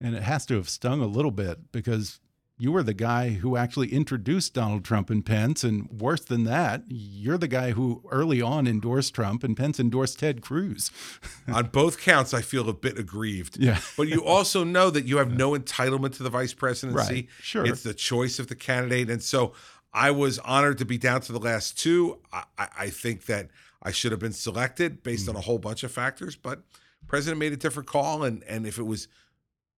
And 0.00 0.14
it 0.14 0.22
has 0.24 0.44
to 0.46 0.54
have 0.56 0.68
stung 0.68 1.00
a 1.00 1.06
little 1.06 1.30
bit 1.30 1.70
because 1.72 2.18
you 2.58 2.70
were 2.70 2.82
the 2.82 2.94
guy 2.94 3.30
who 3.30 3.56
actually 3.56 3.92
introduced 3.92 4.54
Donald 4.54 4.84
Trump 4.84 5.10
and 5.10 5.24
Pence. 5.24 5.64
And 5.64 5.88
worse 5.90 6.20
than 6.20 6.44
that, 6.44 6.84
you're 6.88 7.38
the 7.38 7.48
guy 7.48 7.70
who 7.72 8.02
early 8.10 8.40
on 8.42 8.66
endorsed 8.68 9.14
Trump 9.14 9.42
and 9.42 9.56
Pence 9.56 9.80
endorsed 9.80 10.18
Ted 10.20 10.42
Cruz. 10.42 10.90
On 11.48 11.66
both 11.68 11.98
counts, 11.98 12.32
I 12.34 12.40
feel 12.42 12.68
a 12.68 12.72
bit 12.74 12.98
aggrieved. 12.98 13.56
Yeah. 13.58 13.80
But 13.96 14.08
you 14.08 14.24
also 14.24 14.62
know 14.64 14.90
that 14.90 15.06
you 15.06 15.16
have 15.16 15.32
no 15.32 15.52
entitlement 15.52 16.14
to 16.16 16.22
the 16.22 16.30
vice 16.30 16.52
presidency. 16.54 17.14
Right, 17.14 17.28
sure. 17.40 17.66
It's 17.66 17.82
the 17.82 17.94
choice 17.94 18.38
of 18.38 18.46
the 18.48 18.54
candidate. 18.56 19.08
And 19.10 19.22
so 19.22 19.54
I 19.92 20.10
was 20.10 20.38
honored 20.38 20.78
to 20.78 20.84
be 20.84 20.98
down 20.98 21.20
to 21.22 21.32
the 21.32 21.38
last 21.38 21.78
two. 21.78 22.18
I, 22.32 22.44
I 22.58 22.90
think 22.90 23.26
that 23.26 23.48
I 23.82 23.90
should 23.90 24.12
have 24.12 24.20
been 24.20 24.32
selected 24.32 25.02
based 25.02 25.28
on 25.28 25.34
a 25.34 25.38
mm-hmm. 25.38 25.46
whole 25.46 25.58
bunch 25.58 25.82
of 25.82 25.92
factors, 25.92 26.36
but 26.36 26.62
president 27.08 27.38
made 27.38 27.52
a 27.52 27.56
different 27.56 27.88
call. 27.88 28.24
And, 28.24 28.42
and 28.44 28.66
if 28.66 28.78
it 28.78 28.84
was 28.84 29.08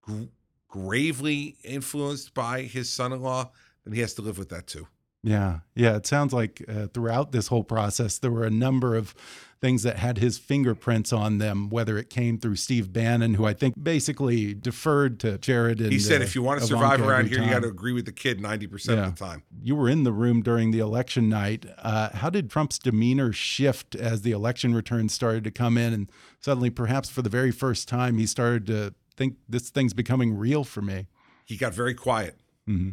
gr- 0.01 0.23
gravely 0.69 1.57
influenced 1.63 2.33
by 2.33 2.61
his 2.61 2.89
son-in-law, 2.89 3.51
then 3.83 3.93
he 3.93 4.01
has 4.01 4.13
to 4.15 4.21
live 4.21 4.37
with 4.37 4.49
that 4.49 4.67
too. 4.67 4.87
Yeah, 5.25 5.59
yeah. 5.73 5.95
It 5.95 6.05
sounds 6.05 6.33
like 6.33 6.63
uh, 6.69 6.85
throughout 6.93 7.31
this 7.31 7.47
whole 7.47 7.63
process, 7.63 8.19
there 8.19 8.29
were 8.29 8.43
a 8.45 8.51
number 8.51 8.95
of 8.95 9.15
things 9.59 9.81
that 9.81 9.97
had 9.97 10.19
his 10.19 10.37
fingerprints 10.37 11.11
on 11.11 11.39
them. 11.39 11.67
Whether 11.71 11.97
it 11.97 12.11
came 12.11 12.37
through 12.37 12.57
Steve 12.57 12.93
Bannon, 12.93 13.33
who 13.33 13.45
I 13.47 13.53
think 13.53 13.73
basically 13.81 14.53
deferred 14.53 15.19
to 15.21 15.39
Jared, 15.39 15.81
and 15.81 15.91
He 15.91 15.97
said, 15.97 16.21
uh, 16.21 16.25
if 16.25 16.35
you 16.35 16.43
want 16.43 16.59
to 16.59 16.65
Ivanka 16.65 16.79
survive 16.79 17.01
around 17.01 17.27
here, 17.29 17.41
you 17.41 17.49
got 17.49 17.63
to 17.63 17.69
agree 17.69 17.91
with 17.91 18.05
the 18.05 18.11
kid 18.11 18.39
90% 18.39 18.85
Yeah. 18.97 19.07
of 19.07 19.17
the 19.17 19.25
time. 19.25 19.41
You 19.63 19.75
were 19.75 19.89
in 19.89 20.03
the 20.03 20.11
room 20.13 20.43
during 20.43 20.69
the 20.69 20.77
election 20.79 21.27
night. 21.27 21.65
Uh, 21.79 22.09
how 22.15 22.29
did 22.29 22.51
Trump's 22.51 22.77
demeanor 22.77 23.33
shift 23.33 23.95
as 23.95 24.21
the 24.21 24.31
election 24.31 24.75
returns 24.75 25.11
started 25.13 25.43
to 25.45 25.51
come 25.51 25.75
in, 25.75 25.91
and 25.91 26.11
suddenly, 26.39 26.69
perhaps 26.69 27.09
for 27.09 27.23
the 27.23 27.29
very 27.29 27.51
first 27.51 27.87
time, 27.87 28.19
he 28.19 28.27
started 28.27 28.67
to 28.67 28.93
think 29.17 29.37
this 29.49 29.71
thing's 29.71 29.93
becoming 29.95 30.37
real 30.37 30.63
for 30.63 30.83
me? 30.83 31.07
He 31.45 31.57
got 31.57 31.73
very 31.73 31.95
quiet. 31.95 32.35
hmm 32.67 32.91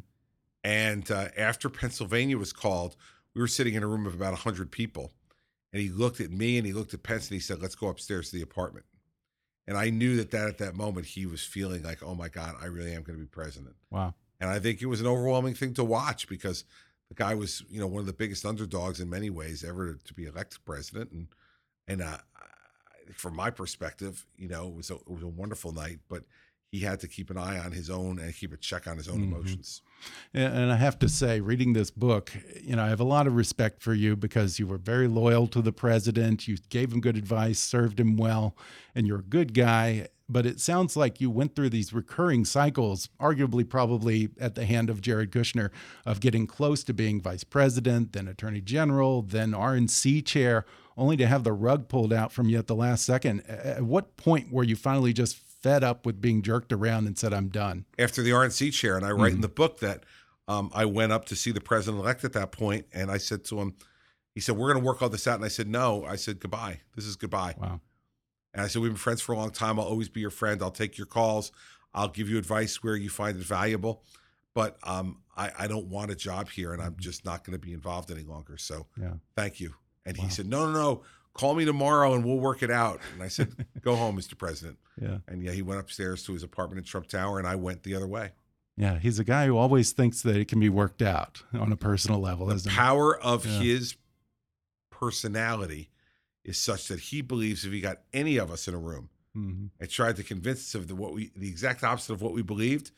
And 0.64 1.10
uh, 1.10 1.28
after 1.36 1.68
Pennsylvania 1.68 2.38
was 2.38 2.52
called, 2.52 2.96
we 3.34 3.40
were 3.40 3.48
sitting 3.48 3.74
in 3.74 3.82
a 3.82 3.86
room 3.86 4.06
of 4.06 4.14
about 4.14 4.32
100 4.32 4.70
people. 4.70 5.12
And 5.72 5.80
he 5.80 5.88
looked 5.88 6.20
at 6.20 6.30
me 6.30 6.58
and 6.58 6.66
he 6.66 6.72
looked 6.72 6.94
at 6.94 7.02
Pence 7.02 7.28
and 7.28 7.34
he 7.34 7.40
said, 7.40 7.60
Let's 7.60 7.74
go 7.74 7.88
upstairs 7.88 8.30
to 8.30 8.36
the 8.36 8.42
apartment. 8.42 8.86
And 9.66 9.76
I 9.76 9.90
knew 9.90 10.16
that, 10.16 10.30
that 10.32 10.48
at 10.48 10.58
that 10.58 10.74
moment 10.74 11.06
he 11.06 11.24
was 11.24 11.42
feeling 11.42 11.82
like, 11.82 12.02
Oh 12.02 12.14
my 12.14 12.28
God, 12.28 12.54
I 12.60 12.66
really 12.66 12.92
am 12.92 13.02
going 13.02 13.18
to 13.18 13.24
be 13.24 13.28
president. 13.28 13.74
Wow. 13.90 14.14
And 14.40 14.50
I 14.50 14.58
think 14.58 14.82
it 14.82 14.86
was 14.86 15.00
an 15.00 15.06
overwhelming 15.06 15.54
thing 15.54 15.72
to 15.74 15.84
watch 15.84 16.28
because 16.28 16.64
the 17.08 17.14
guy 17.14 17.34
was, 17.34 17.62
you 17.70 17.80
know, 17.80 17.86
one 17.86 18.00
of 18.00 18.06
the 18.06 18.12
biggest 18.12 18.44
underdogs 18.44 19.00
in 19.00 19.08
many 19.08 19.30
ways 19.30 19.64
ever 19.64 19.98
to 20.04 20.14
be 20.14 20.26
elected 20.26 20.64
president. 20.64 21.12
And, 21.12 21.28
and 21.86 22.02
uh, 22.02 22.18
from 23.14 23.36
my 23.36 23.50
perspective, 23.50 24.26
you 24.36 24.48
know, 24.48 24.68
it 24.68 24.74
was 24.74 24.90
a, 24.90 24.94
it 24.94 25.08
was 25.08 25.22
a 25.22 25.28
wonderful 25.28 25.72
night, 25.72 26.00
but 26.08 26.24
he 26.72 26.80
had 26.80 26.98
to 27.00 27.06
keep 27.06 27.28
an 27.30 27.36
eye 27.36 27.58
on 27.58 27.70
his 27.70 27.90
own 27.90 28.18
and 28.18 28.34
keep 28.34 28.52
a 28.52 28.56
check 28.56 28.86
on 28.88 28.96
his 28.96 29.06
own 29.06 29.20
Mhm. 29.20 29.24
emotions. 29.24 29.82
And 30.32 30.52
and 30.54 30.72
I 30.72 30.76
have 30.76 30.98
to 31.00 31.08
say, 31.08 31.40
reading 31.40 31.74
this 31.74 31.90
book, 31.90 32.32
you 32.64 32.74
know, 32.74 32.82
I 32.82 32.88
have 32.88 32.98
a 32.98 33.04
lot 33.04 33.26
of 33.26 33.36
respect 33.36 33.82
for 33.82 33.92
you 33.94 34.16
because 34.16 34.58
you 34.58 34.66
were 34.66 34.78
very 34.78 35.06
loyal 35.06 35.46
to 35.48 35.60
the 35.60 35.70
president. 35.72 36.48
You 36.48 36.56
gave 36.70 36.90
him 36.90 37.00
good 37.02 37.16
advice, 37.16 37.58
served 37.60 38.00
him 38.00 38.16
well, 38.16 38.56
and 38.94 39.06
you're 39.06 39.20
a 39.20 39.22
good 39.22 39.52
guy. 39.54 40.08
But 40.30 40.46
it 40.46 40.60
sounds 40.60 40.96
like 40.96 41.20
you 41.20 41.30
went 41.30 41.54
through 41.54 41.68
these 41.68 41.92
recurring 41.92 42.46
cycles, 42.46 43.10
arguably, 43.20 43.68
probably 43.68 44.30
at 44.40 44.54
the 44.54 44.64
hand 44.64 44.88
of 44.88 45.02
Jared 45.02 45.30
Kushner, 45.30 45.70
of 46.06 46.20
getting 46.20 46.46
close 46.46 46.82
to 46.84 46.94
being 46.94 47.20
vice 47.20 47.44
president, 47.44 48.14
then 48.14 48.26
attorney 48.28 48.62
general, 48.62 49.20
then 49.20 49.52
RNC 49.52 50.22
chair, 50.22 50.64
only 50.96 51.18
to 51.18 51.26
have 51.26 51.44
the 51.44 51.52
rug 51.52 51.88
pulled 51.88 52.14
out 52.14 52.32
from 52.32 52.48
you 52.48 52.58
at 52.58 52.66
the 52.66 52.74
last 52.74 53.04
second. 53.04 53.42
At 53.42 53.82
what 53.82 54.16
point 54.16 54.50
were 54.50 54.64
you 54.64 54.74
finally 54.74 55.12
just 55.12 55.38
fed 55.62 55.84
up 55.84 56.04
with 56.04 56.20
being 56.20 56.42
jerked 56.42 56.72
around 56.72 57.06
and 57.06 57.16
said, 57.16 57.32
I'm 57.32 57.48
done? 57.48 57.84
after 57.98 58.22
the 58.22 58.30
RNC 58.30 58.72
chair, 58.72 58.96
and 58.96 59.06
I 59.06 59.10
write 59.12 59.32
in 59.32 59.38
Mhm. 59.38 59.42
the 59.42 59.48
book 59.48 59.78
that 59.80 60.04
um, 60.48 60.70
I 60.74 60.84
went 60.84 61.12
up 61.12 61.24
to 61.26 61.36
see 61.36 61.52
the 61.52 61.60
president 61.60 62.02
elect 62.02 62.24
at 62.24 62.32
that 62.32 62.50
point, 62.50 62.86
and 62.92 63.10
I 63.10 63.18
said 63.18 63.44
to 63.44 63.60
him, 63.60 63.74
he 64.34 64.40
said, 64.40 64.56
"We're 64.56 64.72
going 64.72 64.82
to 64.82 64.86
work 64.86 65.00
all 65.00 65.08
this 65.08 65.26
out," 65.28 65.36
and 65.36 65.44
I 65.44 65.48
said, 65.48 65.68
"No," 65.68 66.04
I 66.04 66.16
said, 66.16 66.40
"Goodbye. 66.40 66.80
This 66.96 67.04
is 67.04 67.14
goodbye." 67.16 67.54
Wow. 67.58 67.80
And 68.52 68.62
I 68.62 68.66
said, 68.66 68.82
"We've 68.82 68.90
been 68.90 68.96
friends 68.98 69.20
for 69.22 69.32
a 69.32 69.36
long 69.36 69.50
time. 69.52 69.78
I'll 69.78 69.86
always 69.86 70.08
be 70.08 70.20
your 70.20 70.30
friend. 70.30 70.60
I'll 70.60 70.70
take 70.72 70.98
your 70.98 71.06
calls. 71.06 71.52
I'll 71.94 72.08
give 72.08 72.28
you 72.28 72.38
advice 72.38 72.82
where 72.82 72.96
you 72.96 73.08
find 73.08 73.38
it 73.38 73.44
valuable, 73.44 74.02
but 74.52 74.78
um, 74.82 75.22
I, 75.36 75.52
I 75.60 75.66
don't 75.68 75.86
want 75.86 76.10
a 76.10 76.16
job 76.16 76.48
here, 76.50 76.72
and 76.72 76.82
I'm 76.82 76.96
just 76.98 77.24
not 77.24 77.44
going 77.44 77.52
to 77.52 77.64
be 77.64 77.72
involved 77.72 78.10
any 78.10 78.24
longer. 78.24 78.56
So, 78.56 78.86
Yeah. 79.00 79.14
thank 79.36 79.60
you." 79.60 79.74
And 80.04 80.16
Wow. 80.18 80.24
he 80.24 80.30
said, 80.30 80.46
"No, 80.46 80.66
no, 80.66 80.72
no. 80.72 81.02
Call 81.34 81.54
me 81.54 81.64
tomorrow, 81.64 82.14
and 82.14 82.24
we'll 82.24 82.38
work 82.38 82.62
it 82.62 82.70
out." 82.70 83.00
And 83.14 83.22
I 83.22 83.28
said, 83.28 83.66
"Go 83.80 83.96
home, 83.96 84.16
Mr. 84.18 84.36
President." 84.36 84.78
Yeah. 85.00 85.18
And 85.26 85.42
yeah, 85.42 85.52
he 85.52 85.62
went 85.62 85.80
upstairs 85.80 86.22
to 86.24 86.32
his 86.32 86.42
apartment 86.42 86.78
in 86.78 86.84
Trump 86.84 87.06
Tower, 87.08 87.38
and 87.38 87.46
I 87.48 87.56
went 87.56 87.82
the 87.82 87.94
other 87.94 88.06
way. 88.06 88.32
Yeah, 88.76 88.98
he's 88.98 89.18
a 89.18 89.24
guy 89.24 89.46
who 89.46 89.56
always 89.56 89.92
thinks 89.92 90.22
that 90.22 90.36
it 90.36 90.48
can 90.48 90.58
be 90.60 90.68
worked 90.68 91.02
out 91.02 91.42
on 91.52 91.72
a 91.72 91.76
personal 91.76 92.20
level, 92.20 92.46
the 92.46 92.68
power 92.70 93.18
of 93.20 93.44
Yeah. 93.46 93.58
his 93.60 93.96
personality 94.90 95.90
is 96.44 96.58
such 96.58 96.88
that 96.88 96.98
he 97.00 97.20
believes 97.20 97.64
if 97.64 97.72
he 97.72 97.80
got 97.80 98.00
any 98.12 98.36
of 98.36 98.50
us 98.50 98.66
in 98.68 98.74
a 98.74 98.78
room 98.78 99.10
Mhm. 99.36 99.70
and 99.78 99.90
tried 99.90 100.16
to 100.16 100.22
convince 100.24 100.60
us 100.60 100.74
of 100.74 100.88
the 100.88 100.94
what 100.94 101.12
we 101.14 101.30
the 101.36 101.48
exact 101.48 101.84
opposite 101.84 102.12
of 102.12 102.22
what 102.22 102.32
we 102.32 102.42
believed, 102.42 102.90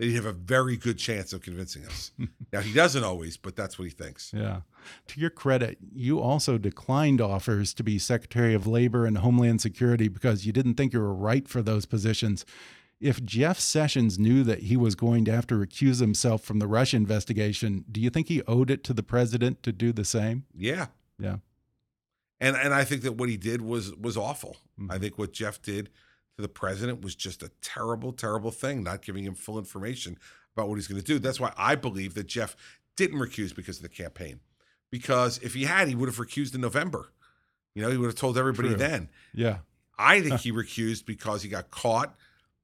that 0.00 0.06
he'd 0.06 0.14
have 0.14 0.24
a 0.24 0.32
very 0.32 0.78
good 0.78 0.96
chance 0.96 1.34
of 1.34 1.42
convincing 1.42 1.84
us. 1.84 2.10
now 2.54 2.60
he 2.60 2.72
doesn't 2.72 3.04
always, 3.04 3.36
but 3.36 3.54
that's 3.54 3.78
what 3.78 3.84
he 3.84 3.90
thinks. 3.90 4.32
Yeah. 4.34 4.62
To 5.08 5.20
your 5.20 5.28
credit, 5.28 5.76
you 5.92 6.18
also 6.20 6.56
declined 6.56 7.20
offers 7.20 7.74
to 7.74 7.82
be 7.82 7.98
Secretary 7.98 8.54
of 8.54 8.66
Labor 8.66 9.04
and 9.04 9.18
Homeland 9.18 9.60
Security 9.60 10.08
because 10.08 10.46
you 10.46 10.54
didn't 10.54 10.76
think 10.76 10.94
you 10.94 11.00
were 11.00 11.12
right 11.12 11.46
for 11.46 11.60
those 11.60 11.84
positions. 11.84 12.46
If 12.98 13.22
Jeff 13.22 13.60
Sessions 13.60 14.18
knew 14.18 14.42
that 14.42 14.60
he 14.60 14.76
was 14.78 14.94
going 14.94 15.26
to 15.26 15.32
have 15.32 15.46
to 15.48 15.54
recuse 15.54 16.00
himself 16.00 16.42
from 16.42 16.60
the 16.60 16.66
Russia 16.66 16.96
investigation, 16.96 17.84
do 17.92 18.00
you 18.00 18.08
think 18.08 18.28
he 18.28 18.40
owed 18.46 18.70
it 18.70 18.82
to 18.84 18.94
the 18.94 19.02
president 19.02 19.62
to 19.64 19.70
do 19.72 19.92
the 19.92 20.06
same? 20.06 20.46
Yeah. 20.56 20.86
Yeah. 21.18 21.36
And 22.40 22.56
and 22.56 22.72
I 22.72 22.84
think 22.84 23.02
that 23.02 23.12
what 23.12 23.28
he 23.28 23.36
did 23.36 23.60
was 23.60 23.94
was 23.96 24.16
awful. 24.16 24.56
Mhm. 24.80 24.90
I 24.90 24.96
think 24.98 25.18
what 25.18 25.34
Jeff 25.34 25.60
did 25.60 25.90
to 26.36 26.42
the 26.42 26.48
president 26.48 27.02
was 27.02 27.14
just 27.14 27.42
a 27.42 27.50
terrible, 27.60 28.12
terrible 28.12 28.50
thing, 28.50 28.82
not 28.82 29.02
giving 29.02 29.24
him 29.24 29.34
full 29.34 29.58
information 29.58 30.18
about 30.54 30.68
what 30.68 30.76
he's 30.76 30.86
going 30.86 31.00
to 31.00 31.06
do. 31.06 31.18
That's 31.18 31.40
why 31.40 31.52
I 31.56 31.74
believe 31.74 32.14
that 32.14 32.26
Jeff 32.26 32.56
didn't 32.96 33.18
recuse 33.18 33.54
because 33.54 33.76
of 33.76 33.82
the 33.82 33.88
campaign. 33.88 34.40
Because 34.90 35.38
if 35.38 35.54
he 35.54 35.64
had, 35.64 35.88
he 35.88 35.94
would 35.94 36.08
have 36.08 36.18
recused 36.18 36.54
in 36.54 36.60
November. 36.60 37.12
You 37.74 37.82
know, 37.82 37.90
he 37.90 37.96
would 37.96 38.06
have 38.06 38.16
told 38.16 38.36
everybody 38.36 38.70
True. 38.70 38.78
then. 38.78 39.08
Yeah. 39.32 39.58
I 39.98 40.20
think 40.20 40.40
he 40.40 40.52
recused 40.52 41.06
because 41.06 41.42
he 41.42 41.48
got 41.48 41.70
caught 41.70 42.16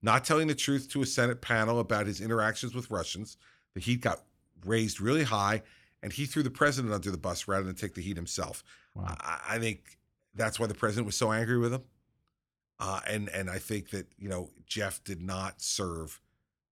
not 0.03 0.25
telling 0.25 0.47
the 0.47 0.55
truth 0.55 0.89
to 0.91 1.03
a 1.03 1.07
Senate 1.07 1.41
panel 1.41 1.81
about 1.81 2.07
his 2.07 2.21
interactions 2.21 2.75
with 2.75 2.91
Russians, 2.91 3.37
The 3.75 3.81
heat 3.81 4.01
got 4.01 4.23
raised 4.65 5.01
really 5.01 5.25
high, 5.25 5.63
and 6.03 6.13
he 6.13 6.27
threw 6.27 6.43
the 6.43 6.51
president 6.51 6.95
under 6.95 7.11
the 7.11 7.19
bus 7.19 7.49
rather 7.49 7.65
than 7.65 7.75
take 7.75 7.95
the 7.95 8.03
heat 8.03 8.17
himself. 8.17 8.63
Wow. 8.95 9.17
I, 9.21 9.41
I 9.51 9.59
think 9.59 9.99
that's 10.35 10.61
why 10.61 10.67
the 10.67 10.75
president 10.75 11.07
was 11.07 11.17
so 11.17 11.33
angry 11.33 11.59
with 11.59 11.73
him. 11.73 11.83
Uh, 12.79 13.01
and 13.07 13.29
and 13.31 13.49
I 13.51 13.59
think 13.59 13.91
that 13.91 14.07
you 14.19 14.29
know 14.29 14.51
Jeff 14.67 15.03
did 15.03 15.23
not 15.23 15.63
serve 15.63 16.21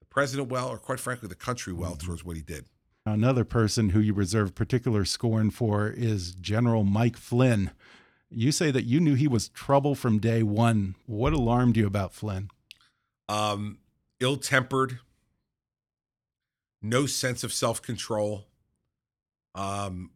the 0.01 0.07
president 0.07 0.49
well, 0.51 0.69
or 0.69 0.79
quite 0.79 1.01
frankly, 1.01 1.29
the 1.29 1.35
country 1.35 1.73
well 1.73 1.93
Mm-hmm. 1.93 2.07
towards 2.07 2.25
what 2.25 2.37
he 2.37 2.43
did. 2.43 2.67
Another 3.07 3.45
person 3.45 3.91
who 3.91 4.01
you 4.01 4.15
reserve 4.15 4.55
particular 4.55 5.05
scorn 5.05 5.51
for 5.51 5.89
is 5.89 6.35
General 6.35 6.85
Mike 6.85 7.17
Flynn. 7.19 7.71
You 8.31 8.51
say 8.51 8.71
that 8.71 8.85
you 8.85 8.99
knew 8.99 9.15
he 9.15 9.29
was 9.29 9.49
trouble 9.51 9.95
from 9.95 10.19
day 10.19 10.43
one. 10.43 10.95
What 11.07 11.33
alarmed 11.35 11.77
you 11.77 11.87
about 11.87 12.15
Flynn? 12.15 12.49
Um, 13.29 13.79
ill-tempered, 14.21 15.01
no 16.83 17.05
sense 17.07 17.45
of 17.45 17.53
self-control, 17.53 18.47
um, 19.55 20.11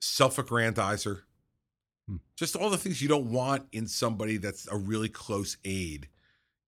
self-aggrandizer, 0.00 1.22
Hmm. 2.12 2.18
just 2.36 2.56
all 2.56 2.70
the 2.70 2.78
things 2.78 3.00
you 3.00 3.08
don't 3.08 3.30
want 3.30 3.66
in 3.72 3.86
somebody 3.86 4.36
that's 4.36 4.68
a 4.68 4.76
really 4.76 5.08
close 5.08 5.56
aide. 5.64 6.08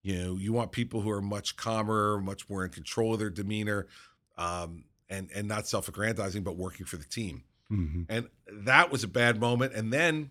You 0.03 0.19
know, 0.23 0.37
you 0.37 0.53
want 0.53 0.73
people 0.73 1.01
who 1.01 1.11
are 1.11 1.23
much 1.23 1.57
calmer, 1.57 2.21
much 2.21 2.49
more 2.49 2.65
in 2.65 2.71
control 2.71 3.15
of 3.15 3.19
their 3.19 3.31
demeanor, 3.31 3.87
um, 4.37 4.85
and 5.09 5.31
and 5.35 5.49
not 5.49 5.67
self-aggrandizing, 5.67 6.43
but 6.43 6.57
working 6.57 6.87
for 6.87 6.97
the 6.97 7.05
team. 7.05 7.45
hmm 7.69 8.03
And 8.09 8.29
that 8.51 8.91
was 8.91 9.05
a 9.05 9.09
bad 9.09 9.41
moment. 9.41 9.73
And 9.75 9.93
then 9.93 10.31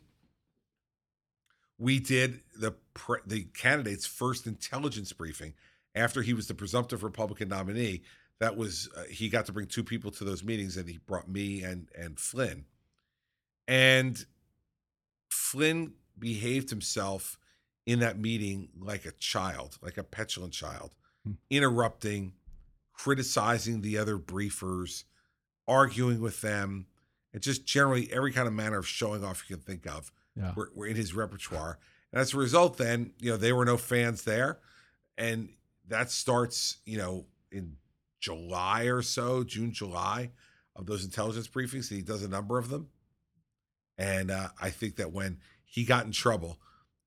we 1.78 2.00
did 2.00 2.42
the 2.56 2.76
pre- 2.94 3.22
the 3.26 3.44
candidate's 3.46 4.06
first 4.06 4.48
intelligence 4.48 5.12
briefing 5.12 5.54
after 5.96 6.22
he 6.22 6.34
was 6.34 6.48
the 6.48 6.54
presumptive 6.54 7.04
Republican 7.04 7.50
nominee. 7.50 8.04
That 8.40 8.58
was 8.58 8.90
uh, 8.96 9.04
he 9.04 9.30
got 9.30 9.46
to 9.48 9.54
bring 9.54 9.68
two 9.68 9.84
people 9.84 10.12
to 10.12 10.24
those 10.24 10.44
meetings, 10.44 10.78
and 10.78 10.88
he 10.88 10.98
brought 10.98 11.28
me 11.28 11.64
and 11.64 11.90
and 11.98 12.20
Flynn. 12.20 12.66
And 13.68 14.24
Flynn 15.34 15.94
behaved 16.18 16.70
himself 16.70 17.38
in 17.86 18.00
that 18.00 18.18
meeting 18.20 18.70
like 18.80 19.06
a 19.06 19.12
child, 19.14 19.78
like 19.82 19.98
a 19.98 20.04
petulant 20.04 20.54
child, 20.54 20.92
Hmm. 21.26 21.34
interrupting, 21.50 22.34
criticizing 22.94 23.82
the 23.82 23.98
other 23.98 24.18
briefers, 24.18 25.04
arguing 25.68 26.20
with 26.22 26.42
them, 26.42 26.86
and 27.34 27.42
just 27.42 27.66
generally 27.66 28.12
every 28.12 28.32
kind 28.32 28.48
of 28.48 28.54
manner 28.54 28.78
of 28.78 28.88
showing 28.88 29.24
off 29.24 29.50
you 29.50 29.56
can 29.56 29.64
think 29.66 29.88
of 29.88 30.12
Yeah. 30.36 30.54
were, 30.54 30.72
were 30.76 30.86
in 30.88 30.96
his 30.96 31.14
repertoire. 31.14 31.80
And 32.12 32.22
as 32.22 32.34
a 32.34 32.38
result, 32.38 32.78
then, 32.78 33.14
you 33.20 33.32
know, 33.32 33.38
there 33.38 33.56
were 33.56 33.66
no 33.66 33.78
fans 33.78 34.24
there. 34.24 34.60
And 35.18 35.56
that 35.88 36.12
starts, 36.12 36.78
you 36.86 36.98
know, 36.98 37.26
in 37.52 37.78
July 38.20 38.84
or 38.84 39.02
so, 39.02 39.44
June, 39.44 39.72
July, 39.72 40.32
of 40.76 40.86
those 40.86 41.04
intelligence 41.04 41.48
briefings. 41.48 41.90
And 41.90 41.98
he 42.00 42.02
does 42.02 42.22
a 42.24 42.28
number 42.28 42.58
of 42.58 42.70
them. 42.70 42.90
And 43.98 44.32
uh, 44.32 44.50
I 44.62 44.70
think 44.70 44.96
that 44.98 45.12
when 45.12 45.38
he 45.64 45.84
got 45.84 46.06
in 46.06 46.12
trouble, 46.12 46.60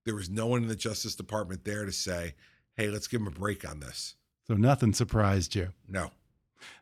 there 0.04 0.14
was 0.14 0.30
no 0.30 0.46
one 0.46 0.62
in 0.62 0.68
the 0.68 0.76
Justice 0.76 1.14
Department 1.14 1.64
there 1.64 1.84
to 1.84 1.92
say, 1.92 2.34
hey, 2.76 2.88
let's 2.88 3.08
give 3.08 3.20
him 3.20 3.26
a 3.26 3.30
break 3.32 3.68
on 3.68 3.80
this. 3.80 4.14
So 4.46 4.54
nothing 4.54 4.92
surprised 4.92 5.54
you. 5.54 5.70
No. 5.88 6.10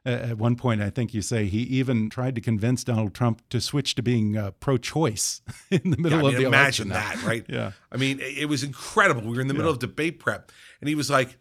At 0.05 0.39
one 0.39 0.55
point, 0.57 0.81
I 0.83 0.89
think 0.91 1.13
you 1.15 1.21
say 1.23 1.47
he 1.47 1.59
even 1.63 2.09
tried 2.09 2.35
to 2.37 2.41
convince 2.41 2.85
Donald 2.85 3.13
Trump 3.15 3.43
to 3.51 3.61
switch 3.61 3.95
to 3.97 4.03
being 4.03 4.37
uh, 4.37 4.53
pro-choice 4.53 5.43
in 5.71 5.91
the 5.91 5.97
middle 5.97 6.11
Yeah, 6.11 6.17
I 6.19 6.23
mean, 6.23 6.35
of 6.35 6.41
the 6.41 6.47
imagine 6.47 6.91
election. 6.91 7.19
that, 7.21 7.27
right? 7.27 7.45
Yeah. 7.49 7.73
I 7.91 7.97
mean, 7.97 8.21
it 8.21 8.39
it 8.39 8.45
was 8.47 8.63
incredible. 8.63 9.23
We 9.23 9.35
were 9.35 9.41
in 9.41 9.49
the 9.49 9.55
middle 9.55 9.71
Yeah. 9.71 9.75
of 9.75 9.79
debate 9.81 10.21
prep, 10.21 10.53
and 10.81 10.89
he 10.89 10.95
was 10.95 11.11
like, 11.11 11.37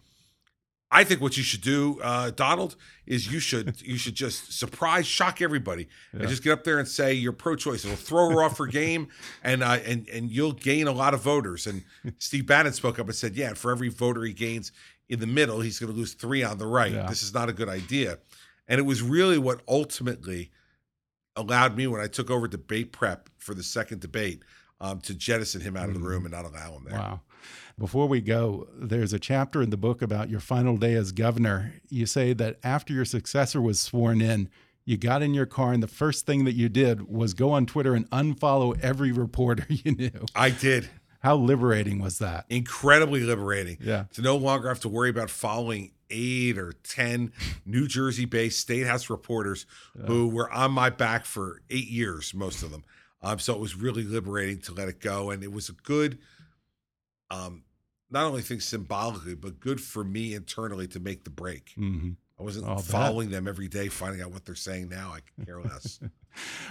"I 0.93 1.03
think 1.03 1.19
what 1.21 1.35
you 1.35 1.43
should 1.43 1.61
do, 1.61 1.99
uh, 2.01 2.29
Donald, 2.31 2.75
is 3.05 3.31
you 3.31 3.39
should 3.39 3.81
you 3.85 3.97
should 3.97 4.15
just 4.15 4.53
surprise, 4.57 5.05
shock 5.07 5.41
everybody, 5.41 5.87
Yeah. 6.13 6.21
and 6.21 6.29
just 6.29 6.43
get 6.43 6.53
up 6.53 6.63
there 6.63 6.79
and 6.79 6.87
say 6.87 7.13
you're 7.13 7.33
pro-choice. 7.33 7.83
It'll 7.83 7.97
throw 7.97 8.29
her 8.29 8.43
off 8.43 8.57
her 8.59 8.67
game, 8.67 9.07
and 9.43 9.63
uh, 9.63 9.79
and 9.85 10.07
and 10.09 10.29
you'll 10.31 10.53
gain 10.53 10.87
a 10.87 10.91
lot 10.93 11.13
of 11.13 11.21
voters." 11.21 11.67
And 11.67 11.83
Steve 12.19 12.45
Bannon 12.45 12.73
spoke 12.73 12.99
up 12.99 13.07
and 13.07 13.15
said, 13.15 13.35
"Yeah, 13.35 13.53
for 13.53 13.71
every 13.71 13.89
voter 13.89 14.23
he 14.23 14.33
gains 14.33 14.71
in 15.09 15.19
the 15.19 15.27
middle, 15.27 15.59
he's 15.61 15.79
going 15.79 15.91
to 15.91 15.97
lose 15.97 16.13
three 16.13 16.43
on 16.43 16.57
the 16.59 16.67
right. 16.67 16.91
Yeah. 16.91 17.07
This 17.07 17.23
is 17.23 17.33
not 17.33 17.49
a 17.49 17.53
good 17.53 17.69
idea." 17.69 18.19
And 18.67 18.79
it 18.79 18.83
was 18.83 19.01
really 19.01 19.37
what 19.37 19.61
ultimately 19.67 20.51
allowed 21.35 21.75
me 21.75 21.87
when 21.87 21.99
I 21.99 22.07
took 22.07 22.29
over 22.29 22.47
debate 22.47 22.91
prep 22.91 23.29
for 23.37 23.53
the 23.53 23.63
second 23.63 23.99
debate 24.01 24.43
um, 24.79 25.01
to 25.01 25.13
jettison 25.13 25.61
him 25.61 25.75
out 25.75 25.89
of 25.89 25.95
the 25.95 25.99
room 25.99 26.25
and 26.25 26.31
not 26.33 26.45
allow 26.45 26.77
him 26.77 26.85
there. 26.87 26.97
Wow. 26.99 27.21
Before 27.77 28.07
we 28.07 28.21
go, 28.21 28.67
there's 28.75 29.13
a 29.13 29.19
chapter 29.19 29.61
in 29.61 29.69
the 29.71 29.77
book 29.77 30.01
about 30.01 30.29
your 30.29 30.39
final 30.39 30.77
day 30.77 30.93
as 30.93 31.11
governor. 31.11 31.73
You 31.89 32.05
say 32.05 32.33
that 32.33 32.59
after 32.63 32.93
your 32.93 33.05
successor 33.05 33.61
was 33.61 33.79
sworn 33.79 34.21
in, 34.21 34.49
you 34.85 34.97
got 34.97 35.21
in 35.21 35.33
your 35.33 35.45
car 35.45 35.73
and 35.73 35.81
the 35.81 35.87
first 35.87 36.25
thing 36.25 36.45
that 36.45 36.53
you 36.53 36.69
did 36.69 37.09
was 37.09 37.33
go 37.33 37.51
on 37.51 37.65
Twitter 37.65 37.95
and 37.95 38.09
unfollow 38.11 38.79
every 38.81 39.11
reporter 39.11 39.65
you 39.69 39.93
knew. 39.93 40.25
I 40.35 40.49
did. 40.49 40.89
How 41.19 41.35
liberating 41.35 41.99
was 41.99 42.19
that? 42.19 42.45
Incredibly 42.49 43.21
liberating. 43.21 43.77
Yeah. 43.79 44.05
To 44.13 44.21
no 44.21 44.35
longer 44.35 44.67
have 44.67 44.81
to 44.81 44.89
worry 44.89 45.09
about 45.09 45.29
following 45.29 45.91
eight 46.09 46.57
or 46.57 46.73
10 46.83 47.31
New 47.65 47.87
Jersey 47.87 48.25
based 48.25 48.59
State 48.59 48.85
House 48.85 49.09
reporters 49.09 49.65
who 50.05 50.27
were 50.27 50.51
on 50.51 50.71
my 50.73 50.89
back 50.89 51.25
for 51.25 51.61
eight 51.69 51.87
years, 51.87 52.33
most 52.33 52.61
of 52.61 52.71
them. 52.71 52.83
Um, 53.21 53.39
so 53.39 53.53
it 53.53 53.59
was 53.59 53.73
really 53.75 54.03
liberating 54.03 54.59
to 54.63 54.73
let 54.73 54.89
it 54.89 54.99
go. 54.99 55.31
And 55.31 55.43
it 55.43 55.51
was 55.53 55.69
a 55.69 55.73
good, 55.73 56.19
um, 57.33 57.63
not 58.09 58.25
only 58.25 58.41
think 58.41 58.61
symbolically, 58.61 59.35
but 59.35 59.59
good 59.59 59.81
for 59.81 60.03
me 60.03 60.33
internally 60.33 60.87
to 60.89 60.99
make 60.99 61.23
the 61.23 61.29
break. 61.29 61.73
hmm 61.75 62.11
I 62.39 62.43
wasn't 62.43 62.65
following 62.81 63.29
them 63.29 63.47
every 63.47 63.67
day, 63.67 63.87
finding 63.89 64.21
out 64.21 64.31
what 64.31 64.43
they're 64.43 64.55
saying 64.55 64.89
now. 64.89 65.13
I 65.13 65.19
could 65.19 65.45
care 65.45 65.61
less. 65.61 65.99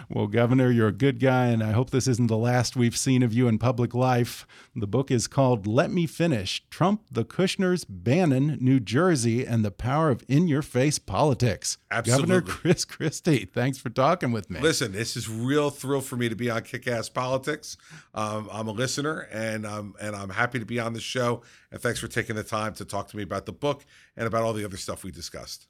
Well, 0.08 0.26
Governor, 0.26 0.70
you're 0.70 0.88
a 0.88 0.92
good 0.92 1.20
guy, 1.20 1.46
and 1.46 1.62
I 1.62 1.72
hope 1.72 1.90
this 1.90 2.06
isn't 2.06 2.26
the 2.26 2.36
last 2.36 2.76
we've 2.76 2.96
seen 2.96 3.22
of 3.22 3.32
you 3.32 3.48
in 3.48 3.58
public 3.58 3.94
life. 3.94 4.46
The 4.74 4.86
book 4.86 5.10
is 5.10 5.26
called 5.26 5.66
Let 5.66 5.90
Me 5.90 6.06
Finish 6.06 6.64
Trump, 6.70 7.02
the 7.10 7.24
Kushners, 7.24 7.84
Bannon, 7.88 8.58
New 8.60 8.80
Jersey, 8.80 9.44
and 9.46 9.64
the 9.64 9.70
Power 9.70 10.10
of 10.10 10.24
In 10.28 10.48
Your 10.48 10.62
Face 10.62 10.98
Politics. 10.98 11.78
Governor 11.90 12.36
Absolutely. 12.36 12.52
Chris 12.52 12.84
Christie, 12.84 13.44
thanks 13.44 13.78
for 13.78 13.90
talking 13.90 14.32
with 14.32 14.50
me. 14.50 14.60
Listen, 14.60 14.92
this 14.92 15.16
is 15.16 15.28
real 15.28 15.70
thrill 15.70 16.00
for 16.00 16.16
me 16.16 16.28
to 16.28 16.36
be 16.36 16.50
on 16.50 16.62
Kick 16.62 16.86
Ass 16.86 17.08
Politics. 17.08 17.76
Um, 18.14 18.48
I'm 18.52 18.68
a 18.68 18.72
listener, 18.72 19.28
and 19.32 19.64
um, 19.66 19.94
and 20.00 20.14
I'm 20.14 20.30
happy 20.30 20.58
to 20.58 20.66
be 20.66 20.80
on 20.80 20.92
the 20.92 21.00
show. 21.00 21.42
And 21.70 21.80
thanks 21.80 22.00
for 22.00 22.08
taking 22.08 22.36
the 22.36 22.44
time 22.44 22.74
to 22.74 22.84
talk 22.84 23.08
to 23.08 23.16
me 23.16 23.22
about 23.22 23.46
the 23.46 23.52
book 23.52 23.84
and 24.16 24.26
about 24.26 24.42
all 24.42 24.52
the 24.52 24.64
other 24.64 24.76
stuff 24.76 25.04
we 25.04 25.10
discussed. 25.10 25.68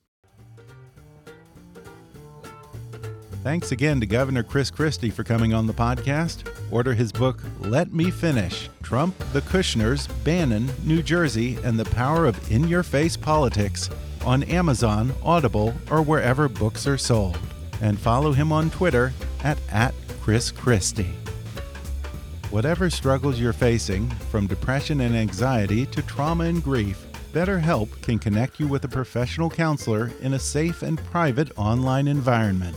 Thanks 3.42 3.72
again 3.72 3.98
to 3.98 4.06
Governor 4.06 4.44
Chris 4.44 4.70
Christie 4.70 5.10
for 5.10 5.24
coming 5.24 5.52
on 5.52 5.66
the 5.66 5.74
podcast. 5.74 6.48
Order 6.70 6.94
his 6.94 7.10
book, 7.10 7.42
Let 7.58 7.92
Me 7.92 8.08
Finish 8.08 8.70
Trump, 8.84 9.18
the 9.32 9.40
Kushners, 9.40 10.08
Bannon, 10.22 10.70
New 10.84 11.02
Jersey, 11.02 11.58
and 11.64 11.76
the 11.76 11.84
Power 11.86 12.26
of 12.26 12.52
In 12.52 12.68
Your 12.68 12.84
Face 12.84 13.16
Politics 13.16 13.90
on 14.24 14.44
Amazon, 14.44 15.12
Audible, 15.24 15.74
or 15.90 16.02
wherever 16.02 16.48
books 16.48 16.86
are 16.86 16.96
sold. 16.96 17.36
And 17.80 17.98
follow 17.98 18.30
him 18.30 18.52
on 18.52 18.70
Twitter 18.70 19.12
at, 19.42 19.58
at 19.72 19.92
Chris 20.20 20.52
Christie. 20.52 21.12
Whatever 22.50 22.90
struggles 22.90 23.40
you're 23.40 23.52
facing, 23.52 24.08
from 24.30 24.46
depression 24.46 25.00
and 25.00 25.16
anxiety 25.16 25.84
to 25.86 26.02
trauma 26.02 26.44
and 26.44 26.62
grief, 26.62 27.04
BetterHelp 27.32 28.02
can 28.02 28.20
connect 28.20 28.60
you 28.60 28.68
with 28.68 28.84
a 28.84 28.88
professional 28.88 29.50
counselor 29.50 30.12
in 30.20 30.34
a 30.34 30.38
safe 30.38 30.82
and 30.82 31.02
private 31.06 31.50
online 31.56 32.06
environment. 32.06 32.76